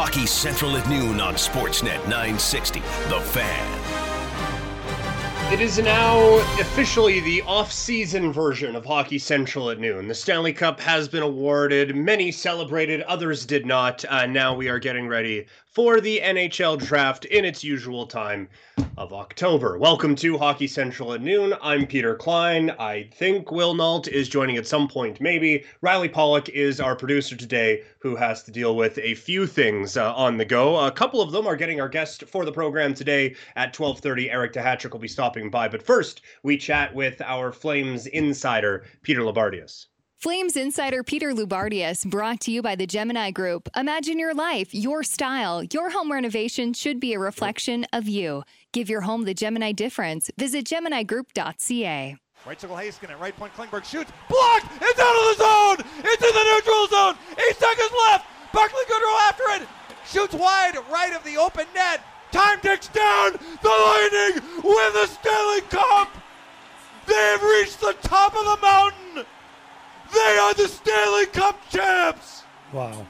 Hockey 0.00 0.26
Central 0.26 0.76
at 0.76 0.88
noon 0.88 1.20
on 1.20 1.34
Sportsnet 1.34 1.98
960. 2.04 2.78
The 3.08 3.20
Fan. 3.20 3.92
It 5.52 5.60
is 5.60 5.80
now 5.80 6.36
officially 6.60 7.18
the 7.18 7.42
off-season 7.42 8.32
version 8.32 8.76
of 8.76 8.86
Hockey 8.86 9.18
Central 9.18 9.70
at 9.70 9.80
noon. 9.80 10.06
The 10.06 10.14
Stanley 10.14 10.52
Cup 10.52 10.78
has 10.78 11.08
been 11.08 11.24
awarded. 11.24 11.96
Many 11.96 12.30
celebrated, 12.30 13.00
others 13.02 13.44
did 13.44 13.66
not. 13.66 14.04
Uh, 14.04 14.26
now 14.26 14.54
we 14.54 14.68
are 14.68 14.78
getting 14.78 15.08
ready 15.08 15.46
for 15.78 16.00
the 16.00 16.18
NHL 16.24 16.76
draft 16.76 17.24
in 17.26 17.44
its 17.44 17.62
usual 17.62 18.04
time 18.04 18.48
of 18.96 19.12
October. 19.12 19.78
Welcome 19.78 20.16
to 20.16 20.36
Hockey 20.36 20.66
Central 20.66 21.12
at 21.12 21.22
noon. 21.22 21.54
I'm 21.62 21.86
Peter 21.86 22.16
Klein. 22.16 22.70
I 22.80 23.08
think 23.14 23.52
Will 23.52 23.74
Nault 23.74 24.08
is 24.08 24.28
joining 24.28 24.56
at 24.56 24.66
some 24.66 24.88
point, 24.88 25.20
maybe. 25.20 25.64
Riley 25.80 26.08
Pollock 26.08 26.48
is 26.48 26.80
our 26.80 26.96
producer 26.96 27.36
today, 27.36 27.84
who 28.00 28.16
has 28.16 28.42
to 28.42 28.50
deal 28.50 28.74
with 28.74 28.98
a 28.98 29.14
few 29.14 29.46
things 29.46 29.96
uh, 29.96 30.12
on 30.16 30.36
the 30.36 30.44
go. 30.44 30.84
A 30.84 30.90
couple 30.90 31.22
of 31.22 31.30
them 31.30 31.46
are 31.46 31.54
getting 31.54 31.80
our 31.80 31.88
guest 31.88 32.24
for 32.24 32.44
the 32.44 32.50
program 32.50 32.92
today 32.92 33.36
at 33.54 33.72
12:30. 33.72 34.32
Eric 34.32 34.54
Duhatschek 34.54 34.90
will 34.90 34.98
be 34.98 35.06
stopping 35.06 35.48
by, 35.48 35.68
but 35.68 35.80
first 35.80 36.22
we 36.42 36.58
chat 36.58 36.92
with 36.92 37.20
our 37.20 37.52
Flames 37.52 38.08
insider, 38.08 38.84
Peter 39.04 39.20
Loubardias. 39.20 39.86
Flames 40.18 40.56
insider 40.56 41.04
Peter 41.04 41.32
Loubardias 41.32 42.04
brought 42.04 42.40
to 42.40 42.50
you 42.50 42.60
by 42.60 42.74
the 42.74 42.88
Gemini 42.88 43.30
Group. 43.30 43.68
Imagine 43.76 44.18
your 44.18 44.34
life, 44.34 44.74
your 44.74 45.04
style. 45.04 45.62
Your 45.62 45.90
home 45.90 46.10
renovation 46.10 46.72
should 46.72 46.98
be 46.98 47.12
a 47.14 47.20
reflection 47.20 47.86
of 47.92 48.08
you. 48.08 48.42
Give 48.72 48.90
your 48.90 49.02
home 49.02 49.26
the 49.26 49.32
Gemini 49.32 49.70
difference. 49.70 50.28
Visit 50.36 50.64
GeminiGroup.ca. 50.64 52.16
Right 52.44 52.60
circle 52.60 52.76
Heiskanen, 52.76 53.20
right 53.20 53.36
point 53.36 53.54
Klingberg 53.54 53.84
shoots, 53.84 54.10
blocked, 54.28 54.66
it's 54.82 54.98
out 54.98 55.14
of 55.14 55.24
the 55.24 55.44
zone, 55.44 55.86
It's 55.98 56.24
in 56.24 56.34
the 56.34 56.44
neutral 56.52 56.86
zone, 56.88 57.14
eight 57.38 57.56
seconds 57.56 57.92
left, 58.08 58.26
Barclay 58.52 58.82
Goodrow 58.90 59.28
after 59.28 59.62
it, 59.62 59.68
shoots 60.04 60.34
wide 60.34 60.74
right 60.90 61.14
of 61.14 61.22
the 61.22 61.36
open 61.36 61.66
net, 61.76 62.02
time 62.32 62.60
ticks 62.60 62.88
down, 62.88 63.32
the 63.62 63.68
Lightning 63.68 64.42
win 64.64 64.92
the 64.94 65.06
Stanley 65.06 65.60
Cup! 65.62 66.10
They've 67.06 67.42
reached 67.42 67.80
the 67.80 67.94
top 68.02 68.36
of 68.36 68.44
the 68.44 68.58
mountain! 68.66 69.26
They 70.12 70.38
are 70.38 70.54
the 70.54 70.68
Stanley 70.68 71.26
Cup 71.26 71.58
champs! 71.70 72.42
Wow. 72.72 73.06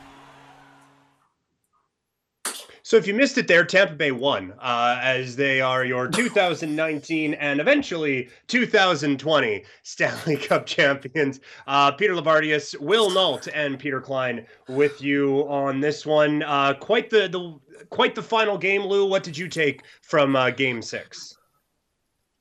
So 2.89 2.97
if 2.97 3.07
you 3.07 3.13
missed 3.13 3.37
it 3.37 3.47
there, 3.47 3.67
Tampa 3.67 3.93
Bay 3.93 4.13
won, 4.13 4.55
uh, 4.63 4.99
as 5.03 5.37
they 5.37 5.61
are 5.61 5.85
your 5.85 6.09
2019 6.11 7.35
and 7.35 7.61
eventually 7.61 8.31
2020 8.47 9.65
Stanley 9.83 10.37
Cup 10.39 10.65
champions. 10.65 11.41
Uh, 11.67 11.93
Peter 11.93 12.15
Loubardias, 12.15 12.75
Will 12.81 13.11
Nault, 13.11 13.47
and 13.53 13.79
Peter 13.79 14.01
Klein 14.01 14.47
with 14.69 15.03
you 15.03 15.41
on 15.51 15.81
this 15.81 16.07
one. 16.07 16.43
Uh, 16.43 16.73
quite 16.73 17.11
the, 17.11 17.29
the 17.29 17.85
quite 17.91 18.15
the 18.15 18.23
final 18.23 18.57
game, 18.57 18.85
Lou. 18.85 19.05
What 19.05 19.23
did 19.23 19.37
you 19.37 19.49
take 19.49 19.83
from 20.01 20.35
uh, 20.35 20.49
Game 20.49 20.81
Six? 20.81 21.37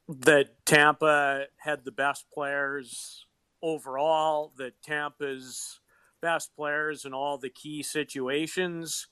That 0.08 0.66
Tampa 0.66 1.48
had 1.58 1.84
the 1.84 1.92
best 1.92 2.26
players 2.34 3.27
overall. 3.62 4.54
That 4.58 4.82
Tampa's 4.84 5.80
best 6.22 6.56
players 6.56 7.06
in 7.06 7.14
all 7.14 7.38
the 7.38 7.50
key 7.50 7.84
situations 7.84 9.08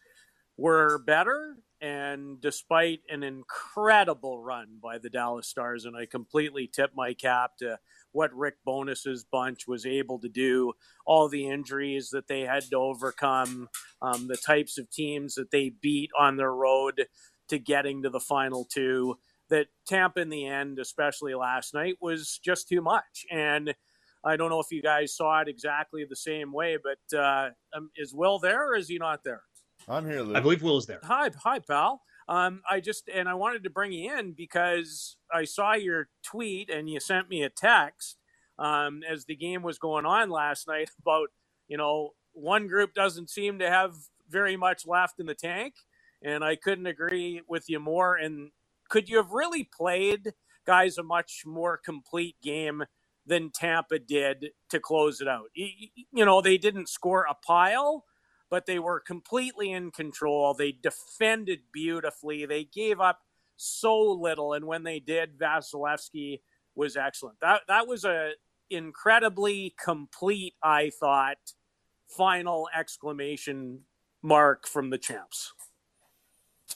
were 0.58 0.98
better. 0.98 1.58
And 1.82 2.40
despite 2.42 3.02
an 3.10 3.22
incredible 3.22 4.40
run 4.40 4.80
by 4.82 4.98
the 4.98 5.10
Dallas 5.10 5.48
Stars, 5.48 5.86
and 5.86 5.96
I 5.96 6.06
completely 6.06 6.68
tip 6.68 6.92
my 6.96 7.14
cap 7.14 7.58
to 7.58 7.80
what 8.12 8.34
Rick 8.34 8.56
Bowness's 8.66 9.26
bunch 9.26 9.68
was 9.68 9.86
able 9.86 10.18
to 10.20 10.30
do, 10.30 10.74
all 11.06 11.28
the 11.28 11.48
injuries 11.48 12.10
that 12.12 12.28
they 12.28 12.42
had 12.42 12.64
to 12.72 12.78
overcome, 12.78 13.68
um, 14.02 14.28
the 14.28 14.38
types 14.38 14.78
of 14.78 14.90
teams 14.90 15.36
that 15.36 15.52
they 15.52 15.70
beat 15.70 16.10
on 16.18 16.38
their 16.38 16.54
road 16.54 17.08
to 17.50 17.60
getting 17.60 18.02
to 18.02 18.10
the 18.10 18.22
final 18.22 18.66
two, 18.66 19.18
that 19.50 19.68
Tampa 19.86 20.22
in 20.22 20.30
the 20.30 20.48
end, 20.48 20.80
especially 20.80 21.36
last 21.36 21.74
night, 21.74 21.98
was 22.02 22.40
just 22.44 22.70
too 22.70 22.82
much. 22.82 23.26
And 23.30 23.76
I 24.26 24.36
don't 24.36 24.50
know 24.50 24.60
if 24.60 24.72
you 24.72 24.82
guys 24.82 25.16
saw 25.16 25.40
it 25.42 25.48
exactly 25.48 26.04
the 26.04 26.16
same 26.16 26.52
way, 26.52 26.78
but 26.82 27.18
uh, 27.18 27.50
um, 27.76 27.92
is 27.96 28.14
Will 28.14 28.40
there 28.40 28.72
or 28.72 28.76
is 28.76 28.90
he 28.90 28.98
not 28.98 29.24
there? 29.24 29.44
I'm 29.88 30.06
here, 30.10 30.22
Luke. 30.22 30.36
I 30.36 30.40
believe 30.40 30.64
Will 30.64 30.78
is 30.78 30.88
there. 30.88 31.00
Hi, 31.04 31.30
hi, 31.44 31.60
pal. 31.60 32.02
Um, 32.28 32.62
I 32.68 32.80
just 32.80 33.08
and 33.14 33.30
I 33.30 33.36
wanted 33.36 33.64
to 33.66 33.70
bring 33.70 33.92
you 33.92 34.18
in 34.18 34.34
because 34.34 35.18
I 35.32 35.44
saw 35.46 35.74
your 35.74 36.10
tweet 36.24 36.72
and 36.72 36.90
you 36.90 37.00
sent 37.00 37.30
me 37.30 37.44
a 37.44 37.50
text 37.50 38.18
um, 38.58 39.02
as 39.08 39.26
the 39.26 39.36
game 39.36 39.62
was 39.62 39.78
going 39.78 40.08
on 40.08 40.32
last 40.32 40.68
night 40.68 40.90
about 41.02 41.30
you 41.68 41.78
know 41.78 42.12
one 42.34 42.68
group 42.68 42.96
doesn't 42.96 43.30
seem 43.30 43.60
to 43.60 43.70
have 43.70 43.94
very 44.28 44.58
much 44.58 44.88
left 44.88 45.20
in 45.20 45.28
the 45.28 45.36
tank, 45.36 45.76
and 46.24 46.44
I 46.44 46.56
couldn't 46.56 46.88
agree 46.88 47.42
with 47.48 47.70
you 47.70 47.80
more. 47.80 48.16
And 48.16 48.50
could 48.90 49.08
you 49.08 49.18
have 49.18 49.30
really 49.30 49.64
played 49.64 50.34
guys 50.66 50.98
a 50.98 51.04
much 51.04 51.44
more 51.46 51.78
complete 51.78 52.38
game 52.42 52.86
than 53.26 53.52
Tampa 53.52 54.00
did 54.00 54.48
to 54.70 54.80
close 54.80 55.22
it 55.22 55.28
out? 55.28 55.46
You, 55.54 56.26
know 56.26 56.42
they 56.42 56.58
didn't 56.58 56.90
score 56.90 57.26
a 57.30 57.34
pile 57.34 58.06
but 58.50 58.66
they 58.66 58.80
were 58.80 59.00
completely 59.00 59.72
in 59.72 59.92
control. 59.92 60.54
They 60.54 60.72
defended 60.72 61.62
beautifully. 61.74 62.46
They 62.46 62.64
gave 62.64 63.00
up 63.00 63.20
so 63.58 64.00
little, 64.00 64.54
and 64.54 64.66
when 64.66 64.84
they 64.84 65.00
did, 65.00 65.38
Vasilevskiy 65.38 66.42
was 66.76 66.98
excellent. 66.98 67.40
That 67.42 67.62
that 67.68 67.88
was 67.88 68.06
a 68.06 68.32
incredibly 68.70 69.76
complete, 69.84 70.54
I 70.62 70.92
thought, 71.00 71.38
final 72.08 72.70
exclamation 72.78 73.82
mark 74.22 74.68
from 74.68 74.90
the 74.90 74.98
champs. 74.98 75.54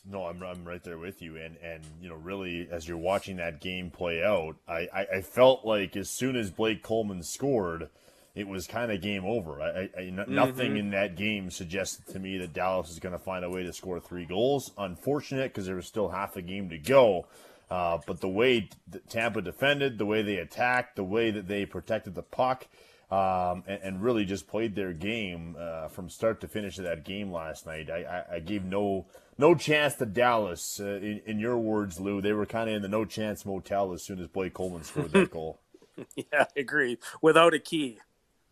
No, 0.05 0.25
I'm 0.25 0.41
I'm 0.43 0.65
right 0.65 0.83
there 0.83 0.97
with 0.97 1.21
you, 1.21 1.37
and 1.37 1.57
and 1.57 1.83
you 2.01 2.09
know, 2.09 2.15
really, 2.15 2.67
as 2.71 2.87
you're 2.87 2.97
watching 2.97 3.37
that 3.37 3.61
game 3.61 3.91
play 3.91 4.23
out, 4.23 4.55
I 4.67 4.87
I, 4.93 5.07
I 5.17 5.21
felt 5.21 5.65
like 5.65 5.95
as 5.95 6.09
soon 6.09 6.35
as 6.35 6.49
Blake 6.51 6.83
Coleman 6.83 7.23
scored 7.23 7.89
it 8.35 8.47
was 8.47 8.67
kind 8.67 8.91
of 8.91 9.01
game 9.01 9.25
over. 9.25 9.61
I, 9.61 9.89
I, 9.97 10.01
mm-hmm. 10.01 10.33
Nothing 10.33 10.77
in 10.77 10.91
that 10.91 11.15
game 11.15 11.49
suggested 11.51 12.07
to 12.13 12.19
me 12.19 12.37
that 12.37 12.53
Dallas 12.53 12.89
is 12.89 12.99
going 12.99 13.13
to 13.13 13.19
find 13.19 13.43
a 13.43 13.49
way 13.49 13.63
to 13.63 13.73
score 13.73 13.99
three 13.99 14.25
goals. 14.25 14.71
Unfortunate 14.77 15.51
because 15.51 15.65
there 15.65 15.75
was 15.75 15.87
still 15.87 16.09
half 16.09 16.35
a 16.37 16.41
game 16.41 16.69
to 16.69 16.77
go. 16.77 17.27
Uh, 17.69 17.99
but 18.07 18.21
the 18.21 18.29
way 18.29 18.69
Tampa 19.09 19.41
defended, 19.41 19.97
the 19.97 20.05
way 20.05 20.21
they 20.21 20.37
attacked, 20.37 20.95
the 20.95 21.03
way 21.03 21.31
that 21.31 21.47
they 21.47 21.65
protected 21.65 22.15
the 22.15 22.23
puck, 22.23 22.67
um, 23.11 23.63
and, 23.67 23.81
and, 23.81 24.03
really 24.03 24.23
just 24.23 24.47
played 24.47 24.75
their 24.75 24.93
game 24.93 25.55
uh, 25.59 25.87
from 25.87 26.09
start 26.09 26.39
to 26.41 26.47
finish 26.47 26.77
of 26.77 26.83
that 26.83 27.03
game 27.03 27.31
last 27.31 27.65
night. 27.65 27.89
I, 27.89 28.03
I, 28.03 28.35
I 28.35 28.39
gave 28.39 28.63
no 28.63 29.07
no 29.39 29.55
chance 29.55 29.95
to 29.95 30.05
Dallas. 30.05 30.79
Uh, 30.79 30.99
in, 31.01 31.21
in, 31.25 31.39
your 31.39 31.57
words, 31.57 31.99
Lou, 31.99 32.21
they 32.21 32.33
were 32.33 32.45
kind 32.45 32.69
of 32.69 32.75
in 32.75 32.81
the 32.83 32.87
no 32.87 33.05
chance 33.05 33.45
motel 33.45 33.93
as 33.93 34.03
soon 34.03 34.19
as 34.19 34.27
Blake 34.27 34.53
Coleman 34.53 34.83
scored 34.83 35.11
that 35.13 35.31
goal. 35.31 35.59
yeah, 36.15 36.23
I 36.55 36.59
agree. 36.59 36.99
Without 37.21 37.55
a 37.55 37.59
key. 37.59 37.99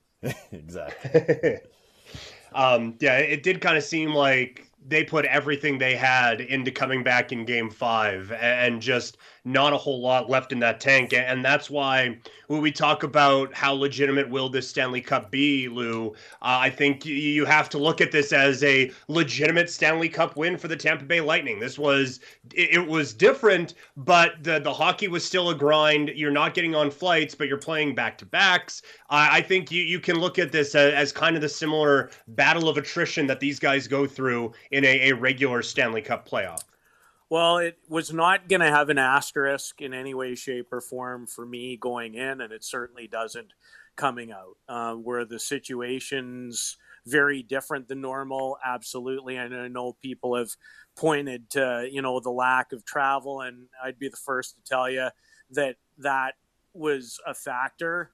exactly. 0.52 1.58
um, 2.54 2.96
yeah, 3.00 3.18
it 3.18 3.44
did 3.44 3.62
kind 3.62 3.78
of 3.78 3.84
seem 3.84 4.14
like 4.14 4.72
they 4.88 5.04
put 5.04 5.26
everything 5.26 5.78
they 5.78 5.96
had 5.96 6.40
into 6.40 6.72
coming 6.72 7.04
back 7.04 7.32
in 7.32 7.46
game 7.46 7.70
five 7.70 8.32
and 8.32 8.82
just 8.82 9.18
not 9.48 9.72
a 9.72 9.78
whole 9.78 10.02
lot 10.02 10.30
left 10.30 10.52
in 10.52 10.60
that 10.60 10.82
tank. 10.82 11.14
And 11.14 11.44
that's 11.44 11.70
why 11.70 12.18
when 12.48 12.62
we 12.62 12.72
talk 12.72 13.04
about 13.04 13.54
how 13.54 13.74
legitimate 13.74 14.30
will 14.30 14.50
this 14.50 14.68
Stanley 14.68 15.00
Cup 15.00 15.32
be, 15.32 15.70
Lou, 15.70 16.10
uh, 16.10 16.12
I 16.42 16.70
think 16.70 17.06
you 17.06 17.46
have 17.46 17.70
to 17.70 17.78
look 17.78 18.02
at 18.02 18.12
this 18.12 18.34
as 18.34 18.62
a 18.64 18.92
legitimate 19.08 19.70
Stanley 19.70 20.10
Cup 20.10 20.36
win 20.36 20.58
for 20.58 20.68
the 20.68 20.76
Tampa 20.76 21.06
Bay 21.06 21.22
Lightning. 21.22 21.60
This 21.60 21.80
was 21.80 22.20
it 22.54 22.86
was 22.86 23.14
different, 23.14 23.74
but 23.96 24.44
the 24.44 24.60
the 24.60 24.74
hockey 24.74 25.08
was 25.08 25.24
still 25.24 25.50
a 25.50 25.56
grind. 25.56 26.10
You're 26.10 26.30
not 26.32 26.54
getting 26.54 26.76
on 26.76 26.92
flights, 26.92 27.34
but 27.34 27.48
you're 27.48 27.58
playing 27.58 27.96
back 27.96 28.18
to 28.18 28.26
backs. 28.26 28.82
I 29.10 29.42
think 29.42 29.72
you 29.72 29.82
you 29.82 30.02
can 30.02 30.20
look 30.20 30.38
at 30.38 30.52
this 30.52 30.76
as, 30.76 30.94
as, 30.94 31.12
kind 31.14 31.38
of 31.38 31.42
the 31.42 31.50
similar 31.50 32.12
battle 32.28 32.68
of 32.68 32.78
attrition 32.78 33.26
that 33.28 33.40
these 33.40 33.60
guys 33.60 33.88
go 33.88 34.06
through 34.06 34.52
in 34.72 34.84
a, 34.84 35.10
a 35.10 35.16
regular 35.16 35.62
Stanley 35.62 36.02
Cup 36.02 36.28
playoff. 36.28 36.64
Well, 37.30 37.58
it 37.58 37.78
was 37.90 38.14
not 38.14 38.48
going 38.48 38.62
to 38.62 38.70
have 38.70 38.90
an 38.90 38.98
asterisk 38.98 39.82
in 39.82 39.94
any 39.94 40.14
way, 40.14 40.34
shape, 40.36 40.72
or 40.72 40.80
form 40.80 41.28
for 41.28 41.46
me 41.46 41.76
going 41.76 42.16
in, 42.16 42.40
and 42.40 42.54
it 42.54 42.64
certainly 42.64 43.08
doesn't 43.08 43.52
coming 43.98 44.32
out. 44.32 44.58
Uh, 44.70 44.94
where 44.94 45.26
the 45.26 45.40
situation's 45.40 46.78
very 47.06 47.44
different 47.44 47.88
than 47.90 48.00
normal, 48.02 48.58
absolutely. 48.66 49.36
And 49.36 49.54
I 49.54 49.68
know 49.68 49.98
people 50.02 50.36
have 50.38 50.52
pointed 50.96 51.50
to 51.52 51.88
you 51.92 52.02
know 52.02 52.20
the 52.22 52.32
lack 52.32 52.72
of 52.72 52.86
travel, 52.86 53.42
and 53.42 53.68
I'd 53.84 54.00
be 54.00 54.08
the 54.10 54.18
first 54.18 54.56
to 54.56 54.62
tell 54.64 54.90
you 54.90 55.10
that 55.52 55.76
that 55.98 56.36
was 56.74 57.20
a 57.26 57.34
factor. 57.34 58.12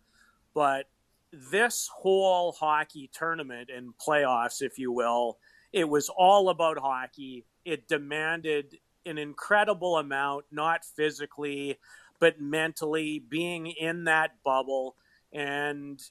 But 0.55 0.87
this 1.31 1.89
whole 1.93 2.51
hockey 2.51 3.09
tournament 3.13 3.69
and 3.75 3.93
playoffs, 3.97 4.61
if 4.61 4.79
you 4.79 4.91
will, 4.91 5.37
it 5.71 5.87
was 5.87 6.09
all 6.09 6.49
about 6.49 6.77
hockey. 6.79 7.45
It 7.65 7.87
demanded 7.87 8.77
an 9.05 9.17
incredible 9.17 9.97
amount, 9.97 10.45
not 10.51 10.85
physically, 10.85 11.77
but 12.19 12.39
mentally, 12.39 13.19
being 13.19 13.67
in 13.67 14.05
that 14.05 14.31
bubble. 14.43 14.95
And 15.31 16.01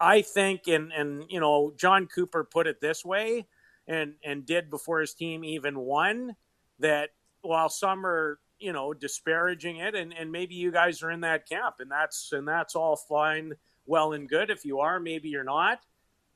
I 0.00 0.22
think, 0.22 0.68
and, 0.68 0.92
and, 0.92 1.24
you 1.28 1.40
know, 1.40 1.72
Jon 1.76 2.06
Cooper 2.06 2.44
put 2.44 2.66
it 2.66 2.80
this 2.80 3.04
way 3.04 3.46
and 3.86 4.14
and 4.24 4.46
did 4.46 4.70
before 4.70 5.00
his 5.00 5.14
team 5.14 5.44
even 5.44 5.78
won. 5.78 6.36
That 6.78 7.10
while 7.42 7.68
some 7.68 8.04
are 8.06 8.38
you 8.58 8.72
know 8.72 8.94
disparaging 8.94 9.76
it, 9.78 9.94
and 9.94 10.14
and 10.14 10.32
maybe 10.32 10.54
you 10.54 10.70
guys 10.72 11.02
are 11.02 11.10
in 11.10 11.20
that 11.20 11.48
camp, 11.48 11.76
and 11.80 11.90
that's 11.90 12.30
and 12.32 12.46
that's 12.46 12.74
all 12.74 12.96
fine, 12.96 13.52
well 13.86 14.12
and 14.12 14.28
good. 14.28 14.50
If 14.50 14.64
you 14.64 14.80
are, 14.80 15.00
maybe 15.00 15.28
you're 15.28 15.44
not, 15.44 15.80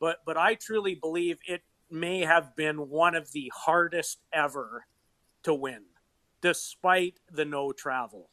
but 0.01 0.19
but 0.27 0.37
I 0.37 0.55
truly 0.55 0.95
believe 0.95 1.39
it 1.47 1.63
may 1.91 2.21
have 2.21 2.57
been 2.57 2.89
one 2.89 3.15
of 3.15 3.31
the 3.33 3.51
hardest 3.55 4.19
ever 4.33 4.85
to 5.47 5.55
win, 5.55 5.83
despite 6.41 7.21
the 7.33 7.45
no 7.45 7.73
travel. 7.73 8.31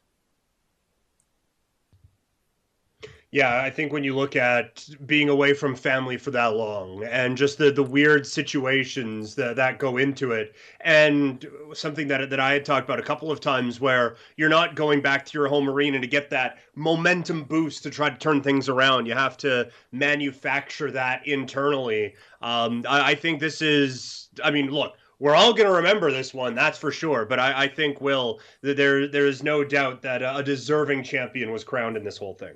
Yeah, 3.30 3.62
I 3.62 3.70
think 3.70 3.92
when 3.92 4.04
you 4.04 4.14
look 4.14 4.36
at 4.36 4.88
being 5.06 5.28
away 5.28 5.54
from 5.54 5.74
family 5.74 6.16
for 6.16 6.30
that 6.30 6.54
long 6.54 7.02
and 7.02 7.36
just 7.36 7.58
the, 7.58 7.72
the 7.72 7.82
weird 7.82 8.24
situations 8.24 9.34
that, 9.34 9.56
that 9.56 9.80
go 9.80 9.96
into 9.96 10.30
it, 10.30 10.54
and 10.82 11.44
something 11.72 12.06
that, 12.08 12.30
that 12.30 12.38
I 12.38 12.52
had 12.52 12.64
talked 12.64 12.88
about 12.88 13.00
a 13.00 13.02
couple 13.02 13.32
of 13.32 13.40
times 13.40 13.80
where 13.80 14.14
you're 14.36 14.48
not 14.48 14.76
going 14.76 15.00
back 15.00 15.24
to 15.26 15.38
your 15.38 15.48
home 15.48 15.68
arena 15.68 16.00
to 16.00 16.06
get 16.06 16.30
that 16.30 16.58
momentum 16.76 17.42
boost 17.42 17.82
to 17.82 17.90
try 17.90 18.08
to 18.08 18.16
turn 18.16 18.40
things 18.40 18.68
around. 18.68 19.06
You 19.06 19.14
have 19.14 19.36
to 19.38 19.68
manufacture 19.90 20.92
that 20.92 21.26
internally. 21.26 22.14
Um, 22.40 22.84
I, 22.88 23.12
I 23.12 23.14
think 23.16 23.40
this 23.40 23.62
is, 23.62 24.28
I 24.44 24.52
mean, 24.52 24.70
look, 24.70 24.94
we're 25.18 25.34
all 25.34 25.52
going 25.52 25.68
to 25.68 25.76
remember 25.76 26.10
this 26.10 26.34
one, 26.34 26.54
that's 26.54 26.78
for 26.78 26.90
sure. 26.90 27.24
But 27.24 27.38
I, 27.38 27.64
I 27.64 27.68
think, 27.68 28.00
Will, 28.00 28.40
there 28.62 29.06
there 29.06 29.26
is 29.26 29.42
no 29.42 29.64
doubt 29.64 30.02
that 30.02 30.22
a 30.22 30.42
deserving 30.42 31.04
champion 31.04 31.52
was 31.52 31.64
crowned 31.64 31.96
in 31.96 32.04
this 32.04 32.18
whole 32.18 32.34
thing. 32.34 32.54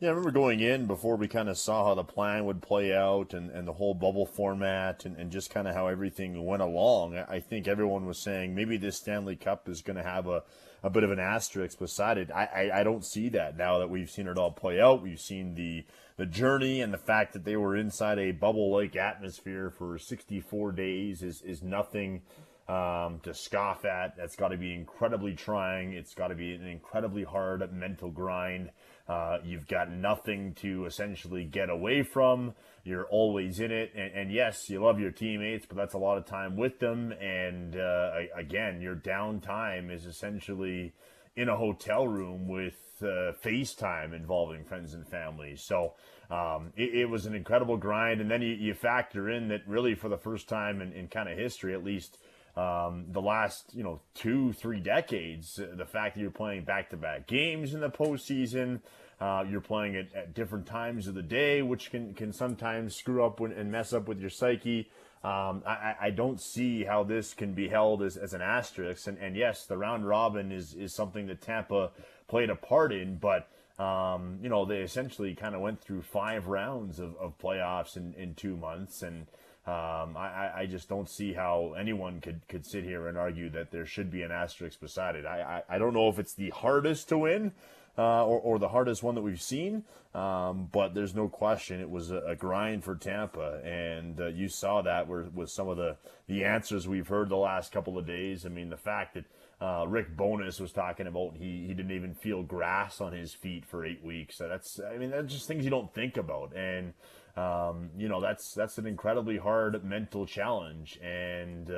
Yeah, 0.00 0.08
I 0.08 0.12
remember 0.12 0.32
going 0.32 0.60
in 0.60 0.86
before 0.86 1.16
we 1.16 1.28
kind 1.28 1.48
of 1.48 1.56
saw 1.56 1.86
how 1.86 1.94
the 1.94 2.02
plan 2.02 2.44
would 2.44 2.60
play 2.60 2.94
out 2.94 3.34
and, 3.34 3.50
and 3.50 3.68
the 3.68 3.72
whole 3.72 3.94
bubble 3.94 4.26
format 4.26 5.04
and, 5.04 5.16
and 5.16 5.30
just 5.30 5.50
kind 5.50 5.68
of 5.68 5.74
how 5.74 5.86
everything 5.86 6.44
went 6.44 6.62
along. 6.62 7.16
I 7.16 7.38
think 7.38 7.68
everyone 7.68 8.04
was 8.04 8.18
saying 8.18 8.54
maybe 8.54 8.76
this 8.76 8.96
Stanley 8.96 9.36
Cup 9.36 9.68
is 9.68 9.80
going 9.80 9.96
to 9.96 10.02
have 10.02 10.26
a, 10.26 10.42
a 10.82 10.90
bit 10.90 11.04
of 11.04 11.12
an 11.12 11.20
asterisk 11.20 11.78
beside 11.78 12.18
it. 12.18 12.30
I, 12.32 12.44
I, 12.72 12.80
I 12.80 12.82
don't 12.82 13.04
see 13.04 13.28
that 13.30 13.56
now 13.56 13.78
that 13.78 13.90
we've 13.90 14.10
seen 14.10 14.26
it 14.26 14.38
all 14.38 14.50
play 14.50 14.80
out. 14.80 15.02
We've 15.02 15.20
seen 15.20 15.54
the 15.54 15.84
the 16.20 16.26
journey 16.26 16.82
and 16.82 16.92
the 16.92 16.98
fact 16.98 17.32
that 17.32 17.46
they 17.46 17.56
were 17.56 17.74
inside 17.74 18.18
a 18.18 18.30
bubble 18.30 18.70
like 18.70 18.94
atmosphere 18.94 19.70
for 19.70 19.96
64 19.96 20.72
days 20.72 21.22
is, 21.22 21.40
is 21.40 21.62
nothing 21.62 22.20
um, 22.68 23.20
to 23.22 23.32
scoff 23.32 23.86
at. 23.86 24.18
That's 24.18 24.36
got 24.36 24.48
to 24.48 24.58
be 24.58 24.74
incredibly 24.74 25.32
trying. 25.32 25.94
It's 25.94 26.12
got 26.12 26.28
to 26.28 26.34
be 26.34 26.52
an 26.52 26.66
incredibly 26.66 27.24
hard 27.24 27.72
mental 27.72 28.10
grind. 28.10 28.70
Uh, 29.08 29.38
you've 29.42 29.66
got 29.66 29.90
nothing 29.90 30.52
to 30.56 30.84
essentially 30.84 31.44
get 31.44 31.70
away 31.70 32.02
from. 32.02 32.52
You're 32.84 33.06
always 33.06 33.58
in 33.58 33.72
it. 33.72 33.92
And, 33.96 34.12
and, 34.12 34.30
yes, 34.30 34.68
you 34.68 34.84
love 34.84 35.00
your 35.00 35.12
teammates, 35.12 35.64
but 35.64 35.78
that's 35.78 35.94
a 35.94 35.98
lot 35.98 36.18
of 36.18 36.26
time 36.26 36.54
with 36.54 36.80
them. 36.80 37.12
And 37.12 37.76
uh, 37.76 38.10
again, 38.36 38.82
your 38.82 38.94
downtime 38.94 39.90
is 39.90 40.04
essentially 40.04 40.92
in 41.36 41.48
a 41.48 41.56
hotel 41.56 42.06
room 42.06 42.48
with 42.48 42.74
uh, 43.02 43.32
FaceTime 43.42 44.14
involving 44.14 44.64
friends 44.64 44.94
and 44.94 45.08
family. 45.08 45.56
So 45.56 45.94
um, 46.30 46.72
it, 46.76 46.94
it, 46.94 47.04
was 47.08 47.26
an 47.26 47.34
incredible 47.34 47.76
grind. 47.76 48.20
And 48.20 48.30
then 48.30 48.42
you, 48.42 48.54
you, 48.54 48.74
factor 48.74 49.30
in 49.30 49.48
that 49.48 49.66
really 49.66 49.94
for 49.94 50.08
the 50.08 50.18
first 50.18 50.48
time 50.48 50.80
in, 50.80 50.92
in 50.92 51.08
kind 51.08 51.28
of 51.28 51.38
history, 51.38 51.74
at 51.74 51.84
least 51.84 52.18
um, 52.56 53.06
the 53.08 53.20
last 53.20 53.72
you 53.74 53.84
know 53.84 54.00
two 54.14 54.52
three 54.52 54.80
decades, 54.80 55.54
the 55.54 55.86
fact 55.86 56.14
that 56.14 56.20
you're 56.20 56.30
playing 56.30 56.64
back 56.64 56.90
to 56.90 56.96
back 56.96 57.26
games 57.26 57.74
in 57.74 57.80
the 57.80 57.90
postseason. 57.90 58.80
Uh, 59.20 59.44
you're 59.48 59.60
playing 59.60 59.94
it 59.94 60.10
at 60.14 60.32
different 60.32 60.66
times 60.66 61.06
of 61.06 61.14
the 61.14 61.22
day, 61.22 61.60
which 61.60 61.90
can, 61.90 62.14
can 62.14 62.32
sometimes 62.32 62.96
screw 62.96 63.22
up 63.22 63.38
when, 63.38 63.52
and 63.52 63.70
mess 63.70 63.92
up 63.92 64.08
with 64.08 64.18
your 64.18 64.30
psyche. 64.30 64.88
Um, 65.22 65.62
I, 65.66 65.94
I, 66.00 66.10
don't 66.10 66.40
see 66.40 66.84
how 66.84 67.04
this 67.04 67.34
can 67.34 67.52
be 67.52 67.68
held 67.68 68.02
as, 68.02 68.16
as 68.16 68.32
an 68.32 68.40
asterisk. 68.40 69.06
And, 69.06 69.18
and 69.18 69.36
yes, 69.36 69.66
the 69.66 69.76
round 69.76 70.08
robin 70.08 70.50
is, 70.50 70.72
is 70.72 70.94
something 70.94 71.26
that 71.26 71.42
Tampa 71.42 71.90
played 72.26 72.48
a 72.48 72.56
part 72.56 72.90
in, 72.90 73.16
but 73.16 73.46
um, 73.78 74.38
you 74.42 74.48
know, 74.48 74.64
they 74.64 74.78
essentially 74.78 75.34
kind 75.34 75.54
of 75.54 75.60
went 75.60 75.82
through 75.82 76.02
five 76.02 76.46
rounds 76.46 76.98
of, 76.98 77.16
of 77.16 77.38
playoffs 77.38 77.98
in, 77.98 78.14
in 78.14 78.34
two 78.34 78.56
months. 78.56 79.02
And 79.02 79.26
um, 79.66 80.16
I, 80.16 80.52
I 80.56 80.66
just 80.66 80.88
don't 80.88 81.08
see 81.08 81.34
how 81.34 81.74
anyone 81.78 82.22
could, 82.22 82.40
could 82.48 82.64
sit 82.64 82.84
here 82.84 83.06
and 83.06 83.18
argue 83.18 83.50
that 83.50 83.70
there 83.70 83.84
should 83.84 84.10
be 84.10 84.22
an 84.22 84.30
asterisk 84.30 84.80
beside 84.80 85.16
it. 85.16 85.26
I, 85.26 85.62
I, 85.68 85.74
I 85.76 85.78
don't 85.78 85.92
know 85.92 86.08
if 86.08 86.18
it's 86.18 86.34
the 86.34 86.48
hardest 86.48 87.10
to 87.10 87.18
win 87.18 87.52
uh, 88.00 88.24
or, 88.24 88.40
or, 88.40 88.58
the 88.58 88.68
hardest 88.68 89.02
one 89.02 89.14
that 89.14 89.20
we've 89.20 89.42
seen. 89.42 89.84
Um, 90.14 90.70
but 90.72 90.94
there's 90.94 91.14
no 91.14 91.28
question 91.28 91.82
it 91.82 91.90
was 91.90 92.10
a, 92.10 92.20
a 92.20 92.34
grind 92.34 92.82
for 92.82 92.94
Tampa, 92.94 93.60
and 93.62 94.18
uh, 94.18 94.28
you 94.28 94.48
saw 94.48 94.80
that 94.80 95.06
with 95.06 95.50
some 95.50 95.68
of 95.68 95.76
the, 95.76 95.98
the 96.26 96.42
answers 96.42 96.88
we've 96.88 97.08
heard 97.08 97.28
the 97.28 97.36
last 97.36 97.72
couple 97.72 97.98
of 97.98 98.06
days. 98.06 98.46
I 98.46 98.48
mean, 98.48 98.70
the 98.70 98.78
fact 98.78 99.14
that 99.14 99.24
uh, 99.60 99.86
Rick 99.86 100.16
Bowness 100.16 100.58
was 100.60 100.72
talking 100.72 101.06
about 101.06 101.36
he, 101.36 101.66
he 101.66 101.74
didn't 101.74 101.90
even 101.90 102.14
feel 102.14 102.42
grass 102.42 103.02
on 103.02 103.12
his 103.12 103.34
feet 103.34 103.66
for 103.66 103.84
eight 103.84 104.02
weeks. 104.02 104.38
So 104.38 104.48
that's 104.48 104.80
I 104.80 104.96
mean 104.96 105.10
that's 105.10 105.30
just 105.30 105.46
things 105.46 105.62
you 105.62 105.70
don't 105.70 105.92
think 105.92 106.16
about, 106.16 106.56
and 106.56 106.94
um, 107.36 107.90
you 107.98 108.08
know 108.08 108.22
that's 108.22 108.54
that's 108.54 108.78
an 108.78 108.86
incredibly 108.86 109.36
hard 109.36 109.84
mental 109.84 110.24
challenge, 110.24 110.98
and 111.02 111.70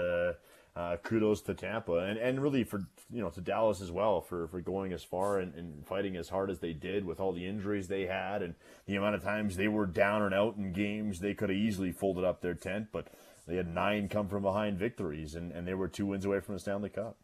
uh, 0.74 0.96
kudos 1.02 1.42
to 1.42 1.54
Tampa 1.54 1.98
and, 1.98 2.19
and 2.19 2.42
really 2.42 2.64
for 2.64 2.80
you 3.10 3.20
know 3.20 3.28
to 3.30 3.40
Dallas 3.40 3.80
as 3.80 3.90
well 3.90 4.20
for, 4.20 4.48
for 4.48 4.60
going 4.60 4.92
as 4.92 5.04
far 5.04 5.38
and, 5.38 5.54
and 5.54 5.86
fighting 5.86 6.16
as 6.16 6.30
hard 6.30 6.50
as 6.50 6.60
they 6.60 6.72
did 6.72 7.04
with 7.04 7.20
all 7.20 7.32
the 7.32 7.46
injuries 7.46 7.88
they 7.88 8.06
had 8.06 8.42
and 8.42 8.54
the 8.86 8.96
amount 8.96 9.14
of 9.14 9.22
times 9.22 9.56
they 9.56 9.69
were 9.69 9.86
down 9.86 10.22
and 10.22 10.34
out 10.34 10.56
in 10.56 10.72
games 10.72 11.20
they 11.20 11.34
could 11.34 11.50
have 11.50 11.58
easily 11.58 11.92
folded 11.92 12.24
up 12.24 12.40
their 12.40 12.54
tent 12.54 12.88
but 12.90 13.08
they 13.46 13.56
had 13.56 13.69
nine 13.69 14.08
come 14.08 14.28
from 14.28 14.42
behind 14.42 14.78
victories 14.78 15.34
and, 15.34 15.52
and 15.52 15.66
they 15.66 15.74
were 15.74 15.88
two 15.88 16.06
wins 16.06 16.24
away 16.24 16.40
from 16.40 16.54
the 16.54 16.60
Stanley 16.60 16.90
Cup. 16.90 17.16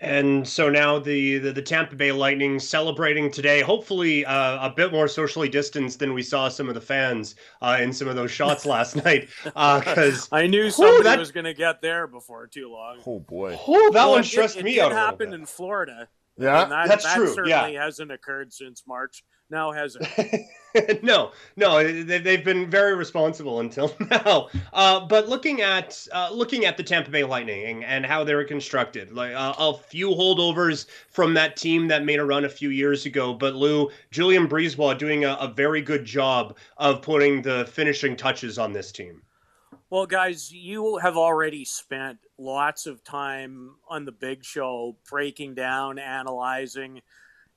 And 0.00 0.46
so 0.46 0.70
now 0.70 1.00
the, 1.00 1.38
the, 1.38 1.52
the 1.52 1.62
Tampa 1.62 1.96
Bay 1.96 2.12
Lightning 2.12 2.60
celebrating 2.60 3.32
today, 3.32 3.62
hopefully 3.62 4.24
uh, 4.24 4.66
a 4.66 4.70
bit 4.70 4.92
more 4.92 5.08
socially 5.08 5.48
distanced 5.48 5.98
than 5.98 6.14
we 6.14 6.22
saw 6.22 6.48
some 6.48 6.68
of 6.68 6.74
the 6.74 6.80
fans 6.80 7.34
uh, 7.62 7.78
in 7.80 7.92
some 7.92 8.06
of 8.06 8.14
those 8.14 8.30
shots 8.30 8.64
last 8.66 8.94
night. 8.94 9.28
Because 9.42 10.30
uh, 10.30 10.36
I 10.36 10.46
knew 10.46 10.70
somebody 10.70 11.02
that... 11.02 11.18
was 11.18 11.32
going 11.32 11.44
to 11.44 11.54
get 11.54 11.82
there 11.82 12.06
before 12.06 12.46
too 12.46 12.70
long. 12.70 12.98
Oh 13.06 13.18
boy, 13.18 13.58
oh, 13.66 13.90
that 13.92 14.04
well, 14.04 14.12
one 14.12 14.24
stressed 14.24 14.58
it, 14.58 14.64
me 14.64 14.78
it 14.78 14.82
out. 14.82 14.92
It 14.92 14.94
happened 14.94 15.34
in 15.34 15.46
Florida. 15.46 16.08
Yeah, 16.36 16.66
that, 16.66 16.88
that's 16.88 17.04
that 17.04 17.16
true. 17.16 17.34
certainly 17.34 17.74
yeah. 17.74 17.84
hasn't 17.84 18.12
occurred 18.12 18.52
since 18.52 18.84
March. 18.86 19.24
Now 19.50 19.72
has 19.72 19.96
it? 19.98 20.46
no, 21.02 21.32
no, 21.56 21.82
they've 22.02 22.44
been 22.44 22.68
very 22.68 22.94
responsible 22.94 23.60
until 23.60 23.94
now. 24.10 24.48
Uh, 24.72 25.06
but 25.06 25.28
looking 25.28 25.62
at 25.62 26.06
uh, 26.12 26.30
looking 26.30 26.66
at 26.66 26.76
the 26.76 26.82
Tampa 26.82 27.10
Bay 27.10 27.24
Lightning 27.24 27.84
and 27.84 28.04
how 28.04 28.24
they 28.24 28.34
were 28.34 28.44
constructed, 28.44 29.12
like 29.12 29.34
uh, 29.34 29.54
a 29.58 29.74
few 29.74 30.10
holdovers 30.10 30.86
from 31.08 31.34
that 31.34 31.56
team 31.56 31.88
that 31.88 32.04
made 32.04 32.18
a 32.18 32.24
run 32.24 32.44
a 32.44 32.48
few 32.48 32.68
years 32.68 33.06
ago. 33.06 33.32
But 33.32 33.54
Lou, 33.54 33.90
Julien 34.10 34.48
BriseBois 34.48 34.98
doing 34.98 35.24
a, 35.24 35.34
a 35.34 35.48
very 35.48 35.80
good 35.80 36.04
job 36.04 36.56
of 36.76 37.00
putting 37.00 37.40
the 37.42 37.64
finishing 37.72 38.16
touches 38.16 38.58
on 38.58 38.72
this 38.72 38.92
team. 38.92 39.22
Well, 39.90 40.04
guys, 40.04 40.52
you 40.52 40.98
have 40.98 41.16
already 41.16 41.64
spent 41.64 42.18
lots 42.36 42.86
of 42.86 43.02
time 43.02 43.76
on 43.88 44.04
the 44.04 44.12
big 44.12 44.44
show 44.44 44.96
breaking 45.08 45.54
down, 45.54 45.98
analyzing, 45.98 47.00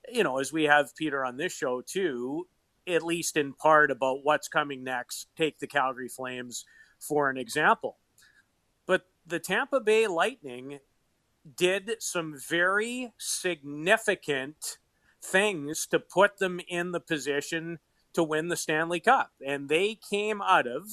you 0.09 0.23
know, 0.23 0.39
as 0.39 0.51
we 0.53 0.63
have 0.63 0.95
Peter 0.95 1.25
on 1.25 1.37
this 1.37 1.53
show 1.53 1.81
too, 1.81 2.47
at 2.87 3.03
least 3.03 3.37
in 3.37 3.53
part 3.53 3.91
about 3.91 4.23
what's 4.23 4.47
coming 4.47 4.83
next. 4.83 5.27
Take 5.37 5.59
the 5.59 5.67
Calgary 5.67 6.09
Flames 6.09 6.65
for 6.99 7.29
an 7.29 7.37
example. 7.37 7.97
But 8.85 9.05
the 9.25 9.39
Tampa 9.39 9.79
Bay 9.79 10.07
Lightning 10.07 10.79
did 11.55 11.95
some 11.99 12.35
very 12.49 13.13
significant 13.17 14.77
things 15.23 15.85
to 15.87 15.99
put 15.99 16.37
them 16.37 16.59
in 16.67 16.91
the 16.91 16.99
position 16.99 17.79
to 18.13 18.23
win 18.23 18.49
the 18.49 18.55
Stanley 18.55 18.99
Cup. 18.99 19.31
And 19.45 19.69
they 19.69 19.97
came 20.09 20.41
out 20.41 20.67
of 20.67 20.83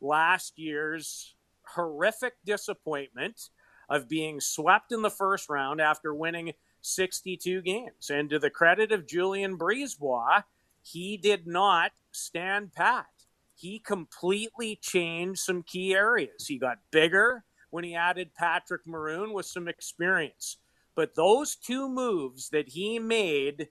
last 0.00 0.58
year's 0.58 1.34
horrific 1.74 2.34
disappointment 2.44 3.50
of 3.88 4.08
being 4.08 4.40
swept 4.40 4.92
in 4.92 5.02
the 5.02 5.10
first 5.10 5.48
round 5.48 5.80
after 5.80 6.14
winning 6.14 6.52
62 6.82 7.62
games. 7.62 8.10
And 8.10 8.28
to 8.30 8.38
the 8.38 8.50
credit 8.50 8.92
of 8.92 9.06
Julien 9.06 9.56
BriseBois, 9.56 10.44
he 10.82 11.16
did 11.16 11.46
not 11.46 11.92
stand 12.10 12.72
pat. 12.72 13.06
He 13.54 13.78
completely 13.78 14.78
changed 14.82 15.40
some 15.40 15.62
key 15.62 15.94
areas. 15.94 16.46
He 16.46 16.58
got 16.58 16.78
bigger 16.90 17.44
when 17.70 17.84
he 17.84 17.94
added 17.94 18.34
Patrick 18.34 18.86
Maroon 18.86 19.32
with 19.32 19.46
some 19.46 19.68
experience. 19.68 20.58
But 20.94 21.14
those 21.14 21.56
two 21.56 21.88
moves 21.88 22.50
that 22.50 22.68
he 22.68 22.98
made, 22.98 23.68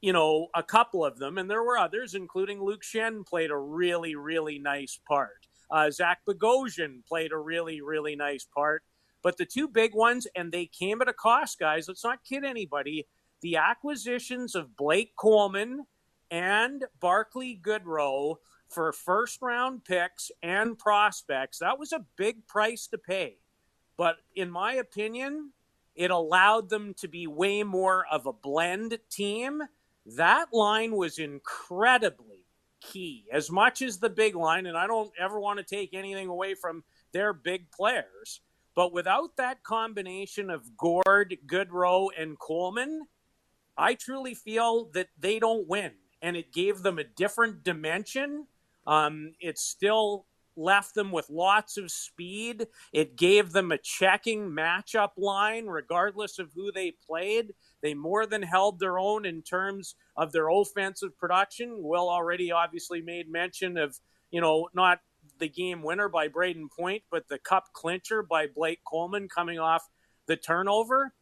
you 0.00 0.12
know, 0.12 0.48
a 0.54 0.62
couple 0.62 1.04
of 1.04 1.18
them, 1.18 1.38
and 1.38 1.48
there 1.48 1.62
were 1.62 1.78
others, 1.78 2.14
including 2.14 2.60
Luke 2.60 2.82
Schenn 2.82 3.26
played 3.26 3.50
a 3.50 3.56
really, 3.56 4.16
really 4.16 4.58
nice 4.58 4.98
part. 5.06 5.46
Uh, 5.70 5.90
Zach 5.90 6.20
Bogosian 6.26 7.04
played 7.06 7.32
a 7.32 7.38
really, 7.38 7.80
really 7.80 8.16
nice 8.16 8.46
part. 8.52 8.82
But 9.26 9.38
the 9.38 9.44
two 9.44 9.66
big 9.66 9.92
ones, 9.92 10.28
and 10.36 10.52
they 10.52 10.66
came 10.66 11.02
at 11.02 11.08
a 11.08 11.12
cost, 11.12 11.58
guys. 11.58 11.88
Let's 11.88 12.04
not 12.04 12.22
kid 12.22 12.44
anybody. 12.44 13.08
The 13.42 13.56
acquisitions 13.56 14.54
of 14.54 14.76
Blake 14.76 15.16
Coleman 15.16 15.84
and 16.30 16.84
Barclay 17.00 17.58
Goodrow 17.60 18.36
for 18.68 18.92
first 18.92 19.42
round 19.42 19.84
picks 19.84 20.30
and 20.44 20.78
prospects. 20.78 21.58
That 21.58 21.76
was 21.76 21.92
a 21.92 22.06
big 22.16 22.46
price 22.46 22.86
to 22.86 22.98
pay. 22.98 23.38
But 23.96 24.18
in 24.36 24.48
my 24.48 24.74
opinion, 24.74 25.50
it 25.96 26.12
allowed 26.12 26.70
them 26.70 26.94
to 26.98 27.08
be 27.08 27.26
way 27.26 27.64
more 27.64 28.06
of 28.08 28.26
a 28.26 28.32
blend 28.32 28.96
team. 29.10 29.60
That 30.14 30.50
line 30.52 30.94
was 30.94 31.18
incredibly 31.18 32.44
key, 32.80 33.26
as 33.32 33.50
much 33.50 33.82
as 33.82 33.98
the 33.98 34.08
big 34.08 34.36
line. 34.36 34.66
And 34.66 34.78
I 34.78 34.86
don't 34.86 35.10
ever 35.18 35.40
want 35.40 35.58
to 35.58 35.64
take 35.64 35.94
anything 35.94 36.28
away 36.28 36.54
from 36.54 36.84
their 37.10 37.32
big 37.32 37.72
players. 37.72 38.40
But 38.76 38.92
without 38.92 39.36
that 39.38 39.64
combination 39.64 40.50
of 40.50 40.76
Gourde, 40.76 41.38
Goodrow, 41.46 42.10
and 42.16 42.38
Coleman, 42.38 43.06
I 43.76 43.94
truly 43.94 44.34
feel 44.34 44.90
that 44.92 45.08
they 45.18 45.38
don't 45.40 45.66
win. 45.66 45.92
And 46.22 46.36
it 46.36 46.52
gave 46.52 46.82
them 46.82 46.98
a 46.98 47.04
different 47.04 47.64
dimension. 47.64 48.46
Um, 48.86 49.32
it 49.40 49.58
still 49.58 50.26
left 50.56 50.94
them 50.94 51.10
with 51.10 51.28
lots 51.30 51.76
of 51.78 51.90
speed. 51.90 52.66
It 52.92 53.16
gave 53.16 53.52
them 53.52 53.72
a 53.72 53.78
checking 53.78 54.50
matchup 54.50 55.10
line, 55.16 55.66
regardless 55.66 56.38
of 56.38 56.52
who 56.54 56.70
they 56.70 56.92
played. 57.06 57.54
They 57.82 57.94
more 57.94 58.26
than 58.26 58.42
held 58.42 58.78
their 58.78 58.98
own 58.98 59.24
in 59.24 59.42
terms 59.42 59.94
of 60.16 60.32
their 60.32 60.48
offensive 60.48 61.16
production. 61.18 61.82
Will 61.82 62.08
already 62.10 62.52
obviously 62.52 63.00
made 63.00 63.30
mention 63.30 63.78
of, 63.78 63.98
you 64.30 64.40
know, 64.40 64.68
not 64.74 65.00
the 65.38 65.48
game 65.48 65.82
winner 65.82 66.08
by 66.08 66.28
Brayden 66.28 66.70
Point, 66.70 67.02
but 67.10 67.28
the 67.28 67.38
cup 67.38 67.72
clincher 67.72 68.22
by 68.22 68.46
Blake 68.46 68.80
Coleman 68.84 69.28
coming 69.28 69.58
off 69.58 69.82
the 70.26 70.36
turnover. 70.36 71.14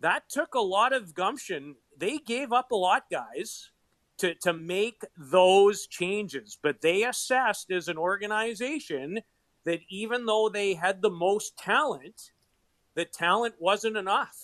That 0.00 0.28
took 0.28 0.54
a 0.54 0.60
lot 0.60 0.92
of 0.92 1.14
gumption. 1.14 1.76
They 1.96 2.18
gave 2.18 2.52
up 2.52 2.70
a 2.72 2.76
lot, 2.76 3.04
guys, 3.10 3.70
to, 4.18 4.34
to 4.42 4.52
make 4.52 5.02
those 5.16 5.86
changes. 5.86 6.58
But 6.62 6.80
they 6.80 7.04
assessed 7.04 7.70
as 7.70 7.88
an 7.88 7.98
organization 7.98 9.20
that 9.64 9.80
even 9.88 10.26
though 10.26 10.48
they 10.48 10.74
had 10.74 11.02
the 11.02 11.10
most 11.10 11.56
talent, 11.58 12.32
the 12.94 13.04
talent 13.04 13.54
wasn't 13.58 13.96
enough. 13.96 14.36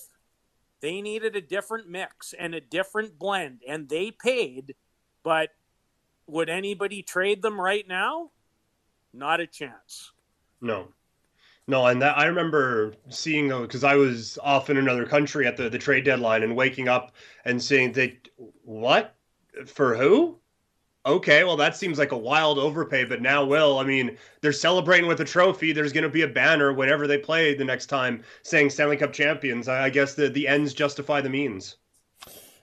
They 0.81 1.01
needed 1.01 1.37
a 1.37 1.41
different 1.41 1.89
mix 1.89 2.35
and 2.39 2.55
a 2.55 2.61
different 2.61 3.19
blend, 3.19 3.61
and 3.67 3.89
they 3.89 4.11
paid. 4.11 4.75
But 5.23 5.51
would 6.27 6.49
anybody 6.49 7.03
trade 7.03 7.43
them 7.43 7.61
right 7.61 7.87
now? 7.89 8.31
Not 9.17 9.41
a 9.41 9.47
chance. 9.47 10.13
No. 10.61 10.89
No, 11.67 11.87
and 11.87 12.03
that 12.03 12.19
I 12.19 12.27
remember 12.27 12.95
seeing 13.09 13.51
uh, 13.51 13.63
because 13.63 13.83
I 13.83 13.95
was 13.95 14.39
off 14.43 14.69
in 14.69 14.77
another 14.77 15.07
country 15.07 15.47
at 15.47 15.57
the, 15.57 15.71
the 15.71 15.79
trade 15.79 16.05
deadline 16.05 16.43
and 16.43 16.55
waking 16.55 16.89
up 16.89 17.13
and 17.47 17.61
seeing 17.61 17.93
they 17.93 18.19
what 18.63 19.17
for 19.65 19.97
who? 19.97 20.39
Okay, 21.07 21.45
well 21.45 21.57
that 21.57 21.77
seems 21.77 21.99
like 21.99 22.13
a 22.13 22.19
wild 22.19 22.59
overpay, 22.59 23.05
but 23.05 23.23
now 23.23 23.43
will 23.43 23.79
I 23.79 23.85
mean 23.85 24.19
they're 24.43 24.53
celebrating 24.53 25.09
with 25.09 25.21
a 25.21 25.25
trophy. 25.25 25.73
There's 25.73 25.95
going 25.95 26.05
to 26.05 26.11
be 26.11 26.23
a 26.23 26.29
banner 26.29 26.73
whenever 26.75 27.07
they 27.07 27.19
play 27.19 27.55
the 27.55 27.65
next 27.65 27.87
time 27.87 28.23
saying 28.43 28.71
Stanley 28.71 28.99
Cup 28.99 29.15
champions. 29.15 29.67
I 29.67 29.89
guess 29.89 30.13
the 30.13 30.29
the 30.29 30.47
ends 30.47 30.75
justify 30.75 31.23
the 31.23 31.31
means. 31.31 31.79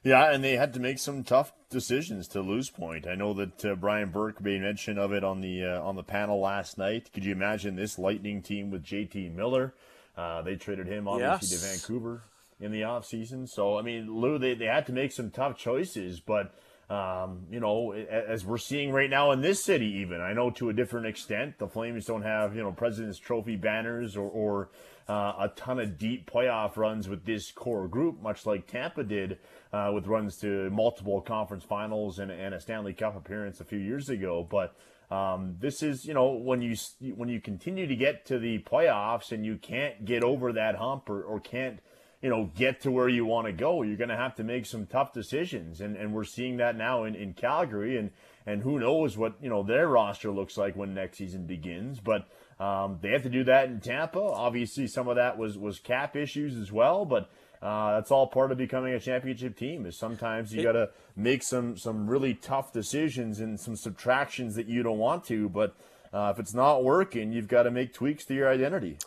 Yeah, 0.04 0.34
and 0.34 0.44
they 0.44 0.58
had 0.58 0.74
to 0.74 0.82
make 0.82 1.00
some 1.00 1.24
tough 1.24 1.54
decisions 1.70 2.28
to 2.30 2.42
lose 2.42 2.70
point. 2.70 3.08
I 3.08 3.16
know 3.16 3.34
that 3.34 3.64
uh, 3.64 3.76
Brian 3.76 4.10
Burke 4.10 4.42
made 4.42 4.62
mention 4.62 4.98
of 4.98 5.14
it 5.14 5.24
on 5.24 5.40
the 5.40 5.64
uh, 5.64 5.82
on 5.82 5.96
the 5.96 6.04
panel 6.04 6.42
last 6.42 6.78
night. 6.78 7.12
Could 7.14 7.24
you 7.24 7.32
imagine 7.32 7.76
this 7.76 7.98
Lightning 7.98 8.42
team 8.42 8.70
with 8.70 8.84
JT 8.84 9.34
Miller? 9.34 9.74
Uh, 10.18 10.42
they 10.42 10.56
traded 10.56 10.88
him 10.88 11.08
obviously 11.08 11.48
yes. 11.50 11.62
to 11.62 11.68
Vancouver 11.68 12.24
in 12.60 12.72
the 12.72 12.82
offseason. 12.82 13.48
So 13.48 13.80
I 13.80 13.82
mean, 13.82 14.14
Lou, 14.14 14.38
they, 14.38 14.56
they 14.56 14.66
had 14.66 14.86
to 14.88 14.94
make 14.94 15.14
some 15.14 15.32
tough 15.32 15.58
choices, 15.58 16.20
but 16.20 16.54
um, 16.90 17.48
you 17.50 17.62
know, 17.62 17.94
as 17.94 18.46
we're 18.46 18.58
seeing 18.58 18.92
right 18.92 19.10
now 19.10 19.32
in 19.32 19.42
this 19.42 19.64
city, 19.64 19.88
even 20.02 20.20
I 20.20 20.34
know 20.34 20.50
to 20.52 20.70
a 20.70 20.74
different 20.74 21.08
extent, 21.08 21.60
the 21.60 21.68
Flames 21.68 22.06
don't 22.06 22.24
have 22.24 22.56
you 22.56 22.62
know 22.62 22.74
President's 22.74 23.20
Trophy 23.20 23.56
banners 23.56 24.18
or, 24.18 24.30
or 24.30 24.70
uh, 25.08 25.34
a 25.40 25.52
ton 25.56 25.80
of 25.80 25.98
deep 25.98 26.30
playoff 26.32 26.78
runs 26.78 27.10
with 27.10 27.26
this 27.26 27.52
core 27.52 27.88
group, 27.88 28.22
much 28.22 28.46
like 28.46 28.68
Tampa 28.68 29.04
did 29.04 29.40
uh, 29.74 29.92
with 29.94 30.08
runs 30.08 30.38
to 30.38 30.70
multiple 30.70 31.20
conference 31.22 31.64
finals 31.64 32.20
and, 32.20 32.32
and, 32.32 32.54
a 32.54 32.62
Stanley 32.62 32.94
Cup 32.94 33.18
appearance 33.18 33.60
a 33.60 33.66
few 33.66 33.80
years 33.80 34.10
ago. 34.10 34.48
But 34.50 34.76
um, 35.12 35.58
this 35.60 35.84
is, 35.84 36.06
you 36.06 36.14
know, 36.14 36.32
when 36.32 36.62
you 36.62 36.76
when 37.16 37.28
you 37.28 37.42
continue 37.42 37.86
to 37.88 37.96
get 37.96 38.26
to 38.28 38.40
the 38.40 38.60
playoffs 38.60 39.32
and 39.32 39.46
you 39.46 39.58
can't 39.58 40.06
get 40.06 40.24
over 40.24 40.54
that 40.54 40.76
hump 40.76 41.10
or, 41.10 41.22
or 41.22 41.40
can't, 41.40 41.80
you 42.22 42.30
know, 42.30 42.50
get 42.56 42.82
to 42.82 42.92
where 42.92 43.10
you 43.10 43.26
want 43.26 43.48
to 43.48 43.54
go, 43.54 43.82
you're 43.82 43.98
going 43.98 44.10
to 44.10 44.16
have 44.16 44.36
to 44.36 44.44
make 44.44 44.66
some 44.66 44.86
tough 44.86 45.12
decisions. 45.12 45.82
And, 45.82 45.98
and 45.98 46.14
we're 46.14 46.24
seeing 46.24 46.58
that 46.58 46.78
now 46.78 47.04
in, 47.04 47.16
in 47.16 47.34
Calgary. 47.34 47.98
And, 47.98 48.12
and 48.46 48.62
who 48.62 48.80
knows 48.80 49.18
what, 49.18 49.36
you 49.42 49.50
know, 49.50 49.64
their 49.64 49.88
roster 49.88 50.32
looks 50.32 50.58
like 50.58 50.76
when 50.76 50.94
next 50.94 51.18
season 51.18 51.46
begins. 51.46 52.00
But 52.00 52.28
um, 52.60 53.00
they 53.02 53.10
have 53.12 53.24
to 53.24 53.30
do 53.30 53.44
that 53.46 53.70
in 53.70 53.80
Tampa. 53.80 54.20
Obviously, 54.20 54.88
some 54.88 55.08
of 55.08 55.16
that 55.16 55.38
was, 55.38 55.58
was 55.58 55.80
cap 55.80 56.16
issues 56.16 56.58
as 56.58 56.72
well. 56.72 57.06
But 57.06 57.30
uh, 57.62 57.94
that's 57.94 58.12
all 58.12 58.28
part 58.28 58.52
of 58.52 58.58
becoming 58.58 58.94
a 58.94 59.00
championship 59.00 59.58
team. 59.58 59.86
Is 59.86 59.98
sometimes 59.98 60.54
you 60.54 60.64
got 60.64 60.74
to 60.74 60.90
make 61.16 61.44
some 61.44 61.78
some 61.78 62.10
really 62.10 62.34
tough 62.34 62.74
decisions 62.74 63.40
and 63.40 63.60
some 63.60 63.76
subtractions 63.76 64.56
that 64.56 64.68
you 64.68 64.84
don't 64.84 64.98
want 64.98 65.24
to. 65.26 65.50
But 65.50 65.76
uh, 66.14 66.32
if 66.34 66.40
it's 66.40 66.54
not 66.54 66.84
working, 66.84 67.32
you've 67.32 67.48
got 67.48 67.64
to 67.64 67.72
make 67.72 67.94
tweaks 67.94 68.26
to 68.26 68.34
your 68.34 68.50
identity. 68.50 68.98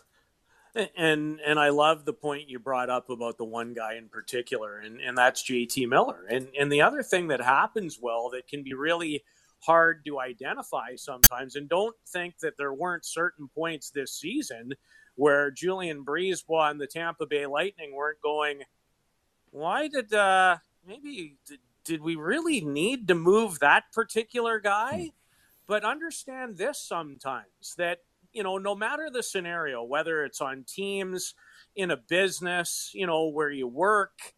And 0.97 1.41
and 1.41 1.59
I 1.59 1.71
love 1.71 2.05
the 2.05 2.12
point 2.12 2.49
you 2.49 2.59
brought 2.59 2.91
up 2.91 3.09
about 3.09 3.38
the 3.38 3.45
one 3.45 3.73
guy 3.73 3.95
in 3.95 4.09
particular, 4.09 4.79
and, 4.79 5.00
and 5.00 5.17
that's 5.17 5.43
JT 5.43 5.88
Miller. 5.88 6.25
And 6.29 6.49
and 6.59 6.71
the 6.71 6.83
other 6.83 7.03
thing 7.03 7.29
that 7.29 7.41
happens, 7.41 7.99
well, 8.00 8.31
that 8.31 8.47
can 8.49 8.62
be 8.62 8.75
really 8.75 9.23
hard 9.66 10.04
to 10.06 10.20
identify 10.20 10.96
sometimes, 10.96 11.56
and 11.56 11.68
don't 11.68 11.96
think 12.06 12.38
that 12.38 12.56
there 12.56 12.73
weren't 12.73 13.04
certain 13.04 13.49
points 13.49 13.90
this 13.90 14.12
season 14.12 14.73
where 15.16 15.50
Julien 15.50 16.04
BriseBois 16.04 16.70
and 16.70 16.80
the 16.80 16.87
Tampa 16.87 17.26
Bay 17.26 17.46
Lightning 17.46 17.94
weren't 17.94 18.20
going, 18.23 18.62
why 19.50 19.88
did, 19.88 20.12
uh, 20.12 20.58
maybe, 20.87 21.37
did, 21.46 21.58
did 21.85 22.00
we 22.02 22.16
really 22.16 22.61
need 22.61 23.08
to 23.08 23.14
move 23.14 23.58
that 23.58 23.85
particular 23.92 24.61
guy? 24.61 24.96
Hmm. 24.96 25.08
But 25.66 25.85
understand 25.85 26.58
this 26.58 26.80
sometimes 26.80 27.75
that, 27.76 27.99
you 28.32 28.42
know, 28.42 28.58
no 28.58 28.75
matter 28.75 29.08
the 29.11 29.23
scenario, 29.23 29.82
whether 29.82 30.25
it's 30.25 30.40
on 30.40 30.64
teams, 30.64 31.35
in 31.75 31.90
a 31.90 31.96
business, 31.96 32.90
you 32.94 33.06
know, 33.06 33.26
where 33.28 33.50
you 33.50 33.68
work, 33.68 34.35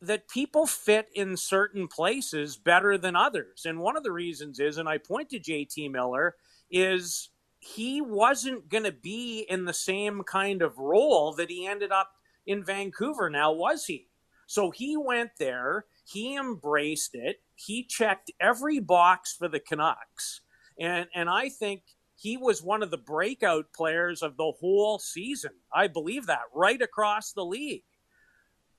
that 0.00 0.28
people 0.28 0.66
fit 0.66 1.08
in 1.14 1.36
certain 1.36 1.88
places 1.88 2.56
better 2.56 2.98
than 2.98 3.16
others. 3.16 3.64
And 3.64 3.80
one 3.80 3.96
of 3.96 4.02
the 4.02 4.12
reasons 4.12 4.60
is, 4.60 4.78
and 4.78 4.88
I 4.88 4.98
point 4.98 5.30
to 5.30 5.40
JT 5.40 5.90
Miller, 5.90 6.34
is 6.70 7.30
he 7.60 8.00
wasn't 8.00 8.68
going 8.68 8.84
to 8.84 8.92
be 8.92 9.46
in 9.48 9.64
the 9.64 9.72
same 9.72 10.22
kind 10.22 10.62
of 10.62 10.78
role 10.78 11.32
that 11.34 11.50
he 11.50 11.66
ended 11.66 11.92
up 11.92 12.10
in 12.46 12.64
Vancouver 12.64 13.30
now, 13.30 13.52
was 13.52 13.86
he? 13.86 14.08
So 14.46 14.70
he 14.70 14.96
went 14.96 15.30
there, 15.38 15.86
he 16.04 16.36
embraced 16.36 17.14
it, 17.14 17.36
he 17.56 17.84
checked 17.84 18.30
every 18.40 18.78
box 18.78 19.34
for 19.34 19.48
the 19.48 19.58
Canucks. 19.58 20.42
And 20.78 21.06
and 21.14 21.28
I 21.28 21.48
think 21.48 21.82
he 22.14 22.36
was 22.36 22.62
one 22.62 22.82
of 22.82 22.90
the 22.90 22.98
breakout 22.98 23.72
players 23.74 24.22
of 24.22 24.36
the 24.36 24.52
whole 24.60 24.98
season. 24.98 25.50
I 25.74 25.88
believe 25.88 26.26
that 26.26 26.42
right 26.54 26.80
across 26.80 27.32
the 27.32 27.44
league. 27.44 27.82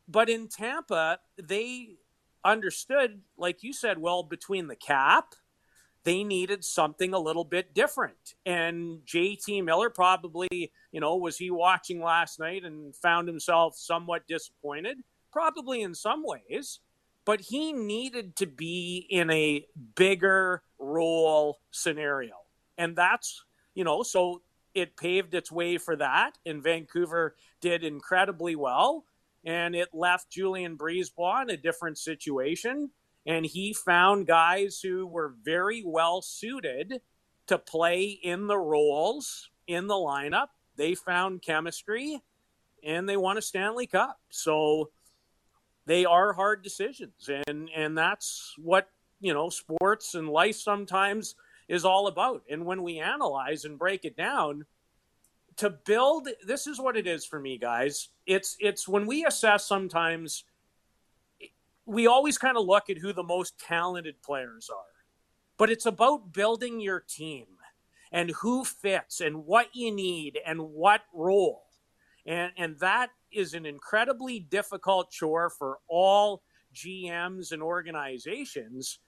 But 0.07 0.29
in 0.29 0.47
Tampa, 0.47 1.19
they 1.41 1.95
understood, 2.43 3.21
like 3.37 3.63
you 3.63 3.73
said, 3.73 3.97
well, 3.97 4.23
between 4.23 4.67
the 4.67 4.75
cap 4.75 5.35
they 6.07 6.23
needed 6.23 6.63
something 6.63 7.13
a 7.13 7.19
little 7.19 7.43
bit 7.43 7.73
different. 7.73 8.35
And 8.45 8.99
JT 9.05 9.65
Miller 9.65 9.89
probably, 9.89 10.71
you 10.93 11.01
know, 11.01 11.17
was 11.17 11.37
he 11.37 11.51
watching 11.51 12.01
last 12.01 12.39
night 12.39 12.63
and 12.63 12.95
found 12.95 13.27
himself 13.27 13.75
somewhat 13.75 14.25
disappointed? 14.25 14.99
Probably 15.33 15.81
in 15.81 15.93
some 15.93 16.23
ways, 16.23 16.79
but 17.25 17.41
he 17.41 17.73
needed 17.73 18.37
to 18.37 18.45
be 18.45 19.05
in 19.09 19.29
a 19.29 19.65
bigger 19.95 20.63
role 20.79 21.59
scenario. 21.71 22.35
And 22.77 22.95
that's, 22.95 23.43
you 23.75 23.83
know, 23.83 24.01
so 24.01 24.43
it 24.73 24.95
paved 24.95 25.33
its 25.33 25.51
way 25.51 25.77
for 25.77 25.97
that. 25.97 26.37
And 26.45 26.63
Vancouver 26.63 27.35
did 27.59 27.83
incredibly 27.83 28.55
well. 28.55 29.03
And 29.47 29.75
it 29.75 29.87
left 29.93 30.29
Julien 30.29 30.77
BriseBois 30.77 31.43
in 31.43 31.49
a 31.49 31.57
different 31.57 31.97
situation 31.97 32.91
and 33.25 33.45
he 33.45 33.73
found 33.73 34.27
guys 34.27 34.79
who 34.81 35.05
were 35.07 35.35
very 35.43 35.83
well 35.85 36.21
suited 36.21 37.01
to 37.47 37.57
play 37.57 38.05
in 38.05 38.47
the 38.47 38.57
roles 38.57 39.49
in 39.67 39.87
the 39.87 39.95
lineup. 39.95 40.47
They 40.75 40.95
found 40.95 41.41
chemistry 41.41 42.21
and 42.83 43.07
they 43.07 43.17
won 43.17 43.37
a 43.37 43.41
Stanley 43.41 43.87
Cup. 43.87 44.19
So 44.29 44.91
they 45.85 46.05
are 46.05 46.33
hard 46.33 46.61
decisions 46.61 47.29
and 47.47 47.69
and 47.75 47.97
that's 47.97 48.53
what, 48.57 48.89
you 49.21 49.33
know, 49.33 49.49
sports 49.49 50.13
and 50.13 50.27
life 50.27 50.57
sometimes 50.57 51.35
is 51.69 51.85
all 51.85 52.07
about. 52.07 52.43
And 52.49 52.65
when 52.65 52.83
we 52.83 52.99
analyze 52.99 53.63
and 53.63 53.79
break 53.79 54.03
it 54.03 54.17
down, 54.17 54.65
to 55.57 55.71
build 55.71 56.29
this 56.45 56.67
is 56.67 56.79
what 56.79 56.97
it 56.97 57.07
is 57.07 57.25
for 57.25 57.39
me 57.39 57.57
guys. 57.57 58.09
It's 58.25 58.55
it's 58.59 58.87
when 58.87 59.05
we 59.07 59.25
assess 59.25 59.65
sometimes 59.65 60.43
we 61.85 62.05
always 62.05 62.37
kind 62.37 62.57
of 62.57 62.65
look 62.65 62.89
at 62.89 62.97
who 62.97 63.13
the 63.13 63.23
most 63.23 63.57
talented 63.59 64.21
players 64.21 64.69
are. 64.69 64.83
but 65.57 65.71
it's 65.71 65.87
about 65.87 66.33
building 66.33 66.79
your 66.79 66.99
team 66.99 67.45
and 68.11 68.29
who 68.41 68.63
fits 68.63 69.21
and 69.21 69.45
what 69.45 69.67
you 69.73 69.91
need 69.91 70.39
and 70.45 70.61
what 70.61 71.01
role. 71.13 71.63
And, 72.25 72.51
and 72.57 72.79
that 72.79 73.09
is 73.31 73.53
an 73.53 73.65
incredibly 73.65 74.39
difficult 74.39 75.11
chore 75.11 75.49
for 75.49 75.79
all 75.87 76.43
GMs 76.75 77.51
and 77.51 77.61
organizations. 77.61 78.99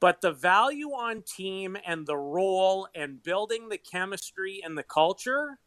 But 0.00 0.20
the 0.20 0.32
value 0.32 0.90
on 0.90 1.22
team 1.22 1.76
and 1.86 2.06
the 2.06 2.16
role 2.16 2.88
and 2.94 3.22
building 3.22 3.68
the 3.68 3.78
chemistry 3.78 4.60
and 4.64 4.76
the 4.76 4.82
culture, 4.82 5.58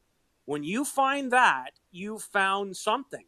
when 0.48 0.64
you 0.64 0.86
find 0.86 1.30
that, 1.34 1.72
you 1.92 2.18
found 2.18 2.78
something. 2.78 3.26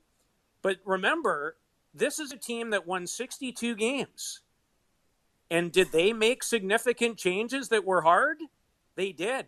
But 0.62 0.78
remember, 0.86 1.58
this 1.94 2.18
is 2.18 2.32
a 2.32 2.38
team 2.38 2.70
that 2.70 2.88
won 2.88 3.06
62 3.06 3.76
games. 3.76 4.40
And 5.52 5.70
did 5.70 5.92
they 5.92 6.14
make 6.14 6.44
significant 6.44 7.18
changes 7.18 7.68
that 7.70 7.84
were 7.84 8.04
hard? 8.04 8.38
They 8.96 9.12
did. 9.12 9.48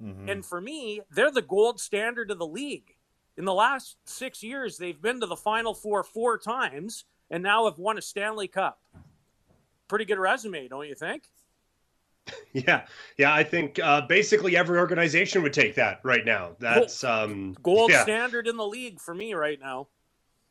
Mm-hmm. 0.00 0.28
And 0.28 0.46
for 0.46 0.60
me, 0.60 1.00
they're 1.10 1.32
the 1.32 1.42
gold 1.42 1.80
standard 1.80 2.30
of 2.30 2.38
the 2.38 2.46
league. 2.46 2.94
In 3.36 3.44
the 3.44 3.54
last 3.54 3.96
six 4.04 4.44
years, 4.44 4.78
they've 4.78 5.02
been 5.02 5.18
to 5.18 5.26
the 5.26 5.34
Final 5.34 5.74
Four 5.74 6.04
four 6.04 6.38
times 6.38 7.04
and 7.32 7.42
now 7.42 7.64
have 7.64 7.78
won 7.78 7.98
a 7.98 8.02
Stanley 8.02 8.46
Cup. 8.46 8.80
Pretty 9.88 10.04
good 10.04 10.18
resume, 10.18 10.68
don't 10.68 10.86
you 10.86 10.94
think? 10.94 11.24
Yeah, 12.54 12.86
yeah. 13.16 13.32
I 13.32 13.44
think 13.44 13.78
uh, 13.78 14.00
basically 14.02 14.56
every 14.56 14.78
organization 14.78 15.42
would 15.42 15.52
take 15.52 15.76
that 15.76 16.00
right 16.02 16.24
now. 16.24 16.56
That's 16.58 17.02
gold, 17.02 17.30
um, 17.30 17.56
gold 17.62 17.90
yeah. 17.90 18.02
standard 18.02 18.48
in 18.48 18.56
the 18.56 18.66
league 18.66 19.00
for 19.00 19.14
me 19.14 19.34
right 19.34 19.60
now. 19.60 19.88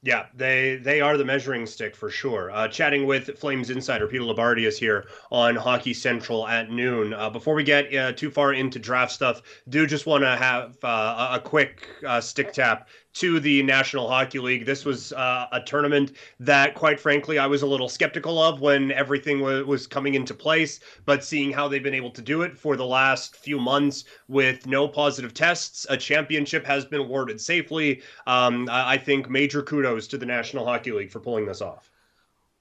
Yeah, 0.04 0.28
they 0.36 0.78
they 0.78 1.02
are 1.02 1.18
the 1.18 1.26
measuring 1.26 1.66
stick 1.66 1.96
for 1.96 2.10
sure. 2.10 2.52
Uh, 2.52 2.68
chatting 2.68 3.08
with 3.08 3.38
Flames 3.40 3.72
insider 3.72 4.08
Peter 4.08 4.24
Loubardias 4.24 4.78
here 4.78 5.08
on 5.32 5.56
Hockey 5.56 5.94
Central 5.94 6.48
at 6.48 6.70
noon. 6.70 7.14
Uh, 7.14 7.32
before 7.32 7.56
we 7.56 7.64
get 7.64 7.94
uh, 7.94 8.12
too 8.14 8.30
far 8.30 8.54
into 8.54 8.78
draft 8.78 9.12
stuff, 9.12 9.42
do 9.70 9.88
just 9.88 10.06
want 10.06 10.24
to 10.24 10.38
have 10.38 10.78
uh, 10.84 11.32
a 11.34 11.40
quick 11.40 11.90
uh, 12.06 12.22
stick 12.22 12.54
tap 12.54 12.88
to 13.18 13.40
the 13.40 13.64
National 13.64 14.08
Hockey 14.08 14.38
League. 14.38 14.66
This 14.66 14.86
was 14.86 15.12
uh, 15.14 15.48
a 15.52 15.60
tournament 15.62 16.14
that, 16.40 16.76
quite 16.76 17.00
frankly, 17.00 17.40
I 17.40 17.48
was 17.48 17.64
a 17.64 17.68
little 17.68 17.90
skeptical 17.90 18.42
of 18.42 18.62
when 18.62 18.92
everything 18.92 19.42
was 19.42 19.88
coming 19.88 20.14
into 20.14 20.36
place. 20.36 20.80
But 21.06 21.24
seeing 21.24 21.52
how 21.52 21.68
they've 21.68 21.82
been 21.82 21.96
able 21.96 22.12
to 22.12 22.22
do 22.22 22.44
it 22.44 22.56
for 22.56 22.76
the 22.76 22.86
last 22.86 23.36
few 23.36 23.60
months 23.60 24.04
with 24.28 24.68
no 24.68 24.88
positive 24.88 25.34
tests, 25.34 25.88
a 25.90 25.98
championship 25.98 26.64
has 26.66 26.86
been 26.86 27.02
awarded 27.02 27.42
safely. 27.42 28.04
Um, 28.28 28.70
I 28.72 28.98
think 28.98 29.30
major 29.30 29.64
kudos 29.64 30.06
to 30.08 30.20
the 30.20 30.26
National 30.26 30.64
Hockey 30.66 30.92
League 30.92 31.12
for 31.12 31.20
pulling 31.20 31.48
this 31.48 31.62
off. 31.62 31.90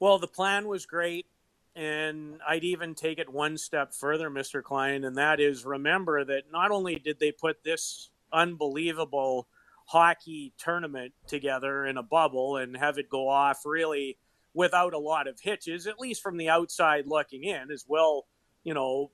Well, 0.01 0.19
the 0.19 0.27
plan 0.27 0.69
was 0.69 0.87
great. 0.87 1.27
And 1.75 2.41
I'd 2.49 2.65
even 2.65 2.95
take 2.95 3.19
it 3.19 3.29
one 3.29 3.59
step 3.59 3.93
further, 3.93 4.31
Mr. 4.31 4.63
Klein, 4.63 5.05
and 5.05 5.19
that 5.19 5.41
is 5.41 5.67
remember 5.67 6.25
that 6.25 6.45
not 6.51 6.71
only 6.71 6.95
did 6.99 7.19
they 7.21 7.33
put 7.33 7.63
this 7.63 8.09
unbelievable 8.33 9.47
hockey 9.87 10.53
tournament 10.59 11.13
together 11.27 11.87
in 11.87 11.97
a 11.97 12.03
bubble 12.03 12.57
and 12.57 12.77
have 12.77 12.99
it 12.99 13.09
go 13.09 13.29
off 13.29 13.63
really 13.65 14.19
without 14.53 14.95
a 14.95 14.99
lot 14.99 15.29
of 15.29 15.41
hitches, 15.41 15.87
at 15.87 16.01
least 16.01 16.23
from 16.23 16.37
the 16.37 16.49
outside 16.49 17.07
looking 17.07 17.45
in, 17.45 17.71
as 17.71 17.85
well, 17.87 18.27
you 18.65 18.75
know, 18.75 19.11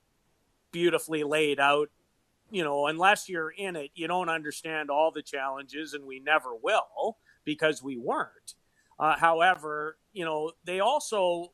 beautifully 0.70 1.24
laid 1.24 1.60
out. 1.60 1.88
You 2.50 2.64
know, 2.64 2.86
unless 2.86 3.28
you're 3.28 3.50
in 3.50 3.76
it, 3.76 3.90
you 3.94 4.06
don't 4.06 4.28
understand 4.28 4.90
all 4.90 5.10
the 5.10 5.22
challenges, 5.22 5.94
and 5.94 6.04
we 6.04 6.20
never 6.20 6.54
will 6.54 7.16
because 7.44 7.82
we 7.82 7.96
weren't. 7.96 8.54
Uh, 8.98 9.16
however, 9.16 9.96
you 10.12 10.24
know, 10.24 10.52
they 10.64 10.78
also 10.80 11.52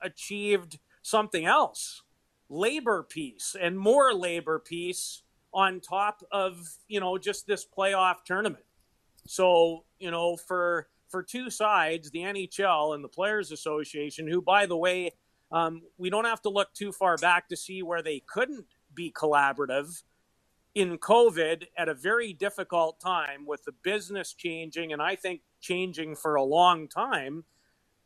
achieved 0.00 0.78
something 1.02 1.44
else 1.44 2.02
labor 2.48 3.02
peace 3.02 3.56
and 3.60 3.78
more 3.78 4.14
labor 4.14 4.58
peace 4.58 5.22
on 5.56 5.80
top 5.80 6.22
of 6.30 6.60
you 6.86 7.00
know 7.00 7.18
just 7.18 7.46
this 7.48 7.66
playoff 7.66 8.16
tournament. 8.24 8.64
So 9.26 9.84
you 9.98 10.12
know 10.12 10.36
for 10.36 10.86
for 11.08 11.22
two 11.22 11.50
sides, 11.50 12.10
the 12.10 12.20
NHL 12.20 12.94
and 12.94 13.02
the 13.02 13.08
Players 13.08 13.50
Association, 13.50 14.28
who 14.28 14.42
by 14.42 14.66
the 14.66 14.76
way, 14.76 15.12
um, 15.50 15.82
we 15.96 16.10
don't 16.10 16.26
have 16.26 16.42
to 16.42 16.50
look 16.50 16.72
too 16.74 16.92
far 16.92 17.16
back 17.16 17.48
to 17.48 17.56
see 17.56 17.82
where 17.82 18.02
they 18.02 18.22
couldn't 18.28 18.66
be 18.94 19.10
collaborative 19.10 20.02
in 20.74 20.98
COVID 20.98 21.64
at 21.78 21.88
a 21.88 21.94
very 21.94 22.34
difficult 22.34 23.00
time 23.00 23.46
with 23.46 23.64
the 23.64 23.72
business 23.82 24.34
changing, 24.34 24.92
and 24.92 25.00
I 25.00 25.16
think 25.16 25.40
changing 25.60 26.16
for 26.16 26.34
a 26.34 26.42
long 26.44 26.86
time. 26.86 27.44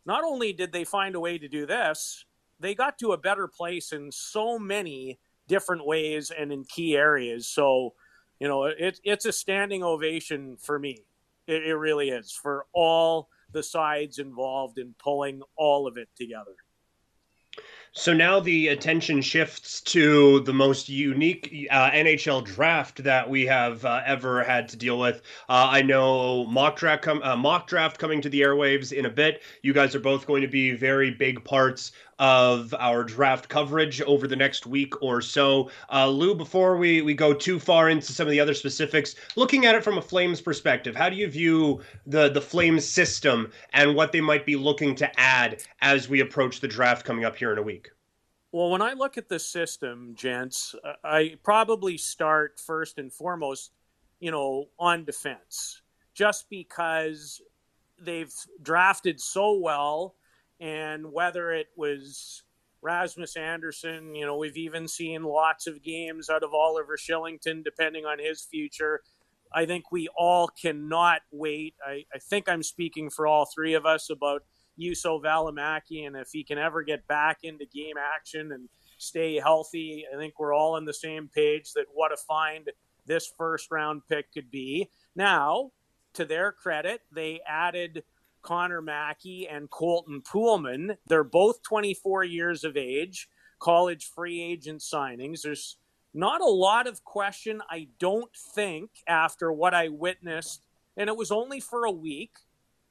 Not 0.06 0.24
only 0.24 0.52
did 0.52 0.72
they 0.72 0.84
find 0.84 1.14
a 1.14 1.20
way 1.20 1.36
to 1.36 1.48
do 1.48 1.66
this, 1.66 2.24
they 2.60 2.74
got 2.74 2.96
to 3.00 3.12
a 3.12 3.18
better 3.18 3.48
place 3.48 3.92
in 3.92 4.12
so 4.12 4.58
many 4.58 5.18
different 5.50 5.84
ways 5.84 6.30
and 6.30 6.52
in 6.52 6.64
key 6.64 6.96
areas. 6.96 7.48
So, 7.48 7.94
you 8.38 8.46
know, 8.46 8.64
it, 8.66 9.00
it's 9.02 9.26
a 9.26 9.32
standing 9.32 9.82
ovation 9.82 10.56
for 10.56 10.78
me. 10.78 11.02
It, 11.48 11.64
it 11.66 11.74
really 11.74 12.10
is 12.10 12.30
for 12.32 12.66
all 12.72 13.28
the 13.52 13.62
sides 13.64 14.20
involved 14.20 14.78
in 14.78 14.94
pulling 15.02 15.42
all 15.56 15.88
of 15.88 15.96
it 15.96 16.08
together. 16.16 16.54
So 17.92 18.14
now 18.14 18.38
the 18.38 18.68
attention 18.68 19.20
shifts 19.20 19.80
to 19.80 20.40
the 20.40 20.52
most 20.52 20.88
unique 20.88 21.66
uh, 21.72 21.90
NHL 21.90 22.44
draft 22.44 23.02
that 23.02 23.28
we 23.28 23.46
have 23.46 23.84
uh, 23.84 24.02
ever 24.06 24.44
had 24.44 24.68
to 24.68 24.76
deal 24.76 24.96
with. 24.96 25.22
Uh, 25.48 25.66
I 25.70 25.82
know 25.82 26.46
mock 26.46 26.76
draft, 26.76 27.02
com- 27.02 27.22
uh, 27.24 27.34
mock 27.34 27.66
draft 27.66 27.98
coming 27.98 28.20
to 28.22 28.28
the 28.28 28.42
airwaves 28.42 28.92
in 28.92 29.06
a 29.06 29.10
bit. 29.10 29.42
You 29.62 29.72
guys 29.72 29.96
are 29.96 30.00
both 30.00 30.24
going 30.24 30.42
to 30.42 30.48
be 30.48 30.70
very 30.70 31.10
big 31.10 31.42
parts 31.42 31.90
of 32.20 32.74
our 32.78 33.02
draft 33.02 33.48
coverage 33.48 34.02
over 34.02 34.28
the 34.28 34.37
next 34.37 34.66
week 34.66 35.02
or 35.02 35.22
so. 35.22 35.70
Uh, 35.90 36.06
Lou, 36.06 36.35
before 36.35 36.76
we, 36.76 37.00
we 37.00 37.14
go 37.14 37.33
too 37.33 37.59
far 37.59 37.88
into 37.88 38.12
some 38.12 38.26
of 38.26 38.30
the 38.30 38.38
other 38.38 38.52
specifics, 38.52 39.14
looking 39.37 39.64
at 39.64 39.74
it 39.74 39.83
from 39.83 39.96
a 39.96 40.02
Flames 40.02 40.40
perspective, 40.40 40.94
how 40.94 41.09
do 41.09 41.16
you 41.16 41.26
view 41.26 41.80
the, 42.06 42.28
the 42.28 42.40
Flames 42.40 42.87
system 42.87 43.50
and 43.72 43.96
what 43.96 44.12
they 44.12 44.20
might 44.20 44.44
be 44.44 44.54
looking 44.54 44.94
to 44.96 45.20
add 45.20 45.62
as 45.80 46.11
we 46.11 46.20
approach 46.20 46.61
the 46.61 46.68
draft 46.68 47.06
coming 47.06 47.24
up 47.24 47.35
here 47.35 47.52
in 47.52 47.59
a 47.59 47.62
week? 47.62 47.88
Well, 48.52 48.70
when 48.70 48.83
I 48.83 48.92
look 48.92 49.16
at 49.16 49.30
the 49.30 49.38
system, 49.38 50.14
gents, 50.14 50.74
I 51.02 51.37
probably 51.42 51.96
start 51.96 52.61
first 52.61 52.98
and 52.98 53.11
foremost, 53.11 53.70
you 54.18 54.30
know, 54.30 54.66
on 54.78 55.04
defense, 55.04 55.80
just 56.12 56.50
because 56.50 57.40
they've 57.98 58.33
drafted 58.61 59.20
so 59.20 59.59
well 59.59 60.16
and 60.61 61.11
whether 61.12 61.53
it 61.53 61.68
was 61.77 62.42
Rasmus 62.83 63.37
Andersson, 63.37 64.14
you 64.14 64.25
know, 64.25 64.37
we've 64.37 64.57
even 64.57 64.87
seen 64.88 65.23
lots 65.23 65.66
of 65.66 65.83
games 65.83 66.31
out 66.31 66.42
of 66.42 66.55
Oliver 66.55 66.96
Kylington, 66.96 67.64
depending 67.64 68.05
on 68.05 68.18
his 68.18 68.42
future. 68.42 69.03
I 69.53 69.66
think 69.66 69.90
we 69.90 70.09
all 70.16 70.49
cannot 70.49 71.23
wait. 71.33 71.75
I, 71.85 72.05
I 72.14 72.18
think 72.18 72.49
I'm 72.49 72.62
speaking 72.62 73.11
for 73.11 73.27
all 73.27 73.46
three 73.46 73.75
of 73.75 73.85
us 73.85 74.11
about 74.11 74.42
Juuso 74.79 75.23
Valimaki, 75.23 76.07
and 76.07 76.16
if 76.16 76.29
he 76.33 76.44
can 76.44 76.59
ever 76.59 76.83
get 76.83 77.07
back 77.07 77.38
into 77.42 77.66
game 77.66 77.96
action 77.99 78.53
and 78.53 78.68
stay 78.99 79.38
healthy, 79.38 80.05
I 80.12 80.16
think 80.16 80.38
we're 80.38 80.55
all 80.55 80.77
on 80.77 80.85
the 80.85 80.94
same 80.94 81.29
page 81.29 81.73
that 81.75 81.87
what 81.92 82.12
a 82.12 82.16
find 82.16 82.70
this 83.07 83.33
first 83.37 83.70
round 83.70 84.03
pick 84.09 84.33
could 84.33 84.51
be. 84.51 84.88
Now, 85.16 85.73
to 86.14 86.25
their 86.25 86.53
credit, 86.53 87.01
they 87.12 87.40
added 87.46 88.05
Connor 88.42 88.83
Mackey 88.83 89.48
and 89.48 89.70
Colton 89.70 90.22
Poolman. 90.22 90.96
They're 91.07 91.24
both 91.24 91.62
24 91.62 92.24
years 92.24 92.64
of 92.64 92.76
age, 92.76 93.29
college 93.59 94.07
free 94.07 94.42
agent 94.42 94.81
signings. 94.81 95.42
There's 95.42 95.76
not 96.12 96.40
a 96.40 96.46
lot 96.46 96.87
of 96.87 97.05
question, 97.05 97.62
I 97.70 97.88
don't 97.98 98.35
think, 98.35 98.90
after 99.07 99.53
what 99.53 99.74
I 99.74 99.88
witnessed. 99.88 100.62
And 100.96 101.09
it 101.09 101.16
was 101.16 101.31
only 101.31 101.61
for 101.61 101.85
a 101.85 101.90
week 101.90 102.37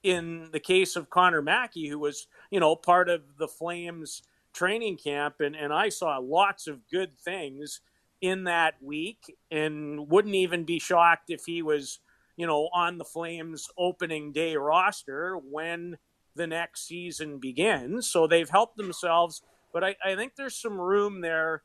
in 0.03 0.49
the 0.51 0.59
case 0.59 0.95
of 0.95 1.09
Connor 1.09 1.41
Mackey, 1.41 1.87
who 1.87 1.99
was, 1.99 2.27
you 2.49 2.59
know, 2.59 2.75
part 2.75 3.09
of 3.09 3.21
the 3.37 3.47
Flames 3.47 4.21
training 4.53 4.97
camp. 4.97 5.35
And, 5.41 5.55
and 5.55 5.73
I 5.73 5.89
saw 5.89 6.17
lots 6.17 6.67
of 6.67 6.87
good 6.89 7.17
things 7.19 7.81
in 8.21 8.45
that 8.45 8.75
week 8.81 9.35
and 9.51 10.09
wouldn't 10.09 10.35
even 10.35 10.63
be 10.63 10.79
shocked 10.79 11.29
if 11.29 11.45
he 11.45 11.61
was 11.61 11.99
you 12.39 12.47
know, 12.47 12.69
on 12.73 12.97
the 12.97 13.03
Flames 13.03 13.67
opening 13.77 14.31
day 14.31 14.55
roster 14.55 15.35
when 15.35 15.97
the 16.35 16.47
next 16.47 16.87
season 16.87 17.37
begins. 17.37 18.07
So 18.09 18.27
they've 18.27 18.49
helped 18.49 18.77
themselves, 18.77 19.41
but 19.73 19.83
I, 19.83 19.97
I 20.03 20.15
think 20.15 20.37
there's 20.37 20.55
some 20.55 20.79
room 20.79 21.19
there 21.19 21.63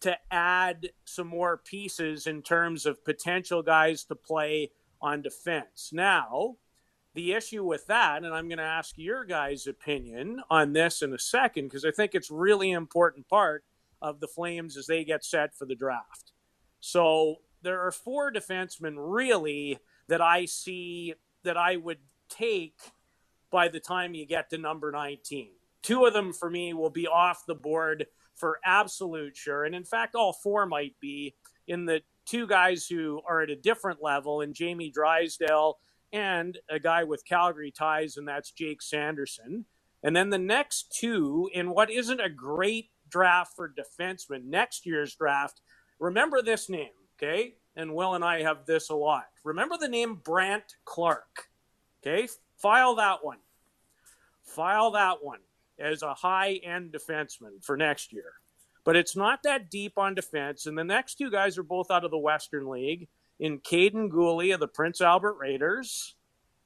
to 0.00 0.16
add 0.30 0.88
some 1.04 1.26
more 1.26 1.58
pieces 1.58 2.26
in 2.26 2.40
terms 2.40 2.86
of 2.86 3.04
potential 3.04 3.62
guys 3.62 4.04
to 4.04 4.14
play 4.14 4.70
on 5.02 5.20
defense. 5.20 5.90
Now, 5.92 6.56
the 7.12 7.32
issue 7.32 7.64
with 7.64 7.86
that, 7.88 8.24
and 8.24 8.32
I'm 8.32 8.48
going 8.48 8.58
to 8.58 8.64
ask 8.64 8.96
your 8.96 9.26
guys' 9.26 9.66
opinion 9.66 10.40
on 10.48 10.72
this 10.72 11.02
in 11.02 11.12
a 11.12 11.18
second, 11.18 11.66
because 11.66 11.84
I 11.84 11.90
think 11.90 12.14
it's 12.14 12.30
really 12.30 12.70
important 12.70 13.28
part 13.28 13.64
of 14.00 14.20
the 14.20 14.28
Flames 14.28 14.78
as 14.78 14.86
they 14.86 15.04
get 15.04 15.22
set 15.22 15.54
for 15.54 15.66
the 15.66 15.74
draft. 15.74 16.32
So 16.80 17.40
there 17.60 17.80
are 17.80 17.92
four 17.92 18.32
defensemen 18.32 18.94
really 18.96 19.80
that 20.08 20.20
I 20.20 20.46
see 20.46 21.14
that 21.44 21.56
I 21.56 21.76
would 21.76 21.98
take 22.28 22.78
by 23.50 23.68
the 23.68 23.80
time 23.80 24.14
you 24.14 24.26
get 24.26 24.50
to 24.50 24.58
number 24.58 24.90
19. 24.90 25.50
Two 25.82 26.04
of 26.04 26.12
them 26.12 26.32
for 26.32 26.50
me 26.50 26.74
will 26.74 26.90
be 26.90 27.06
off 27.06 27.46
the 27.46 27.54
board 27.54 28.06
for 28.34 28.58
absolute 28.64 29.36
sure. 29.36 29.64
And 29.64 29.74
in 29.74 29.84
fact, 29.84 30.14
all 30.14 30.32
four 30.32 30.66
might 30.66 30.94
be 31.00 31.34
in 31.66 31.86
the 31.86 32.02
two 32.26 32.46
guys 32.46 32.86
who 32.86 33.20
are 33.28 33.42
at 33.42 33.50
a 33.50 33.56
different 33.56 34.02
level, 34.02 34.40
and 34.40 34.54
Jamie 34.54 34.90
Drysdale 34.90 35.78
and 36.12 36.58
a 36.70 36.78
guy 36.78 37.04
with 37.04 37.24
Calgary 37.24 37.70
ties, 37.70 38.16
and 38.16 38.26
that's 38.26 38.50
Jake 38.50 38.82
Sanderson. 38.82 39.64
And 40.02 40.14
then 40.14 40.30
the 40.30 40.38
next 40.38 40.94
two 40.98 41.50
in 41.52 41.70
what 41.70 41.90
isn't 41.90 42.20
a 42.20 42.30
great 42.30 42.90
draft 43.08 43.54
for 43.56 43.72
defensemen, 43.72 44.44
next 44.44 44.86
year's 44.86 45.14
draft, 45.14 45.60
remember 45.98 46.42
this 46.42 46.68
name, 46.68 46.90
okay? 47.16 47.54
And 47.78 47.94
Will 47.94 48.14
and 48.14 48.24
I 48.24 48.42
have 48.42 48.66
this 48.66 48.90
a 48.90 48.94
lot. 48.94 49.28
Remember 49.44 49.76
the 49.78 49.88
name 49.88 50.16
Brandt 50.16 50.74
Clarke. 50.84 51.48
okay? 52.02 52.28
File 52.56 52.96
that 52.96 53.24
one. 53.24 53.38
File 54.42 54.90
that 54.90 55.22
one 55.22 55.38
as 55.78 56.02
a 56.02 56.12
high 56.12 56.54
end 56.64 56.92
defenseman 56.92 57.62
for 57.62 57.76
next 57.76 58.12
year. 58.12 58.32
But 58.82 58.96
it's 58.96 59.14
not 59.14 59.44
that 59.44 59.70
deep 59.70 59.96
on 59.96 60.16
defense. 60.16 60.66
And 60.66 60.76
the 60.76 60.82
next 60.82 61.16
two 61.18 61.30
guys 61.30 61.56
are 61.56 61.62
both 61.62 61.90
out 61.90 62.04
of 62.04 62.10
the 62.10 62.18
Western 62.18 62.68
League 62.68 63.06
in 63.38 63.60
Kaiden 63.60 64.10
Guhle 64.10 64.52
of 64.52 64.58
the 64.58 64.66
Prince 64.66 65.00
Albert 65.00 65.36
Raiders 65.38 66.16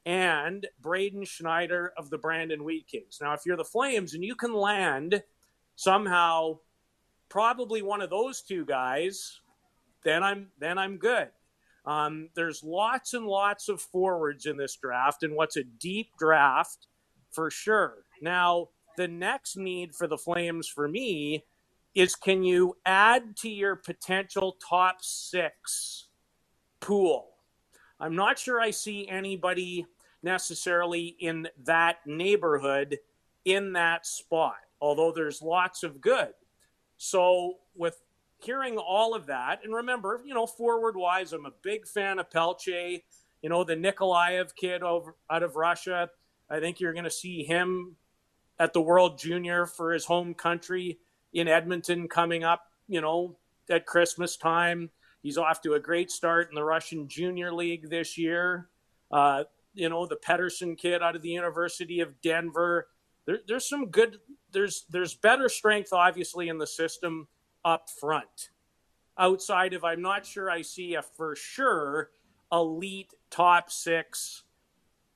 and 0.06 0.66
Braden 0.80 1.24
Schneider 1.24 1.92
of 1.98 2.08
the 2.08 2.18
Brandon 2.18 2.64
Wheat 2.64 2.86
Kings. 2.86 3.18
Now, 3.20 3.34
if 3.34 3.42
you're 3.44 3.58
the 3.58 3.64
Flames 3.64 4.14
and 4.14 4.24
you 4.24 4.34
can 4.34 4.54
land 4.54 5.22
somehow 5.76 6.60
probably 7.28 7.82
one 7.82 8.00
of 8.00 8.08
those 8.08 8.40
two 8.40 8.64
guys, 8.64 9.41
then 10.04 10.22
I'm 10.22 10.48
then 10.58 10.78
I'm 10.78 10.96
good. 10.96 11.28
Um, 11.84 12.28
there's 12.34 12.62
lots 12.62 13.14
and 13.14 13.26
lots 13.26 13.68
of 13.68 13.80
forwards 13.80 14.46
in 14.46 14.56
this 14.56 14.76
draft, 14.76 15.22
and 15.22 15.34
what's 15.34 15.56
a 15.56 15.64
deep 15.64 16.10
draft 16.18 16.86
for 17.32 17.50
sure. 17.50 18.04
Now, 18.20 18.68
the 18.96 19.08
next 19.08 19.56
need 19.56 19.94
for 19.94 20.06
the 20.06 20.18
Flames 20.18 20.68
for 20.68 20.86
me 20.86 21.44
is 21.94 22.14
can 22.14 22.42
you 22.42 22.76
add 22.86 23.36
to 23.38 23.50
your 23.50 23.76
potential 23.76 24.56
top 24.66 24.98
six 25.00 26.08
pool? 26.80 27.28
I'm 27.98 28.16
not 28.16 28.38
sure 28.38 28.60
I 28.60 28.70
see 28.70 29.08
anybody 29.08 29.86
necessarily 30.22 31.16
in 31.18 31.48
that 31.64 31.98
neighborhood 32.06 32.98
in 33.44 33.72
that 33.72 34.06
spot, 34.06 34.56
although 34.80 35.12
there's 35.12 35.42
lots 35.42 35.82
of 35.82 36.00
good. 36.00 36.32
So, 36.96 37.54
with 37.74 38.00
hearing 38.44 38.78
all 38.78 39.14
of 39.14 39.26
that, 39.26 39.60
and 39.64 39.74
remember, 39.74 40.20
you 40.24 40.34
know, 40.34 40.46
forward 40.46 40.96
wise, 40.96 41.32
I'm 41.32 41.46
a 41.46 41.52
big 41.62 41.86
fan 41.86 42.18
of 42.18 42.30
Pelche, 42.30 43.02
you 43.42 43.48
know, 43.48 43.64
the 43.64 43.76
Nikolaev 43.76 44.54
kid 44.54 44.82
over 44.82 45.16
out 45.30 45.42
of 45.42 45.56
Russia. 45.56 46.10
I 46.50 46.60
think 46.60 46.80
you're 46.80 46.92
going 46.92 47.04
to 47.04 47.10
see 47.10 47.44
him 47.44 47.96
at 48.58 48.72
the 48.72 48.80
World 48.80 49.18
Junior 49.18 49.66
for 49.66 49.92
his 49.92 50.04
home 50.04 50.34
country 50.34 50.98
in 51.32 51.48
Edmonton 51.48 52.08
coming 52.08 52.44
up, 52.44 52.66
you 52.88 53.00
know, 53.00 53.36
at 53.70 53.86
Christmas 53.86 54.36
time. 54.36 54.90
He's 55.22 55.38
off 55.38 55.62
to 55.62 55.74
a 55.74 55.80
great 55.80 56.10
start 56.10 56.48
in 56.48 56.54
the 56.54 56.64
Russian 56.64 57.08
Junior 57.08 57.52
League 57.52 57.88
this 57.88 58.18
year. 58.18 58.68
Uh, 59.10 59.44
you 59.74 59.88
know, 59.88 60.06
the 60.06 60.16
Pedersen 60.16 60.76
kid 60.76 61.02
out 61.02 61.16
of 61.16 61.22
the 61.22 61.30
University 61.30 62.00
of 62.00 62.20
Denver. 62.20 62.88
There, 63.24 63.38
there's 63.46 63.68
some 63.68 63.86
good. 63.86 64.18
There's 64.52 64.84
there's 64.90 65.14
better 65.14 65.48
strength, 65.48 65.92
obviously, 65.92 66.48
in 66.48 66.58
the 66.58 66.66
system 66.66 67.28
up 67.64 67.88
front. 67.88 68.50
Outside 69.18 69.74
of, 69.74 69.84
I'm 69.84 70.02
not 70.02 70.24
sure 70.26 70.50
I 70.50 70.62
see 70.62 70.94
a 70.94 71.02
for 71.02 71.36
sure 71.36 72.10
elite 72.50 73.14
top 73.30 73.70
six 73.70 74.44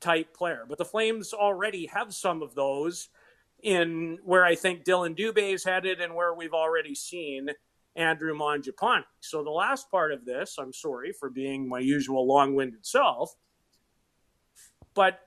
type 0.00 0.34
player, 0.34 0.64
but 0.68 0.78
the 0.78 0.84
Flames 0.84 1.32
already 1.32 1.86
have 1.86 2.14
some 2.14 2.42
of 2.42 2.54
those 2.54 3.08
in 3.62 4.18
where 4.22 4.44
I 4.44 4.54
think 4.54 4.84
Dillon 4.84 5.14
Dubé 5.14 5.54
is 5.54 5.64
headed 5.64 6.00
and 6.00 6.14
where 6.14 6.34
we've 6.34 6.52
already 6.52 6.94
seen 6.94 7.50
Andrew 7.96 8.36
Mangiapane. 8.36 9.04
So 9.20 9.42
the 9.42 9.50
last 9.50 9.90
part 9.90 10.12
of 10.12 10.26
this, 10.26 10.56
I'm 10.58 10.72
sorry 10.72 11.12
for 11.12 11.30
being 11.30 11.66
my 11.68 11.80
usual 11.80 12.26
long-winded 12.26 12.84
self, 12.84 13.34
but 14.94 15.20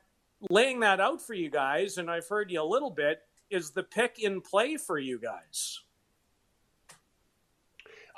laying 0.50 0.80
that 0.82 1.00
out 1.00 1.22
for 1.22 1.34
you 1.34 1.50
guys, 1.50 1.98
and 1.98 2.10
I've 2.10 2.28
heard 2.28 2.52
you 2.52 2.62
a 2.62 2.64
little 2.64 2.92
bit, 2.92 3.22
is 3.50 3.72
the 3.72 3.84
pick 3.84 4.20
in 4.20 4.42
play 4.42 4.78
for 4.78 5.00
you 5.00 5.20
guys? 5.20 5.80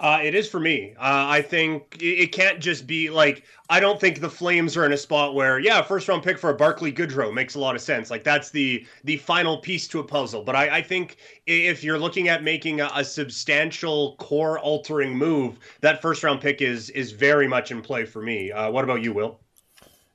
Uh, 0.02 0.20
it 0.24 0.34
is 0.34 0.50
for 0.50 0.60
me. 0.60 0.96
Uh, 0.98 1.30
I 1.30 1.44
think 1.44 1.96
it 2.02 2.32
can't 2.32 2.60
just 2.60 2.88
be 2.88 3.12
like 3.12 3.44
I 3.70 3.80
don't 3.80 4.02
think 4.02 4.20
the 4.20 4.32
Flames 4.32 4.76
are 4.76 4.84
in 4.84 4.94
a 4.94 4.98
spot 4.98 5.36
where 5.36 5.60
yeah, 5.60 5.84
first 5.84 6.08
round 6.08 6.24
pick 6.24 6.40
for 6.40 6.50
a 6.50 6.56
Barclay 6.56 6.92
Goodrow 6.92 7.32
makes 7.32 7.54
a 7.54 7.60
lot 7.60 7.76
of 7.76 7.84
sense. 7.84 8.10
Like 8.10 8.24
that's 8.24 8.50
the 8.50 8.84
the 9.04 9.18
final 9.18 9.60
piece 9.60 9.88
to 9.90 10.00
a 10.00 10.04
puzzle. 10.04 10.44
But 10.44 10.56
I, 10.56 10.78
I 10.78 10.82
think 10.82 11.18
if 11.46 11.84
you're 11.84 12.00
looking 12.00 12.30
at 12.30 12.44
making 12.44 12.82
a, 12.82 12.90
a 12.96 13.06
substantial 13.06 14.16
core 14.18 14.58
altering 14.58 15.16
move, 15.16 15.60
that 15.82 16.02
first 16.02 16.24
round 16.24 16.42
pick 16.42 16.64
is 16.64 16.90
is 16.90 17.12
very 17.12 17.48
much 17.48 17.70
in 17.70 17.84
play 17.84 18.06
for 18.06 18.24
me. 18.24 18.52
Uh, 18.52 18.72
what 18.72 18.84
about 18.84 19.04
you, 19.04 19.14
Will? 19.14 19.40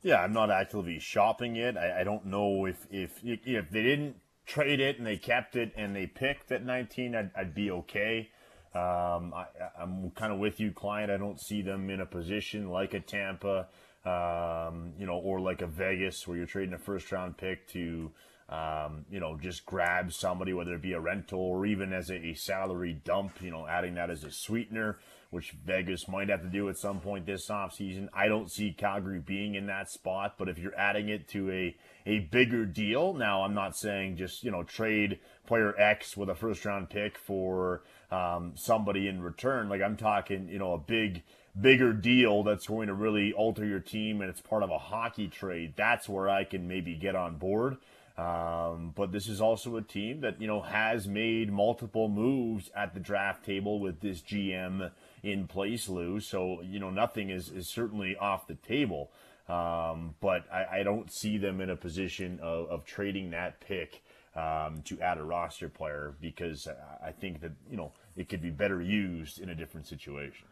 Yeah, 0.02 0.20
I'm 0.20 0.32
not 0.32 0.50
actively 0.50 0.98
shopping 0.98 1.56
it. 1.56 1.76
I, 1.76 2.00
I 2.00 2.04
don't 2.04 2.26
know 2.26 2.64
if 2.64 2.88
if 2.90 3.20
if 3.22 3.70
they 3.70 3.84
didn't 3.84 4.16
trade 4.46 4.80
it 4.80 4.98
and 4.98 5.06
they 5.06 5.16
kept 5.16 5.54
it 5.54 5.72
and 5.76 5.94
they 5.94 6.06
picked 6.06 6.50
at 6.50 6.64
19, 6.64 7.14
I'd, 7.14 7.30
I'd 7.36 7.54
be 7.54 7.70
okay. 7.70 8.30
Um, 8.76 9.32
I, 9.32 9.46
am 9.80 10.10
kind 10.14 10.32
of 10.32 10.38
with 10.38 10.60
you, 10.60 10.70
Klein. 10.70 11.10
I 11.10 11.16
don't 11.16 11.40
see 11.40 11.62
them 11.62 11.88
in 11.88 12.00
a 12.00 12.06
position 12.06 12.68
like 12.68 12.92
a 12.92 13.00
Tampa, 13.00 13.68
um, 14.04 14.92
you 14.98 15.06
know, 15.06 15.16
or 15.16 15.40
like 15.40 15.62
a 15.62 15.66
Vegas 15.66 16.26
where 16.26 16.36
you're 16.36 16.46
trading 16.46 16.74
a 16.74 16.78
first 16.78 17.10
round 17.10 17.38
pick 17.38 17.66
to, 17.68 18.10
um, 18.50 19.06
you 19.10 19.18
know, 19.18 19.38
just 19.40 19.64
grab 19.64 20.12
somebody, 20.12 20.52
whether 20.52 20.74
it 20.74 20.82
be 20.82 20.92
a 20.92 21.00
rental 21.00 21.40
or 21.40 21.64
even 21.64 21.92
as 21.94 22.10
a, 22.10 22.16
a 22.16 22.34
salary 22.34 23.00
dump, 23.04 23.40
you 23.40 23.50
know, 23.50 23.66
adding 23.66 23.94
that 23.94 24.10
as 24.10 24.24
a 24.24 24.30
sweetener, 24.30 24.98
which 25.30 25.52
Vegas 25.64 26.06
might 26.06 26.28
have 26.28 26.42
to 26.42 26.48
do 26.48 26.68
at 26.68 26.76
some 26.76 27.00
point 27.00 27.24
this 27.24 27.48
offseason. 27.48 28.08
I 28.12 28.28
don't 28.28 28.50
see 28.50 28.72
Calgary 28.72 29.20
being 29.20 29.54
in 29.54 29.66
that 29.66 29.88
spot, 29.88 30.34
but 30.38 30.48
if 30.50 30.58
you're 30.58 30.78
adding 30.78 31.08
it 31.08 31.28
to 31.28 31.50
a, 31.50 31.76
a 32.04 32.18
bigger 32.18 32.66
deal, 32.66 33.14
now 33.14 33.42
I'm 33.42 33.54
not 33.54 33.74
saying 33.76 34.16
just, 34.16 34.44
you 34.44 34.50
know, 34.50 34.64
trade 34.64 35.18
player 35.46 35.74
X 35.80 36.16
with 36.16 36.28
a 36.28 36.34
first 36.34 36.64
round 36.66 36.90
pick 36.90 37.16
for, 37.16 37.82
um, 38.10 38.52
somebody 38.54 39.08
in 39.08 39.22
return. 39.22 39.68
Like 39.68 39.82
I'm 39.82 39.96
talking, 39.96 40.48
you 40.48 40.58
know, 40.58 40.72
a 40.72 40.78
big, 40.78 41.22
bigger 41.58 41.92
deal 41.92 42.42
that's 42.42 42.66
going 42.66 42.88
to 42.88 42.94
really 42.94 43.32
alter 43.32 43.64
your 43.64 43.80
team 43.80 44.20
and 44.20 44.30
it's 44.30 44.40
part 44.40 44.62
of 44.62 44.70
a 44.70 44.78
hockey 44.78 45.28
trade. 45.28 45.74
That's 45.76 46.08
where 46.08 46.28
I 46.28 46.44
can 46.44 46.68
maybe 46.68 46.94
get 46.94 47.16
on 47.16 47.36
board. 47.36 47.78
Um, 48.18 48.92
but 48.94 49.12
this 49.12 49.28
is 49.28 49.42
also 49.42 49.76
a 49.76 49.82
team 49.82 50.22
that, 50.22 50.40
you 50.40 50.46
know, 50.46 50.62
has 50.62 51.06
made 51.06 51.52
multiple 51.52 52.08
moves 52.08 52.70
at 52.74 52.94
the 52.94 53.00
draft 53.00 53.44
table 53.44 53.78
with 53.78 54.00
this 54.00 54.22
GM 54.22 54.90
in 55.22 55.46
place, 55.46 55.86
Lou. 55.88 56.20
So, 56.20 56.62
you 56.62 56.78
know, 56.78 56.88
nothing 56.88 57.28
is, 57.28 57.50
is 57.50 57.68
certainly 57.68 58.16
off 58.16 58.46
the 58.46 58.54
table. 58.54 59.10
Um, 59.48 60.14
but 60.20 60.44
I, 60.52 60.80
I, 60.80 60.82
don't 60.82 61.12
see 61.12 61.38
them 61.38 61.60
in 61.60 61.70
a 61.70 61.76
position 61.76 62.40
of, 62.42 62.68
of 62.68 62.84
trading 62.84 63.30
that 63.30 63.60
pick 63.60 64.02
um, 64.36 64.82
to 64.84 65.00
add 65.00 65.18
a 65.18 65.24
roster 65.24 65.68
player 65.68 66.14
because 66.20 66.68
I 67.04 67.10
think 67.10 67.40
that 67.40 67.52
you 67.70 67.76
know 67.76 67.92
it 68.16 68.28
could 68.28 68.42
be 68.42 68.50
better 68.50 68.82
used 68.82 69.40
in 69.40 69.48
a 69.48 69.54
different 69.54 69.86
situation. 69.86 70.46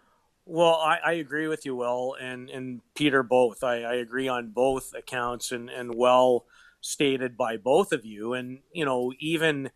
Well, 0.47 0.75
I, 0.75 0.99
I 1.05 1.13
agree 1.13 1.49
with 1.49 1.65
you, 1.65 1.77
Will, 1.77 2.17
and 2.21 2.51
and 2.51 2.81
Peter 2.95 3.23
both. 3.23 3.63
I, 3.63 3.83
I 3.83 3.95
agree 3.95 4.29
on 4.29 4.51
both 4.51 4.93
accounts, 4.95 5.53
and 5.53 5.69
and 5.71 5.95
well 5.95 6.47
stated 6.81 7.37
by 7.37 7.57
both 7.57 7.93
of 7.93 8.05
you. 8.05 8.35
And 8.35 8.61
you 8.73 8.85
know, 8.85 9.13
even 9.19 9.71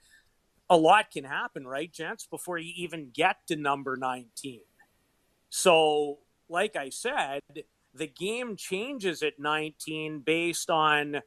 a 0.71 0.77
lot 0.77 1.11
can 1.11 1.25
happen, 1.25 1.67
right, 1.67 1.93
gents, 1.93 2.27
before 2.27 2.59
you 2.59 2.73
even 2.77 3.11
get 3.13 3.37
to 3.49 3.57
number 3.57 3.97
nineteen. 3.97 4.63
So, 5.51 6.19
like 6.49 6.77
I 6.77 6.91
said, 6.91 7.41
the 7.95 8.07
game 8.07 8.57
changes 8.57 9.23
at 9.23 9.39
nineteen 9.39 10.21
based 10.21 10.71
on 10.71 11.23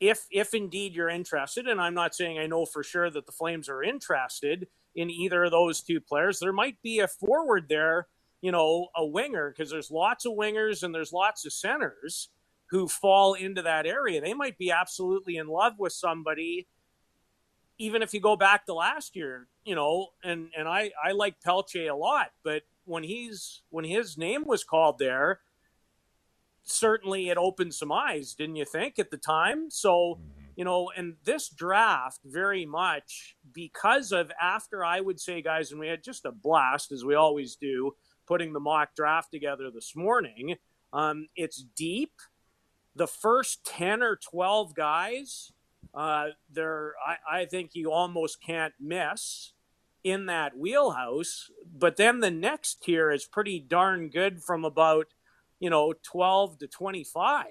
if 0.00 0.26
if 0.30 0.54
indeed 0.54 0.94
you're 0.94 1.08
interested, 1.08 1.66
and 1.66 1.80
I'm 1.80 1.94
not 1.94 2.14
saying 2.14 2.38
I 2.38 2.46
know 2.46 2.66
for 2.66 2.82
sure 2.82 3.10
that 3.10 3.26
the 3.26 3.32
Flames 3.32 3.68
are 3.68 3.82
interested 3.82 4.68
in 4.94 5.10
either 5.10 5.44
of 5.44 5.50
those 5.50 5.80
two 5.80 6.00
players, 6.00 6.38
there 6.38 6.52
might 6.52 6.80
be 6.82 7.00
a 7.00 7.08
forward 7.08 7.66
there, 7.68 8.06
you 8.40 8.52
know, 8.52 8.88
a 8.96 9.04
winger, 9.04 9.50
because 9.50 9.70
there's 9.70 9.90
lots 9.90 10.24
of 10.24 10.32
wingers 10.32 10.82
and 10.82 10.94
there's 10.94 11.12
lots 11.12 11.44
of 11.44 11.52
centers 11.52 12.28
who 12.70 12.88
fall 12.88 13.34
into 13.34 13.62
that 13.62 13.86
area. 13.86 14.20
They 14.20 14.34
might 14.34 14.58
be 14.58 14.70
absolutely 14.70 15.36
in 15.36 15.46
love 15.46 15.74
with 15.78 15.92
somebody, 15.92 16.66
even 17.78 18.02
if 18.02 18.14
you 18.14 18.20
go 18.20 18.36
back 18.36 18.66
to 18.66 18.74
last 18.74 19.16
year, 19.16 19.48
you 19.64 19.74
know, 19.74 20.08
and 20.22 20.50
and 20.56 20.68
I 20.68 20.90
I 21.02 21.12
like 21.12 21.36
Pelche 21.40 21.90
a 21.90 21.94
lot, 21.94 22.32
but 22.42 22.62
when 22.84 23.02
he's 23.02 23.62
when 23.70 23.84
his 23.84 24.18
name 24.18 24.44
was 24.44 24.64
called 24.64 24.98
there 24.98 25.40
certainly 26.64 27.28
it 27.28 27.36
opened 27.36 27.74
some 27.74 27.92
eyes, 27.92 28.34
didn't 28.34 28.56
you 28.56 28.64
think, 28.64 28.98
at 28.98 29.10
the 29.10 29.16
time? 29.16 29.70
So, 29.70 29.90
mm-hmm. 29.90 30.28
you 30.56 30.64
know, 30.64 30.90
and 30.96 31.14
this 31.24 31.48
draft 31.48 32.20
very 32.24 32.66
much 32.66 33.36
because 33.52 34.12
of 34.12 34.32
after 34.40 34.84
I 34.84 35.00
would 35.00 35.20
say, 35.20 35.42
guys, 35.42 35.70
and 35.70 35.80
we 35.80 35.88
had 35.88 36.02
just 36.02 36.24
a 36.24 36.32
blast 36.32 36.90
as 36.92 37.04
we 37.04 37.14
always 37.14 37.56
do, 37.56 37.94
putting 38.26 38.52
the 38.52 38.60
mock 38.60 38.94
draft 38.96 39.30
together 39.30 39.70
this 39.70 39.94
morning. 39.94 40.56
Um, 40.92 41.28
it's 41.36 41.64
deep. 41.76 42.12
The 42.96 43.06
first 43.06 43.64
10 43.66 44.02
or 44.02 44.16
12 44.16 44.74
guys, 44.74 45.52
uh, 45.94 46.28
they're, 46.52 46.94
I, 47.06 47.40
I 47.40 47.44
think 47.46 47.70
you 47.74 47.92
almost 47.92 48.42
can't 48.42 48.74
miss. 48.80 49.52
in 50.04 50.26
that 50.26 50.56
wheelhouse. 50.56 51.50
But 51.76 51.96
then 51.96 52.20
the 52.20 52.30
next 52.30 52.82
tier 52.82 53.10
is 53.10 53.24
pretty 53.24 53.58
darn 53.58 54.10
good 54.10 54.42
from 54.42 54.64
about, 54.64 55.06
you 55.64 55.70
know, 55.70 55.94
12 56.02 56.58
to 56.58 56.66
25. 56.66 57.46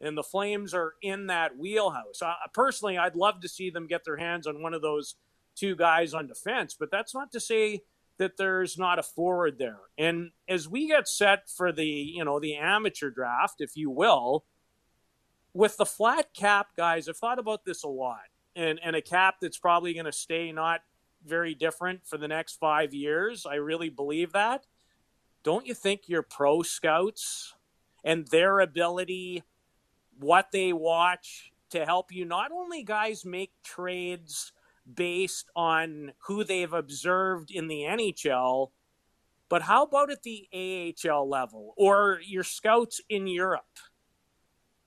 And 0.00 0.18
the 0.18 0.24
Flames 0.24 0.74
are 0.74 0.94
in 1.00 1.28
that 1.28 1.56
wheelhouse. 1.56 2.20
Uh, 2.20 2.34
personally, 2.52 2.98
I'd 2.98 3.14
love 3.14 3.40
to 3.42 3.48
see 3.48 3.70
them 3.70 3.86
get 3.86 4.04
their 4.04 4.16
hands 4.16 4.48
on 4.48 4.60
one 4.60 4.74
of 4.74 4.82
those 4.82 5.14
two 5.54 5.76
guys 5.76 6.12
on 6.12 6.26
defense, 6.26 6.74
but 6.74 6.90
that's 6.90 7.14
not 7.14 7.30
to 7.30 7.38
say 7.38 7.82
that 8.18 8.36
there's 8.36 8.76
not 8.76 8.98
a 8.98 9.04
forward 9.04 9.60
there. 9.60 9.78
And 9.96 10.32
as 10.48 10.68
we 10.68 10.88
get 10.88 11.06
set 11.06 11.48
for 11.48 11.70
the, 11.70 11.86
you 11.86 12.24
know, 12.24 12.40
the 12.40 12.56
amateur 12.56 13.10
draft, 13.10 13.60
if 13.60 13.76
you 13.76 13.90
will, 13.90 14.44
with 15.54 15.76
the 15.76 15.86
flat 15.86 16.34
cap 16.34 16.70
guys, 16.76 17.08
I've 17.08 17.16
thought 17.16 17.38
about 17.38 17.64
this 17.64 17.84
a 17.84 17.88
lot. 17.88 18.26
And 18.56 18.80
and 18.82 18.96
a 18.96 19.02
cap 19.02 19.36
that's 19.40 19.58
probably 19.58 19.94
going 19.94 20.06
to 20.06 20.12
stay 20.12 20.50
not 20.50 20.80
very 21.24 21.54
different 21.54 22.08
for 22.08 22.18
the 22.18 22.26
next 22.26 22.56
5 22.56 22.92
years. 22.92 23.46
I 23.46 23.54
really 23.54 23.88
believe 23.88 24.32
that. 24.32 24.66
Don't 25.48 25.66
you 25.66 25.72
think 25.72 26.10
your 26.10 26.20
pro 26.20 26.60
scouts 26.60 27.54
and 28.04 28.26
their 28.26 28.60
ability 28.60 29.44
what 30.18 30.52
they 30.52 30.74
watch 30.74 31.54
to 31.70 31.86
help 31.86 32.12
you 32.12 32.26
not 32.26 32.52
only 32.52 32.82
guys 32.82 33.24
make 33.24 33.52
trades 33.64 34.52
based 34.94 35.48
on 35.56 36.12
who 36.26 36.44
they've 36.44 36.74
observed 36.74 37.50
in 37.50 37.66
the 37.66 37.80
NHL, 37.80 38.72
but 39.48 39.62
how 39.62 39.84
about 39.84 40.10
at 40.10 40.22
the 40.22 40.46
AHL 40.52 41.26
level 41.26 41.72
or 41.78 42.20
your 42.22 42.44
scouts 42.44 43.00
in 43.08 43.26
Europe? 43.26 43.78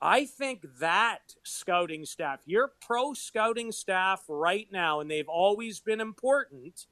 I 0.00 0.26
think 0.26 0.64
that 0.78 1.34
scouting 1.42 2.04
staff, 2.04 2.38
your 2.44 2.70
pro 2.80 3.14
scouting 3.14 3.72
staff 3.72 4.22
right 4.28 4.68
now, 4.70 5.00
and 5.00 5.10
they've 5.10 5.28
always 5.28 5.80
been 5.80 6.00
important, 6.00 6.86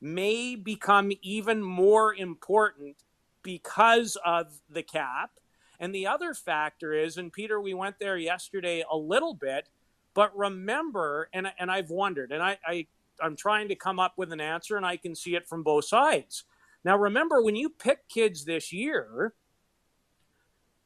may 0.00 0.56
become 0.56 1.12
even 1.22 1.62
more 1.62 2.14
important 2.14 2.96
because 3.42 4.16
of 4.24 4.60
the 4.68 4.82
cap. 4.82 5.30
And 5.78 5.94
the 5.94 6.06
other 6.06 6.34
factor 6.34 6.92
is, 6.92 7.16
and 7.16 7.32
Peter, 7.32 7.60
we 7.60 7.74
went 7.74 7.98
there 7.98 8.16
yesterday 8.16 8.84
a 8.90 8.96
little 8.96 9.34
bit, 9.34 9.68
but 10.14 10.36
remember, 10.36 11.28
and, 11.32 11.50
and 11.58 11.70
I've 11.70 11.90
wondered, 11.90 12.32
and 12.32 12.42
I, 12.42 12.58
I, 12.66 12.86
I'm 13.22 13.36
trying 13.36 13.68
to 13.68 13.74
come 13.74 13.98
up 13.98 14.14
with 14.16 14.32
an 14.32 14.40
answer, 14.40 14.76
and 14.76 14.84
I 14.84 14.96
can 14.96 15.14
see 15.14 15.36
it 15.36 15.48
from 15.48 15.62
both 15.62 15.86
sides. 15.86 16.44
Now, 16.84 16.96
remember, 16.96 17.42
when 17.42 17.56
you 17.56 17.70
pick 17.70 18.08
kids 18.08 18.44
this 18.44 18.72
year, 18.72 19.34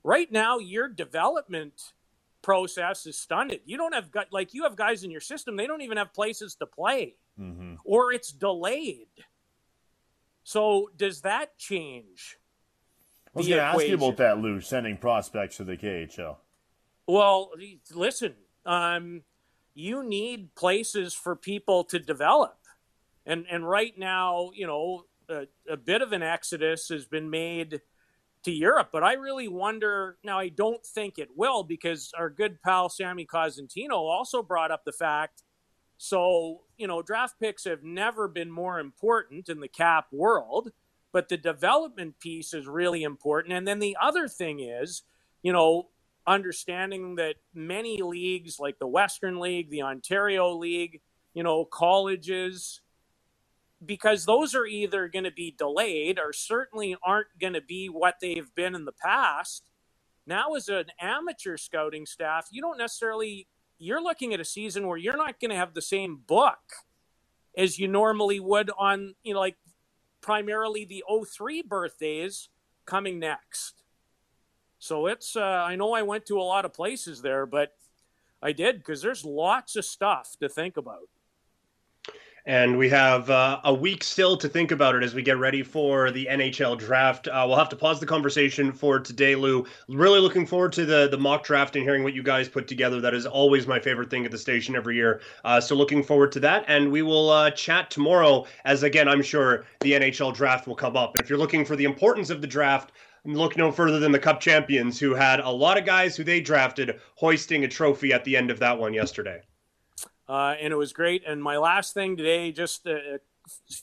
right 0.03 0.31
now 0.31 0.59
your 0.59 0.89
development 0.89 1.93
process 2.43 3.07
is 3.07 3.17
stunted. 3.17 3.61
You 3.65 3.77
don't 3.77 3.95
have 3.95 4.11
got 4.11 4.33
like 4.33 4.55
you 4.55 4.65
have 4.65 4.77
guys 4.77 5.03
in 5.03 5.11
your 5.11 5.21
system, 5.21 5.57
they 5.57 5.67
don't 5.67 5.83
even 5.83 5.97
have 5.97 6.13
places 6.13 6.55
to 6.57 6.67
play. 6.67 7.17
Mm-hmm. 7.39 7.75
Or 7.85 8.13
it's 8.13 8.31
delayed. 8.31 9.09
So 10.45 10.91
does 10.97 11.23
that 11.23 11.57
change? 11.59 12.39
I 13.35 13.39
was 13.39 13.49
going 13.49 13.59
to 13.59 13.65
ask 13.65 13.87
you 13.87 13.95
about 13.95 14.17
that, 14.19 14.39
Lou, 14.39 14.61
sending 14.61 14.97
prospects 14.97 15.57
to 15.57 15.65
the 15.65 15.77
KHL. 15.77 16.37
Well, 17.07 17.51
listen, 17.93 18.35
um, 18.65 19.23
you 19.75 20.05
need 20.05 20.55
places 20.55 21.15
for 21.15 21.35
people 21.35 21.85
to 21.85 21.99
develop, 21.99 22.57
and 23.27 23.45
and 23.51 23.69
right 23.69 23.99
now, 23.99 24.53
you 24.55 24.67
know, 24.67 25.05
a, 25.29 25.47
a 25.69 25.77
bit 25.77 26.01
of 26.01 26.13
an 26.13 26.23
exodus 26.23 26.89
has 26.89 27.07
been 27.07 27.29
made 27.29 27.81
to 28.45 28.53
Europe. 28.53 28.91
But 28.93 29.03
I 29.03 29.15
really 29.15 29.49
wonder 29.49 30.17
now, 30.23 30.39
I 30.39 30.49
don't 30.49 30.85
think 30.85 31.19
it 31.19 31.31
will 31.35 31.65
because 31.65 32.13
our 32.17 32.31
good 32.31 32.63
pal 32.63 32.89
Sammy 32.89 33.27
Cosentino 33.27 33.93
also 33.93 34.43
brought 34.43 34.71
up 34.71 34.85
the 34.85 34.93
fact. 34.93 35.43
So, 35.97 36.63
you 36.77 36.87
know, 36.87 37.03
draft 37.03 37.39
picks 37.41 37.65
have 37.65 37.83
never 37.83 38.29
been 38.29 38.51
more 38.51 38.81
important 38.81 39.49
in 39.49 39.61
the 39.61 39.69
cap 39.69 40.07
world, 40.13 40.73
but 41.13 41.29
the 41.29 41.37
development 41.37 42.19
piece 42.19 42.53
is 42.53 42.67
really 42.67 43.03
important. 43.03 43.55
And 43.55 43.67
then 43.67 43.79
the 43.79 43.97
other 44.01 44.29
thing 44.29 44.61
is, 44.61 45.03
you 45.43 45.53
know, 45.53 45.89
understanding 46.27 47.17
that 47.17 47.37
many 47.55 48.03
leagues 48.03 48.59
like 48.59 48.79
the 48.79 48.87
Western 48.87 49.39
League, 49.39 49.71
the 49.71 49.83
Ontario 49.83 50.57
League, 50.57 51.01
you 51.35 51.43
know, 51.43 51.65
colleges, 51.65 52.81
because 53.85 54.25
those 54.25 54.55
are 54.55 54.67
either 54.67 55.09
going 55.09 55.25
to 55.25 55.31
be 55.31 55.55
delayed 55.57 56.19
or 56.19 56.33
certainly 56.33 56.97
aren't 57.05 57.39
going 57.39 57.53
to 57.53 57.61
be 57.61 57.89
what 57.89 58.17
they've 58.21 58.55
been 58.55 58.75
in 58.75 58.85
the 58.85 58.93
past. 58.93 59.71
Now, 60.27 60.55
as 60.55 60.69
an 60.69 60.87
amateur 61.01 61.57
scouting 61.59 62.07
staff, 62.07 62.49
you 62.51 62.63
don't 62.63 62.79
necessarily, 62.79 63.47
you're 63.79 64.03
looking 64.03 64.33
at 64.35 64.41
a 64.41 64.45
season 64.45 64.87
where 64.87 64.97
you're 64.97 65.17
not 65.17 65.41
going 65.41 65.51
to 65.51 65.57
have 65.57 65.75
the 65.75 65.83
same 65.83 66.21
book 66.27 66.59
as 67.57 67.79
you 67.79 67.89
normally 67.89 68.41
would 68.41 68.71
on, 68.79 69.15
you 69.23 69.35
know, 69.35 69.41
like 69.41 69.57
primarily 70.21 70.85
the 70.85 71.05
03 71.09 71.63
birthdays 71.63 72.49
coming 72.87 73.19
next. 73.19 73.83
So 74.79 75.07
it's, 75.07 75.37
uh, 75.37 75.41
I 75.41 75.77
know 75.77 75.93
I 75.93 76.03
went 76.03 76.27
to 76.27 76.39
a 76.39 76.43
lot 76.43 76.65
of 76.65 76.73
places 76.73 77.23
there, 77.23 77.47
but 77.47 77.75
I 78.43 78.53
did 78.53 78.79
because 78.79 79.01
there's 79.01 79.25
lots 79.25 79.77
of 79.77 79.85
stuff 79.85 80.37
to 80.41 80.49
think 80.49 80.77
about. 80.77 81.09
And 82.47 82.77
we 82.77 82.91
have 82.91 83.31
uh, 83.31 83.61
a 83.65 83.73
week 83.73 84.05
still 84.05 84.37
to 84.37 84.51
think 84.51 84.71
about 84.71 84.95
it 84.95 85.03
as 85.03 85.15
we 85.15 85.23
get 85.23 85.39
ready 85.39 85.63
for 85.63 86.11
the 86.11 86.29
NHL 86.31 86.79
draft. 86.79 87.27
Uh, 87.27 87.43
we'll 87.49 87.57
have 87.57 87.71
to 87.71 87.77
pause 87.77 88.01
the 88.01 88.07
conversation 88.07 88.71
for 88.71 89.01
today, 89.01 89.35
Lou. 89.35 89.65
Really 89.89 90.21
looking 90.21 90.45
forward 90.45 90.75
to 90.75 90.85
the 90.85 91.09
the 91.09 91.17
mock 91.17 91.45
draft 91.45 91.75
and 91.75 91.83
hearing 91.83 92.03
what 92.03 92.13
you 92.13 92.23
guys 92.23 92.47
put 92.51 92.69
together. 92.69 93.01
That 93.01 93.15
is 93.15 93.25
always 93.25 93.67
my 93.67 93.81
favorite 93.81 94.11
thing 94.11 94.27
at 94.27 94.31
the 94.31 94.37
station 94.37 94.77
every 94.77 94.95
year. 94.95 95.23
Uh, 95.43 95.59
so 95.59 95.75
looking 95.75 96.03
forward 96.03 96.33
to 96.33 96.41
that. 96.41 96.67
And 96.69 96.93
we 96.93 97.01
will 97.01 97.31
uh, 97.31 97.51
chat 97.51 97.91
tomorrow, 97.91 98.45
as 98.67 98.83
again, 98.83 99.09
I'm 99.09 99.23
sure 99.23 99.65
the 99.81 99.93
NHL 99.93 100.35
draft 100.35 100.67
will 100.67 100.77
come 100.77 100.99
up. 100.99 101.19
If 101.19 101.31
you're 101.31 101.39
looking 101.39 101.65
for 101.65 101.77
the 101.77 101.85
importance 101.85 102.29
of 102.29 102.43
the 102.43 102.47
draft, 102.47 102.93
look 103.25 103.57
no 103.57 103.73
further 103.73 103.99
than 103.99 104.13
the 104.13 104.19
Cup 104.19 104.41
champions, 104.41 105.01
who 105.01 105.15
had 105.15 105.41
a 105.41 105.49
lot 105.49 105.79
of 105.79 105.87
guys 105.87 106.15
who 106.15 106.25
they 106.25 106.43
drafted 106.43 107.01
hoisting 107.15 107.65
a 107.65 107.69
trophy 107.69 108.13
at 108.13 108.23
the 108.25 108.37
end 108.37 108.51
of 108.51 108.59
that 108.59 108.79
one 108.79 108.93
yesterday 108.93 109.41
uh, 110.29 110.55
and 110.61 110.73
it 110.73 110.77
was 110.77 110.93
great. 110.93 111.23
And 111.27 111.43
my 111.43 111.57
last 111.57 111.95
thing 111.95 112.17
today, 112.17 112.53
just 112.53 112.87
a, 112.87 113.17
a 113.17 113.19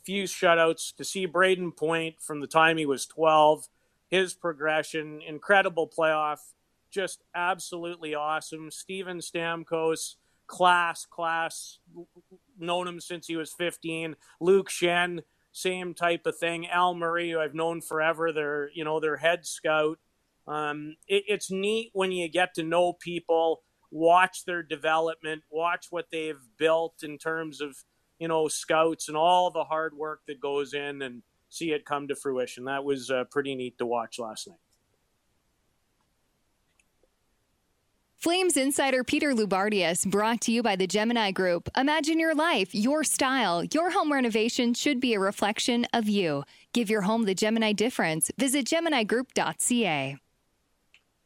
few 0.04 0.24
shutouts 0.24 0.96
to 0.96 1.04
see 1.04 1.28
Brayden 1.28 1.76
Point 1.76 2.16
from 2.20 2.42
the 2.42 2.48
time 2.48 2.78
he 2.78 2.86
was 2.86 3.06
12, 3.06 3.68
his 4.10 4.34
progression, 4.34 5.22
incredible 5.26 5.88
playoff, 5.88 6.40
just 6.90 7.24
absolutely 7.36 8.16
awesome. 8.16 8.72
Steven 8.72 9.20
Stamkos, 9.20 10.16
class, 10.48 11.06
class, 11.06 11.80
known 12.60 12.88
him 12.88 13.00
since 13.00 13.28
he 13.28 13.36
was 13.36 13.54
15. 13.54 14.16
Luke 14.40 14.70
Schenn, 14.70 15.22
same 15.52 15.94
type 15.94 16.26
of 16.26 16.38
thing. 16.38 16.68
Al 16.68 16.94
Murray, 16.94 17.36
I've 17.36 17.56
known 17.56 17.82
forever, 17.82 18.32
their 18.32 18.70
you 18.74 18.84
know 18.84 19.00
their 19.00 19.18
head 19.18 19.46
scout. 19.46 20.00
Um, 20.48 20.96
it, 21.08 21.24
it's 21.28 21.52
neat 21.52 21.92
when 21.94 22.12
you 22.12 22.28
get 22.28 22.54
to 22.56 22.64
know 22.64 22.94
people 22.94 23.62
watch 23.92 24.46
their 24.46 24.64
development, 24.64 25.44
watch 25.50 25.88
what 25.90 26.08
they've 26.12 26.42
built 26.58 27.04
in 27.04 27.18
terms 27.18 27.62
of, 27.62 27.76
you 28.20 28.28
know, 28.28 28.48
scouts 28.48 29.08
and 29.08 29.18
all 29.18 29.52
the 29.52 29.64
hard 29.64 29.96
work 29.96 30.22
that 30.28 30.40
goes 30.40 30.74
in 30.74 31.02
and 31.02 31.22
see 31.50 31.72
it 31.72 31.86
come 31.86 32.08
to 32.08 32.16
fruition. 32.16 32.66
That 32.66 32.84
was 32.84 33.12
uh, 33.12 33.26
pretty 33.30 33.54
neat 33.56 33.78
to 33.78 33.86
watch 33.86 34.18
last 34.18 34.48
night. 34.48 34.58
Flames 38.22 38.56
insider 38.56 39.04
Peter 39.04 39.34
Loubardias 39.34 40.06
brought 40.06 40.42
to 40.42 40.52
you 40.52 40.62
by 40.62 40.76
the 40.76 40.86
Gemini 40.86 41.32
Group. 41.32 41.70
Imagine 41.76 42.20
your 42.20 42.36
life, 42.36 42.76
your 42.76 43.04
style. 43.04 43.64
Your 43.64 43.90
home 43.90 44.14
renovation 44.14 44.76
should 44.76 45.00
be 45.00 45.16
a 45.16 45.20
reflection 45.20 45.88
of 45.92 46.08
you. 46.08 46.44
Give 46.72 46.88
your 46.88 47.02
home 47.02 47.24
the 47.24 47.34
Gemini 47.34 47.74
difference. 47.74 48.30
Visit 48.38 48.68
GeminiGroup.ca. 48.68 50.18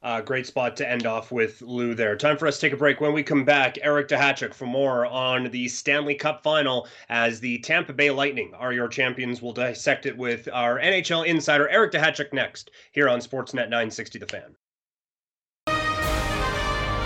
Uh, 0.06 0.22
great 0.22 0.46
spot 0.46 0.76
to 0.76 0.88
end 0.88 1.08
off 1.08 1.32
with 1.32 1.60
Lou 1.64 1.96
there. 1.96 2.16
Time 2.16 2.38
for 2.38 2.46
us 2.46 2.60
to 2.60 2.62
take 2.62 2.74
a 2.74 2.78
break. 2.78 3.02
When 3.02 3.12
we 3.12 3.24
come 3.24 3.44
back, 3.44 3.80
Eric 3.82 4.08
Duhatschek 4.08 4.54
for 4.54 4.68
more 4.68 5.08
on 5.08 5.50
the 5.50 5.68
Stanley 5.68 6.14
Cup 6.14 6.44
final 6.44 6.88
as 7.10 7.40
the 7.40 7.58
Tampa 7.58 7.92
Bay 7.92 8.12
Lightning 8.12 8.54
are 8.54 8.72
your 8.72 8.88
champions. 8.88 9.42
We'll 9.42 9.54
dissect 9.54 10.06
it 10.06 10.16
with 10.16 10.48
our 10.54 10.80
NHL 10.80 11.26
insider, 11.26 11.68
Eric 11.70 11.94
Duhatschek, 11.94 12.34
next 12.34 12.70
here 12.92 13.10
on 13.10 13.18
Sportsnet 13.18 13.68
960 13.68 14.20
The 14.20 14.28
Fan. 14.28 14.56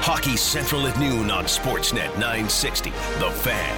Hockey 0.02 0.36
Central 0.36 0.86
at 0.86 1.00
noon 1.00 1.32
on 1.32 1.46
Sportsnet 1.46 2.12
960 2.16 2.90
The 2.90 3.32
Fan. 3.32 3.78